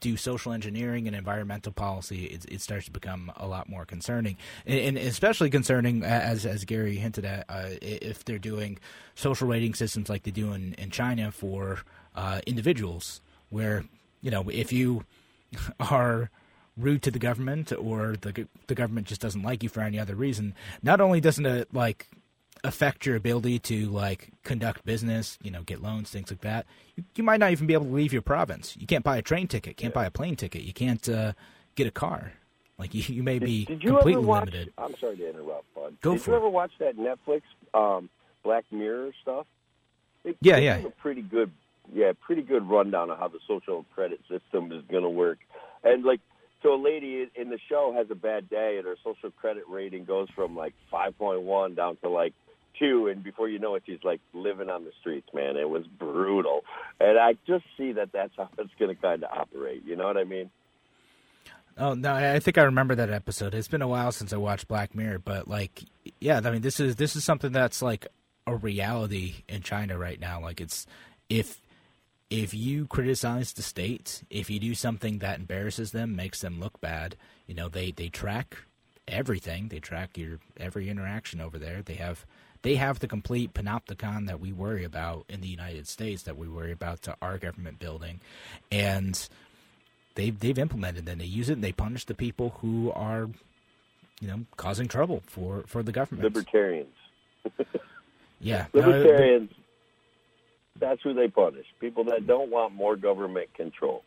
do 0.00 0.16
social 0.16 0.52
engineering 0.52 1.06
and 1.06 1.16
environmental 1.16 1.72
policy, 1.72 2.24
it, 2.26 2.44
it 2.48 2.60
starts 2.60 2.86
to 2.86 2.90
become 2.90 3.32
a 3.36 3.46
lot 3.46 3.68
more 3.68 3.84
concerning, 3.84 4.36
and, 4.66 4.78
and 4.78 4.98
especially 4.98 5.50
concerning 5.50 6.02
as 6.02 6.46
as 6.46 6.64
Gary 6.64 6.96
hinted 6.96 7.24
at, 7.24 7.44
uh, 7.48 7.70
if 7.82 8.24
they're 8.24 8.38
doing 8.38 8.78
social 9.14 9.48
rating 9.48 9.74
systems 9.74 10.08
like 10.08 10.22
they 10.22 10.30
do 10.30 10.52
in, 10.52 10.74
in 10.74 10.90
China 10.90 11.30
for 11.30 11.80
uh, 12.14 12.40
individuals, 12.46 13.20
where 13.50 13.84
you 14.20 14.30
know 14.30 14.48
if 14.48 14.72
you 14.72 15.04
are 15.80 16.30
rude 16.76 17.02
to 17.02 17.10
the 17.10 17.18
government 17.18 17.72
or 17.72 18.16
the 18.20 18.46
the 18.68 18.74
government 18.74 19.06
just 19.06 19.20
doesn't 19.20 19.42
like 19.42 19.62
you 19.62 19.68
for 19.68 19.80
any 19.80 19.98
other 19.98 20.14
reason, 20.14 20.54
not 20.82 21.00
only 21.00 21.20
doesn't 21.20 21.46
it 21.46 21.72
like 21.74 22.08
affect 22.64 23.06
your 23.06 23.16
ability 23.16 23.58
to 23.60 23.86
like 23.88 24.30
conduct 24.42 24.84
business, 24.84 25.38
you 25.42 25.50
know, 25.50 25.62
get 25.62 25.82
loans, 25.82 26.10
things 26.10 26.30
like 26.30 26.40
that. 26.42 26.66
You, 26.96 27.04
you 27.16 27.24
might 27.24 27.40
not 27.40 27.52
even 27.52 27.66
be 27.66 27.74
able 27.74 27.86
to 27.86 27.92
leave 27.92 28.12
your 28.12 28.22
province. 28.22 28.76
You 28.78 28.86
can't 28.86 29.04
buy 29.04 29.16
a 29.16 29.22
train 29.22 29.46
ticket, 29.48 29.76
can't 29.76 29.94
buy 29.94 30.06
a 30.06 30.10
plane 30.10 30.36
ticket, 30.36 30.62
you 30.62 30.72
can't 30.72 31.06
uh, 31.08 31.32
get 31.74 31.86
a 31.86 31.90
car. 31.90 32.32
Like 32.78 32.94
you, 32.94 33.02
you 33.14 33.22
may 33.22 33.38
be 33.38 33.64
Did 33.64 33.82
you 33.82 33.90
completely 33.90 34.14
ever 34.22 34.26
watch? 34.26 34.40
limited. 34.46 34.72
I'm 34.78 34.94
sorry 35.00 35.16
to 35.16 35.28
interrupt, 35.30 35.74
bud. 35.74 35.96
Go 36.00 36.12
Did 36.12 36.22
for 36.22 36.30
you 36.30 36.36
it. 36.36 36.38
ever 36.40 36.48
watch 36.48 36.72
that 36.80 36.96
Netflix 36.96 37.42
um, 37.74 38.08
Black 38.44 38.64
Mirror 38.70 39.12
stuff? 39.22 39.46
They, 40.24 40.34
Yeah, 40.40 40.56
they 40.56 40.64
yeah. 40.64 40.76
A 40.78 40.90
pretty 40.90 41.22
good, 41.22 41.50
yeah, 41.92 42.12
pretty 42.20 42.42
good 42.42 42.68
rundown 42.68 43.10
of 43.10 43.18
how 43.18 43.28
the 43.28 43.40
social 43.46 43.84
credit 43.94 44.20
system 44.28 44.72
is 44.72 44.82
going 44.90 45.04
to 45.04 45.10
work, 45.10 45.38
and 45.84 46.04
like. 46.04 46.20
So 46.60 46.74
a 46.74 46.82
lady 46.82 47.24
in 47.36 47.50
the 47.50 47.58
show 47.68 47.94
has 47.96 48.08
a 48.10 48.16
bad 48.16 48.50
day, 48.50 48.78
and 48.78 48.84
her 48.84 48.96
social 49.04 49.30
credit 49.30 49.62
rating 49.68 50.04
goes 50.04 50.26
from 50.34 50.56
like 50.56 50.74
5.1 50.92 51.76
down 51.76 51.96
to 52.02 52.08
like 52.08 52.34
two, 52.78 53.08
and 53.08 53.22
before 53.22 53.48
you 53.48 53.58
know 53.58 53.74
it, 53.74 53.82
she's 53.86 54.02
like 54.02 54.20
living 54.32 54.70
on 54.70 54.84
the 54.84 54.92
streets. 55.00 55.28
Man, 55.32 55.56
it 55.56 55.68
was 55.68 55.86
brutal, 55.86 56.64
and 57.00 57.18
I 57.18 57.36
just 57.46 57.64
see 57.76 57.92
that 57.92 58.12
that's 58.12 58.32
how 58.36 58.48
it's 58.58 58.70
going 58.78 58.94
to 58.94 59.00
kind 59.00 59.24
of 59.24 59.30
operate. 59.30 59.84
You 59.84 59.96
know 59.96 60.06
what 60.06 60.16
I 60.16 60.24
mean? 60.24 60.50
Oh 61.76 61.94
no, 61.94 62.12
I 62.12 62.40
think 62.40 62.58
I 62.58 62.62
remember 62.62 62.96
that 62.96 63.10
episode. 63.10 63.54
It's 63.54 63.68
been 63.68 63.82
a 63.82 63.88
while 63.88 64.10
since 64.10 64.32
I 64.32 64.36
watched 64.36 64.66
Black 64.66 64.94
Mirror, 64.94 65.20
but 65.20 65.46
like, 65.46 65.84
yeah, 66.20 66.40
I 66.44 66.50
mean, 66.50 66.62
this 66.62 66.80
is 66.80 66.96
this 66.96 67.14
is 67.14 67.24
something 67.24 67.52
that's 67.52 67.80
like 67.82 68.06
a 68.46 68.56
reality 68.56 69.44
in 69.48 69.62
China 69.62 69.96
right 69.96 70.18
now. 70.18 70.40
Like, 70.40 70.60
it's 70.60 70.86
if 71.28 71.60
if 72.30 72.52
you 72.52 72.86
criticize 72.86 73.52
the 73.52 73.62
state, 73.62 74.24
if 74.28 74.50
you 74.50 74.58
do 74.58 74.74
something 74.74 75.18
that 75.20 75.38
embarrasses 75.38 75.92
them, 75.92 76.16
makes 76.16 76.40
them 76.40 76.58
look 76.58 76.80
bad, 76.80 77.16
you 77.46 77.54
know, 77.54 77.68
they 77.68 77.92
they 77.92 78.08
track 78.08 78.58
everything. 79.06 79.68
They 79.68 79.78
track 79.78 80.18
your 80.18 80.38
every 80.58 80.88
interaction 80.88 81.40
over 81.40 81.58
there. 81.58 81.82
They 81.82 81.94
have 81.94 82.26
they 82.62 82.74
have 82.76 82.98
the 82.98 83.08
complete 83.08 83.54
panopticon 83.54 84.26
that 84.26 84.40
we 84.40 84.52
worry 84.52 84.84
about 84.84 85.24
in 85.28 85.40
the 85.40 85.48
United 85.48 85.86
States, 85.86 86.22
that 86.24 86.36
we 86.36 86.48
worry 86.48 86.72
about 86.72 87.02
to 87.02 87.16
our 87.22 87.38
government 87.38 87.78
building, 87.78 88.20
and 88.70 89.28
they've 90.14 90.38
they've 90.38 90.58
implemented 90.58 91.08
and 91.08 91.20
they 91.20 91.24
use 91.24 91.48
it 91.48 91.54
and 91.54 91.64
they 91.64 91.72
punish 91.72 92.04
the 92.04 92.14
people 92.14 92.56
who 92.60 92.90
are, 92.92 93.28
you 94.20 94.28
know, 94.28 94.40
causing 94.56 94.88
trouble 94.88 95.22
for 95.26 95.64
for 95.66 95.82
the 95.82 95.92
government. 95.92 96.24
Libertarians. 96.24 96.94
yeah, 98.40 98.66
libertarians. 98.72 99.50
that's 100.78 101.00
who 101.02 101.14
they 101.14 101.28
punish. 101.28 101.66
People 101.80 102.04
that 102.04 102.26
don't 102.26 102.50
want 102.50 102.74
more 102.74 102.96
government 102.96 103.52
control. 103.54 104.02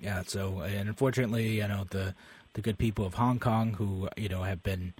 Yeah. 0.00 0.22
So, 0.26 0.60
and 0.60 0.88
unfortunately, 0.88 1.58
you 1.58 1.68
know 1.68 1.84
the 1.90 2.14
the 2.54 2.60
good 2.60 2.78
people 2.78 3.06
of 3.06 3.14
Hong 3.14 3.38
Kong 3.38 3.74
who 3.74 4.08
you 4.16 4.28
know 4.28 4.42
have 4.42 4.62
been 4.62 4.94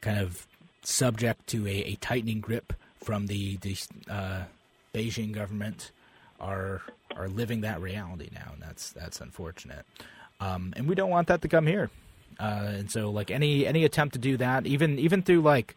kind 0.00 0.18
of 0.18 0.46
subject 0.86 1.48
to 1.48 1.66
a, 1.66 1.70
a 1.70 1.94
tightening 1.96 2.40
grip 2.40 2.72
from 3.02 3.26
the 3.26 3.56
the 3.58 3.76
uh, 4.08 4.44
Beijing 4.94 5.32
government 5.32 5.90
are 6.40 6.82
are 7.14 7.28
living 7.28 7.62
that 7.62 7.80
reality 7.80 8.28
now, 8.32 8.52
and 8.52 8.62
that's 8.62 8.90
that's 8.90 9.20
unfortunate. 9.20 9.84
Um, 10.40 10.72
and 10.76 10.88
we 10.88 10.94
don't 10.94 11.10
want 11.10 11.28
that 11.28 11.42
to 11.42 11.48
come 11.48 11.66
here. 11.66 11.90
Uh, 12.38 12.66
and 12.66 12.90
so, 12.90 13.10
like 13.10 13.30
any 13.30 13.66
any 13.66 13.84
attempt 13.84 14.14
to 14.14 14.18
do 14.18 14.36
that, 14.36 14.66
even 14.66 14.98
even 14.98 15.22
through 15.22 15.42
like 15.42 15.76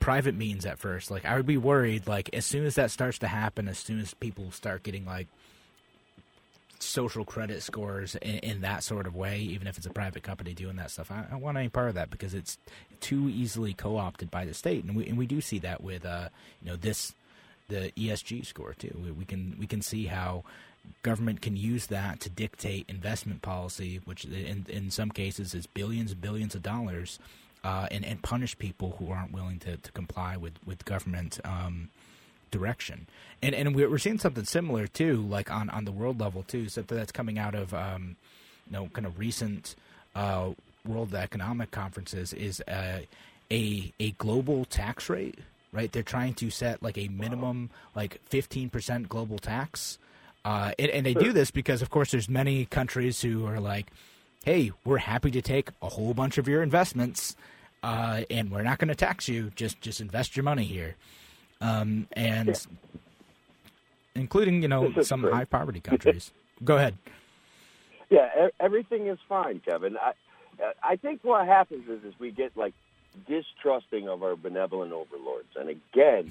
private 0.00 0.34
means 0.34 0.66
at 0.66 0.78
first, 0.78 1.10
like 1.10 1.24
I 1.24 1.36
would 1.36 1.46
be 1.46 1.56
worried. 1.56 2.06
Like 2.06 2.30
as 2.32 2.44
soon 2.44 2.64
as 2.66 2.74
that 2.74 2.90
starts 2.90 3.18
to 3.20 3.28
happen, 3.28 3.68
as 3.68 3.78
soon 3.78 4.00
as 4.00 4.14
people 4.14 4.50
start 4.50 4.82
getting 4.82 5.04
like 5.04 5.28
social 6.78 7.24
credit 7.24 7.62
scores 7.62 8.14
in, 8.16 8.38
in, 8.38 8.60
that 8.60 8.84
sort 8.84 9.06
of 9.06 9.16
way, 9.16 9.40
even 9.40 9.66
if 9.66 9.76
it's 9.76 9.86
a 9.86 9.90
private 9.90 10.22
company 10.22 10.54
doing 10.54 10.76
that 10.76 10.90
stuff. 10.90 11.10
I, 11.10 11.20
I 11.20 11.30
don't 11.30 11.40
want 11.40 11.58
any 11.58 11.68
part 11.68 11.88
of 11.88 11.94
that 11.94 12.10
because 12.10 12.34
it's 12.34 12.58
too 13.00 13.28
easily 13.28 13.74
co-opted 13.74 14.30
by 14.30 14.44
the 14.44 14.54
state, 14.54 14.84
and 14.84 14.96
we 14.96 15.06
and 15.06 15.18
we 15.18 15.26
do 15.26 15.40
see 15.40 15.58
that 15.60 15.82
with 15.82 16.04
uh, 16.04 16.28
you 16.62 16.70
know 16.70 16.76
this 16.76 17.14
the 17.68 17.92
ESG 17.96 18.46
score 18.46 18.74
too. 18.74 18.96
We, 19.02 19.10
we 19.10 19.24
can 19.24 19.56
we 19.58 19.66
can 19.66 19.82
see 19.82 20.06
how 20.06 20.44
government 21.02 21.42
can 21.42 21.56
use 21.56 21.86
that 21.86 22.20
to 22.20 22.30
dictate 22.30 22.86
investment 22.88 23.42
policy, 23.42 24.00
which 24.04 24.24
in 24.24 24.66
in 24.68 24.90
some 24.90 25.10
cases 25.10 25.54
is 25.54 25.66
billions 25.66 26.12
and 26.12 26.20
billions 26.20 26.54
of 26.54 26.62
dollars, 26.62 27.18
uh, 27.64 27.88
and 27.90 28.04
and 28.04 28.22
punish 28.22 28.56
people 28.58 28.96
who 28.98 29.10
aren't 29.10 29.32
willing 29.32 29.58
to, 29.60 29.76
to 29.76 29.92
comply 29.92 30.36
with 30.36 30.54
with 30.64 30.84
government. 30.84 31.40
Um, 31.44 31.90
direction. 32.50 33.06
And 33.42 33.54
and 33.54 33.74
we're 33.74 33.98
seeing 33.98 34.18
something 34.18 34.44
similar 34.44 34.86
too, 34.86 35.22
like 35.22 35.50
on, 35.50 35.70
on 35.70 35.84
the 35.84 35.92
world 35.92 36.20
level 36.20 36.42
too. 36.42 36.68
Something 36.68 36.96
that's 36.98 37.12
coming 37.12 37.38
out 37.38 37.54
of 37.54 37.72
um, 37.72 38.16
you 38.66 38.72
know 38.72 38.88
kind 38.92 39.06
of 39.06 39.18
recent 39.18 39.76
uh, 40.14 40.50
World 40.84 41.14
Economic 41.14 41.70
Conferences 41.70 42.32
is 42.32 42.60
uh, 42.62 43.00
a 43.50 43.92
a 44.00 44.10
global 44.12 44.64
tax 44.64 45.08
rate. 45.08 45.38
Right, 45.70 45.92
they're 45.92 46.02
trying 46.02 46.32
to 46.34 46.48
set 46.48 46.82
like 46.82 46.96
a 46.96 47.08
minimum 47.08 47.68
like 47.94 48.20
fifteen 48.24 48.70
percent 48.70 49.08
global 49.08 49.38
tax, 49.38 49.98
uh, 50.44 50.72
and, 50.78 50.90
and 50.90 51.04
they 51.04 51.12
do 51.12 51.30
this 51.30 51.50
because 51.50 51.82
of 51.82 51.90
course 51.90 52.10
there's 52.10 52.28
many 52.28 52.64
countries 52.64 53.20
who 53.20 53.44
are 53.44 53.60
like, 53.60 53.88
hey, 54.44 54.72
we're 54.86 54.96
happy 54.96 55.30
to 55.30 55.42
take 55.42 55.68
a 55.82 55.90
whole 55.90 56.14
bunch 56.14 56.38
of 56.38 56.48
your 56.48 56.62
investments, 56.62 57.36
uh, 57.82 58.22
and 58.30 58.50
we're 58.50 58.62
not 58.62 58.78
going 58.78 58.88
to 58.88 58.94
tax 58.94 59.28
you. 59.28 59.52
Just 59.56 59.78
just 59.82 60.00
invest 60.00 60.36
your 60.36 60.44
money 60.44 60.64
here 60.64 60.96
um, 61.60 62.06
and 62.12 62.48
yeah. 62.48 63.00
including 64.14 64.62
you 64.62 64.68
know 64.68 64.92
some 65.02 65.22
high 65.24 65.44
poverty 65.44 65.80
countries. 65.90 66.32
Go 66.64 66.76
ahead. 66.76 66.96
Yeah, 68.10 68.48
everything 68.58 69.06
is 69.06 69.18
fine, 69.28 69.60
Kevin. 69.60 69.96
I 69.96 70.12
I 70.82 70.96
think 70.96 71.20
what 71.22 71.46
happens 71.46 71.88
is 71.88 72.04
is 72.04 72.18
we 72.18 72.30
get 72.30 72.56
like 72.56 72.74
distrusting 73.26 74.08
of 74.08 74.22
our 74.22 74.36
benevolent 74.36 74.92
overlords, 74.92 75.48
and 75.56 75.68
again, 75.68 76.30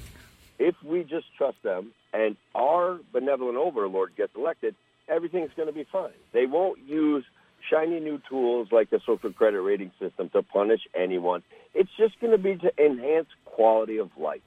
if 0.60 0.76
we 0.84 1.04
just 1.04 1.28
trust 1.38 1.62
them 1.64 1.92
and 2.14 2.36
our 2.56 3.00
benevolent 3.14 3.58
overlord 3.58 4.16
gets 4.16 4.34
elected, 4.36 4.76
everything's 5.08 5.52
going 5.56 5.68
to 5.68 5.74
be 5.74 5.86
fine. 5.92 6.12
They 6.34 6.46
won't 6.46 6.80
use 6.88 7.24
shiny 7.70 8.00
new 8.00 8.22
tools 8.30 8.70
like 8.72 8.90
the 8.90 9.00
social 9.06 9.32
credit 9.32 9.62
rating 9.62 9.92
system 10.00 10.30
to 10.30 10.42
punish 10.42 10.82
anyone. 10.96 11.44
It's 11.74 11.90
just 11.98 12.20
going 12.20 12.32
to 12.32 12.38
be 12.38 12.56
to 12.56 12.72
enhance 12.84 13.28
quality 13.46 13.98
of 13.98 14.10
life. 14.18 14.42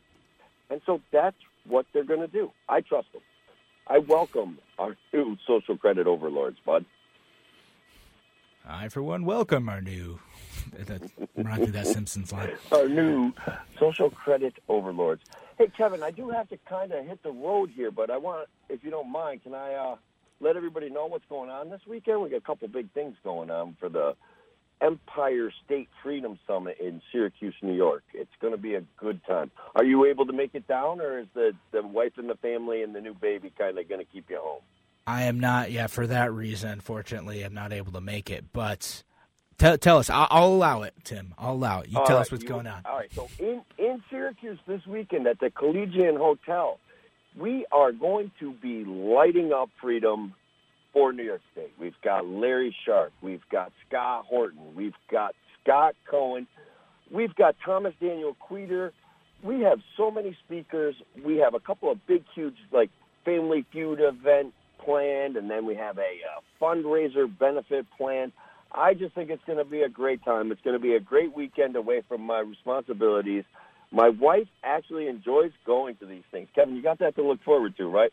And 0.70 0.80
so 0.86 1.00
that's 1.12 1.36
what 1.66 1.86
they're 1.92 2.04
going 2.04 2.20
to 2.20 2.28
do. 2.28 2.52
I 2.68 2.80
trust 2.80 3.12
them. 3.12 3.22
I 3.86 3.98
welcome 3.98 4.58
our 4.78 4.96
new 5.12 5.36
social 5.46 5.76
credit 5.76 6.06
overlords, 6.06 6.58
bud. 6.64 6.84
I, 8.66 8.88
for 8.88 9.02
one, 9.02 9.24
welcome 9.24 9.68
our 9.68 9.80
new. 9.80 10.20
Run 11.36 11.56
through 11.56 11.72
that 11.72 11.86
Simpsons 11.86 12.32
line. 12.32 12.50
Our 12.72 12.86
new 12.86 13.32
social 13.78 14.10
credit 14.10 14.54
overlords. 14.68 15.22
Hey, 15.58 15.68
Kevin, 15.68 16.02
I 16.02 16.10
do 16.10 16.28
have 16.28 16.48
to 16.50 16.58
kind 16.68 16.92
of 16.92 17.04
hit 17.06 17.22
the 17.22 17.30
road 17.30 17.70
here, 17.74 17.90
but 17.90 18.10
I 18.10 18.18
want, 18.18 18.48
if 18.68 18.84
you 18.84 18.90
don't 18.90 19.10
mind, 19.10 19.42
can 19.42 19.54
I 19.54 19.72
uh, 19.72 19.96
let 20.38 20.56
everybody 20.56 20.90
know 20.90 21.06
what's 21.06 21.24
going 21.28 21.50
on 21.50 21.70
this 21.70 21.80
weekend? 21.88 22.20
We 22.20 22.28
got 22.28 22.36
a 22.36 22.40
couple 22.42 22.68
big 22.68 22.92
things 22.92 23.16
going 23.24 23.50
on 23.50 23.76
for 23.80 23.88
the 23.88 24.14
Empire 24.81 25.53
State 25.64 25.89
Freedom 26.03 26.39
Summit 26.47 26.78
in 26.81 27.03
Syracuse, 27.12 27.55
New 27.62 27.74
York. 27.74 28.03
It's 28.14 28.31
going 28.41 28.53
to 28.53 28.61
be 28.61 28.74
a 28.74 28.83
good 28.97 29.20
time. 29.26 29.51
Are 29.74 29.85
you 29.85 30.07
able 30.07 30.26
to 30.26 30.33
make 30.33 30.55
it 30.55 30.66
down, 30.66 31.01
or 31.01 31.18
is 31.18 31.26
the, 31.35 31.53
the 31.72 31.83
wife 31.83 32.12
and 32.16 32.28
the 32.28 32.37
family 32.37 32.83
and 32.83 32.95
the 32.95 33.01
new 33.01 33.14
baby 33.14 33.53
kind 33.57 33.78
of 33.78 33.89
going 33.89 34.01
to 34.01 34.07
keep 34.11 34.31
you 34.31 34.39
home? 34.41 34.62
I 35.07 35.24
am 35.24 35.41
not. 35.41 35.70
Yeah, 35.70 35.87
for 35.87 36.07
that 36.07 36.33
reason, 36.33 36.70
unfortunately, 36.70 37.43
I'm 37.43 37.55
not 37.55 37.72
able 37.72 37.93
to 37.93 38.01
make 38.01 38.31
it. 38.31 38.47
But 38.53 39.03
tell, 39.59 39.76
tell 39.76 39.99
us. 39.99 40.09
I'll, 40.09 40.28
I'll, 40.31 40.49
allow 40.49 40.83
it, 40.83 40.95
Tim. 41.05 41.35
I'll 41.39 41.55
allow 41.55 41.81
it. 41.81 41.89
You 41.89 41.99
all 41.99 42.07
tell 42.07 42.16
right, 42.16 42.22
us 42.22 42.31
what's 42.31 42.45
you, 42.45 42.49
going 42.49 42.66
on. 42.66 42.83
All 42.85 42.97
right. 42.97 43.12
So 43.12 43.28
in 43.39 43.62
in 43.78 44.03
Syracuse 44.11 44.59
this 44.66 44.87
weekend 44.87 45.26
at 45.26 45.41
the 45.41 45.51
Collegian 45.51 46.16
Hotel, 46.16 46.78
we 47.37 47.66
are 47.72 47.93
going 47.93 48.31
to 48.41 48.53
be 48.53 48.85
lighting 48.85 49.53
up 49.53 49.70
freedom 49.81 50.35
for 50.93 51.12
New 51.12 51.22
York 51.22 51.41
State. 51.53 51.72
We've 51.78 51.95
got 52.03 52.26
Larry 52.26 52.74
Sharpe. 52.84 53.12
We've 53.22 53.43
got 53.51 53.72
Scott 53.88 54.24
Horton. 54.26 54.74
We've 54.74 54.95
got 55.11 55.34
Scott 55.62 55.95
Cohen. 56.11 56.47
We've 57.12 57.34
got 57.34 57.57
Thomas 57.64 57.95
Daniel 58.01 58.36
Queter. 58.38 58.93
We 59.43 59.61
have 59.62 59.78
so 59.97 60.11
many 60.11 60.36
speakers. 60.45 60.95
We 61.24 61.38
have 61.38 61.55
a 61.55 61.61
couple 61.61 61.91
of 61.91 62.07
big, 62.07 62.24
huge, 62.34 62.57
like 62.72 62.91
Family 63.24 63.64
Feud 63.72 64.01
event 64.01 64.53
planned, 64.84 65.36
and 65.36 65.51
then 65.51 65.66
we 65.66 65.74
have 65.76 65.99
a 65.99 66.01
uh, 66.03 66.41
fundraiser 66.61 67.26
benefit 67.38 67.86
plan. 67.97 68.32
I 68.72 68.95
just 68.95 69.14
think 69.14 69.30
it's 69.30 69.43
going 69.47 69.59
to 69.59 69.64
be 69.64 69.82
a 69.82 69.88
great 69.88 70.24
time. 70.24 70.53
It's 70.53 70.61
going 70.62 70.76
to 70.76 70.82
be 70.82 70.95
a 70.95 71.01
great 71.01 71.34
weekend 71.34 71.74
away 71.76 72.03
from 72.09 72.22
my 72.22 72.41
responsibilities. 72.41 73.45
My 73.91 74.09
wife 74.09 74.47
actually 74.62 75.09
enjoys 75.09 75.51
going 75.66 75.97
to 75.97 76.07
these 76.07 76.22
things. 76.30 76.49
Kevin, 76.55 76.76
you 76.76 76.82
got 76.82 77.01
that 77.01 77.16
to 77.16 77.22
look 77.22 77.43
forward 77.43 77.76
to, 77.78 77.88
right? 77.88 78.12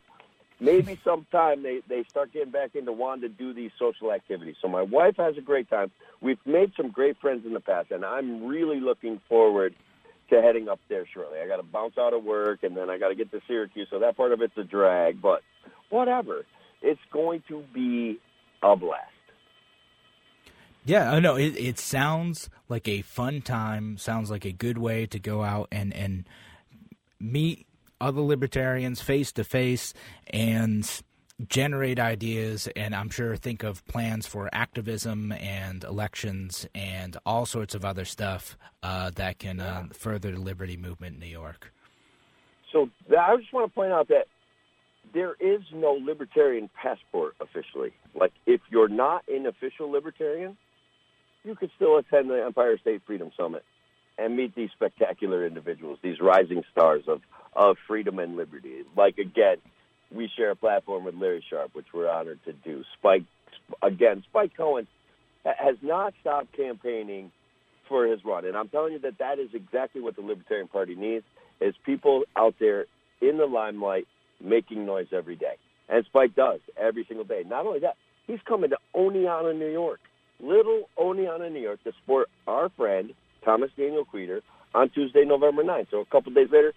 Maybe 0.59 0.99
sometime 1.03 1.63
they, 1.63 1.81
they 1.87 2.03
start 2.09 2.33
getting 2.33 2.51
back 2.51 2.75
into 2.75 2.91
wanting 2.91 3.29
to 3.29 3.29
do 3.29 3.53
these 3.53 3.71
social 3.77 4.11
activities. 4.11 4.55
So 4.61 4.67
my 4.67 4.81
wife 4.81 5.17
has 5.17 5.37
a 5.37 5.41
great 5.41 5.69
time. 5.69 5.91
We've 6.21 6.39
made 6.45 6.73
some 6.75 6.89
great 6.89 7.17
friends 7.19 7.45
in 7.45 7.53
the 7.53 7.59
past, 7.59 7.91
and 7.91 8.03
I'm 8.03 8.45
really 8.45 8.79
looking 8.79 9.21
forward 9.29 9.75
to 10.29 10.41
heading 10.41 10.67
up 10.67 10.79
there 10.89 11.05
shortly. 11.13 11.39
I 11.39 11.47
got 11.47 11.57
to 11.57 11.63
bounce 11.63 11.97
out 11.97 12.13
of 12.13 12.23
work, 12.23 12.63
and 12.63 12.75
then 12.75 12.89
I 12.89 12.97
got 12.97 13.09
to 13.09 13.15
get 13.15 13.31
to 13.31 13.41
Syracuse, 13.47 13.87
so 13.89 13.99
that 13.99 14.17
part 14.17 14.31
of 14.31 14.41
it's 14.41 14.57
a 14.57 14.63
drag. 14.63 15.21
But 15.21 15.41
whatever, 15.89 16.45
it's 16.81 16.99
going 17.11 17.43
to 17.47 17.63
be 17.73 18.19
a 18.63 18.75
blast. 18.75 19.11
Yeah, 20.83 21.11
I 21.11 21.19
know. 21.19 21.35
It, 21.35 21.57
it 21.57 21.79
sounds 21.79 22.49
like 22.69 22.87
a 22.87 23.01
fun 23.01 23.41
time. 23.41 23.97
Sounds 23.97 24.31
like 24.31 24.45
a 24.45 24.53
good 24.53 24.77
way 24.77 25.05
to 25.07 25.19
go 25.19 25.43
out 25.43 25.67
and 25.69 25.93
and 25.93 26.25
meet 27.19 27.66
other 27.99 28.21
libertarians 28.21 29.01
face 29.01 29.31
to 29.33 29.43
face 29.43 29.93
and 30.27 31.01
generate 31.47 31.99
ideas 31.99 32.67
and 32.75 32.95
I'm 32.95 33.09
sure 33.09 33.35
think 33.35 33.63
of 33.63 33.85
plans 33.85 34.25
for 34.25 34.49
activism 34.51 35.31
and 35.31 35.83
elections 35.83 36.65
and 36.73 37.15
all 37.25 37.45
sorts 37.45 37.75
of 37.75 37.85
other 37.85 38.05
stuff 38.05 38.57
uh, 38.81 39.11
that 39.15 39.37
can 39.37 39.59
uh, 39.59 39.85
further 39.93 40.31
the 40.31 40.39
liberty 40.39 40.77
movement 40.77 41.15
in 41.15 41.19
New 41.19 41.27
York. 41.27 41.71
So 42.71 42.89
I 43.17 43.37
just 43.37 43.53
want 43.53 43.71
to 43.71 43.75
point 43.75 43.91
out 43.91 44.07
that 44.07 44.25
there 45.13 45.35
is 45.39 45.61
no 45.73 45.91
libertarian 45.91 46.69
passport 46.73 47.35
officially. 47.39 47.93
Like 48.15 48.33
if 48.45 48.61
you're 48.69 48.89
not 48.89 49.23
an 49.27 49.45
official 49.45 49.91
libertarian, 49.91 50.57
you 51.43 51.55
could 51.55 51.69
still 51.75 51.97
attend 51.97 52.29
the 52.29 52.43
Empire 52.43 52.77
State 52.79 53.03
Freedom 53.05 53.31
Summit 53.37 53.63
and 54.18 54.36
meet 54.36 54.55
these 54.55 54.70
spectacular 54.72 55.45
individuals, 55.45 55.99
these 56.01 56.20
rising 56.20 56.63
stars 56.72 57.03
of 57.07 57.22
of 57.55 57.78
freedom 57.88 58.20
and 58.20 58.36
liberty. 58.36 58.84
Like 58.95 59.18
again, 59.18 59.57
we 60.13 60.30
share 60.36 60.51
a 60.51 60.55
platform 60.55 61.05
with 61.05 61.15
Larry 61.15 61.43
Sharpe, 61.49 61.74
which 61.74 61.88
we're 61.93 62.09
honored 62.09 62.39
to 62.45 62.53
do. 62.53 62.84
Spike 62.97 63.24
again, 63.82 64.24
Spike 64.30 64.55
Cohen 64.55 64.88
has 65.43 65.76
not 65.82 66.13
stopped 66.22 66.55
campaigning 66.55 67.32
for 67.88 68.05
his 68.05 68.24
run, 68.26 68.45
and 68.45 68.57
I'm 68.57 68.68
telling 68.68 68.93
you 68.93 68.99
that 68.99 69.18
that 69.20 69.39
is 69.39 69.49
exactly 69.53 70.01
what 70.01 70.15
the 70.15 70.22
Libertarian 70.22 70.68
Party 70.68 70.95
needs: 70.95 71.26
is 71.61 71.74
people 71.86 72.24
out 72.36 72.55
there 72.59 72.86
in 73.22 73.38
the 73.38 73.45
limelight 73.45 74.07
making 74.41 74.86
noise 74.86 75.07
every 75.11 75.36
day. 75.36 75.55
And 75.89 76.05
Spike 76.05 76.36
does 76.36 76.59
every 76.78 77.05
single 77.07 77.26
day. 77.26 77.43
Not 77.47 77.65
only 77.65 77.80
that, 77.80 77.95
he's 78.28 78.39
coming 78.45 78.70
to 78.72 78.78
Oneonta, 78.93 79.57
New 79.57 79.72
York, 79.72 79.99
little 80.39 80.89
Oneonta, 80.99 81.51
New 81.51 81.61
York, 81.61 81.84
to 81.86 81.93
support 82.01 82.30
our 82.45 82.70
friend 82.70 83.13
Thomas 83.43 83.71
Daniel 83.77 84.05
Queter 84.05 84.41
on 84.73 84.89
Tuesday, 84.89 85.25
November 85.25 85.63
9th. 85.63 85.91
So 85.91 85.99
a 85.99 86.05
couple 86.05 86.31
days 86.33 86.49
later, 86.51 86.73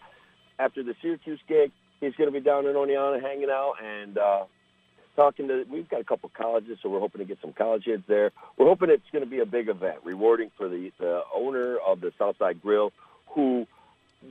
after 0.58 0.82
the 0.82 0.94
Syracuse 1.00 1.40
gig, 1.48 1.72
he's 2.00 2.14
going 2.14 2.32
to 2.32 2.38
be 2.38 2.44
down 2.44 2.66
in 2.66 2.74
Oneonta 2.74 3.20
hanging 3.20 3.50
out 3.50 3.74
and 3.82 4.18
uh, 4.18 4.44
talking 5.16 5.48
to. 5.48 5.64
We've 5.70 5.88
got 5.88 6.00
a 6.00 6.04
couple 6.04 6.30
colleges, 6.30 6.78
so 6.82 6.88
we're 6.88 7.00
hoping 7.00 7.20
to 7.20 7.24
get 7.24 7.38
some 7.40 7.52
college 7.52 7.84
kids 7.84 8.04
there. 8.06 8.32
We're 8.56 8.66
hoping 8.66 8.90
it's 8.90 9.02
going 9.12 9.24
to 9.24 9.30
be 9.30 9.40
a 9.40 9.46
big 9.46 9.68
event, 9.68 9.98
rewarding 10.04 10.50
for 10.56 10.68
the, 10.68 10.92
the 10.98 11.22
owner 11.34 11.76
of 11.76 12.00
the 12.00 12.12
Southside 12.18 12.62
Grill, 12.62 12.92
who 13.28 13.66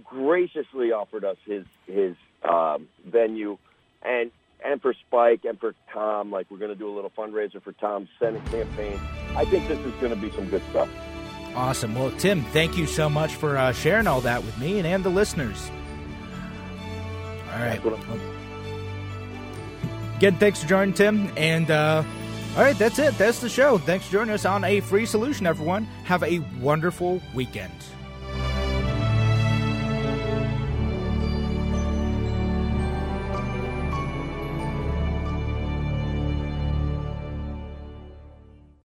graciously 0.03 0.91
offered 0.91 1.25
us 1.25 1.37
his 1.45 1.65
his 1.87 2.15
um, 2.43 2.87
venue, 3.05 3.57
and 4.03 4.31
and 4.63 4.81
for 4.81 4.93
Spike 4.93 5.45
and 5.45 5.59
for 5.59 5.73
Tom. 5.93 6.31
Like 6.31 6.49
we're 6.49 6.57
going 6.57 6.73
to 6.73 6.77
do 6.77 6.89
a 6.89 6.95
little 6.95 7.11
fundraiser 7.11 7.61
for 7.61 7.71
Tom's 7.73 8.09
Senate 8.19 8.45
campaign. 8.51 8.99
I 9.35 9.45
think 9.45 9.67
this 9.67 9.79
is 9.79 9.93
going 9.95 10.13
to 10.13 10.19
be 10.19 10.31
some 10.31 10.47
good 10.49 10.63
stuff. 10.69 10.89
Awesome. 11.55 11.95
Well, 11.95 12.11
Tim, 12.11 12.43
thank 12.45 12.77
you 12.77 12.85
so 12.85 13.09
much 13.09 13.35
for 13.35 13.57
uh, 13.57 13.71
sharing 13.73 14.07
all 14.07 14.21
that 14.21 14.43
with 14.43 14.57
me 14.59 14.77
and, 14.77 14.87
and 14.87 15.03
the 15.03 15.09
listeners. 15.09 15.69
All 17.53 17.59
right. 17.59 17.83
Well, 17.83 17.99
again, 20.15 20.37
thanks 20.37 20.61
for 20.61 20.67
joining, 20.67 20.93
Tim. 20.93 21.31
And 21.35 21.69
uh, 21.69 22.03
all 22.55 22.63
right, 22.63 22.77
that's 22.77 22.99
it. 22.99 23.17
That's 23.17 23.39
the 23.39 23.49
show. 23.49 23.77
Thanks 23.77 24.05
for 24.05 24.13
joining 24.13 24.33
us 24.33 24.45
on 24.45 24.63
A 24.63 24.79
Free 24.79 25.05
Solution, 25.05 25.45
everyone. 25.45 25.85
Have 26.05 26.23
a 26.23 26.39
wonderful 26.59 27.21
weekend. 27.33 27.73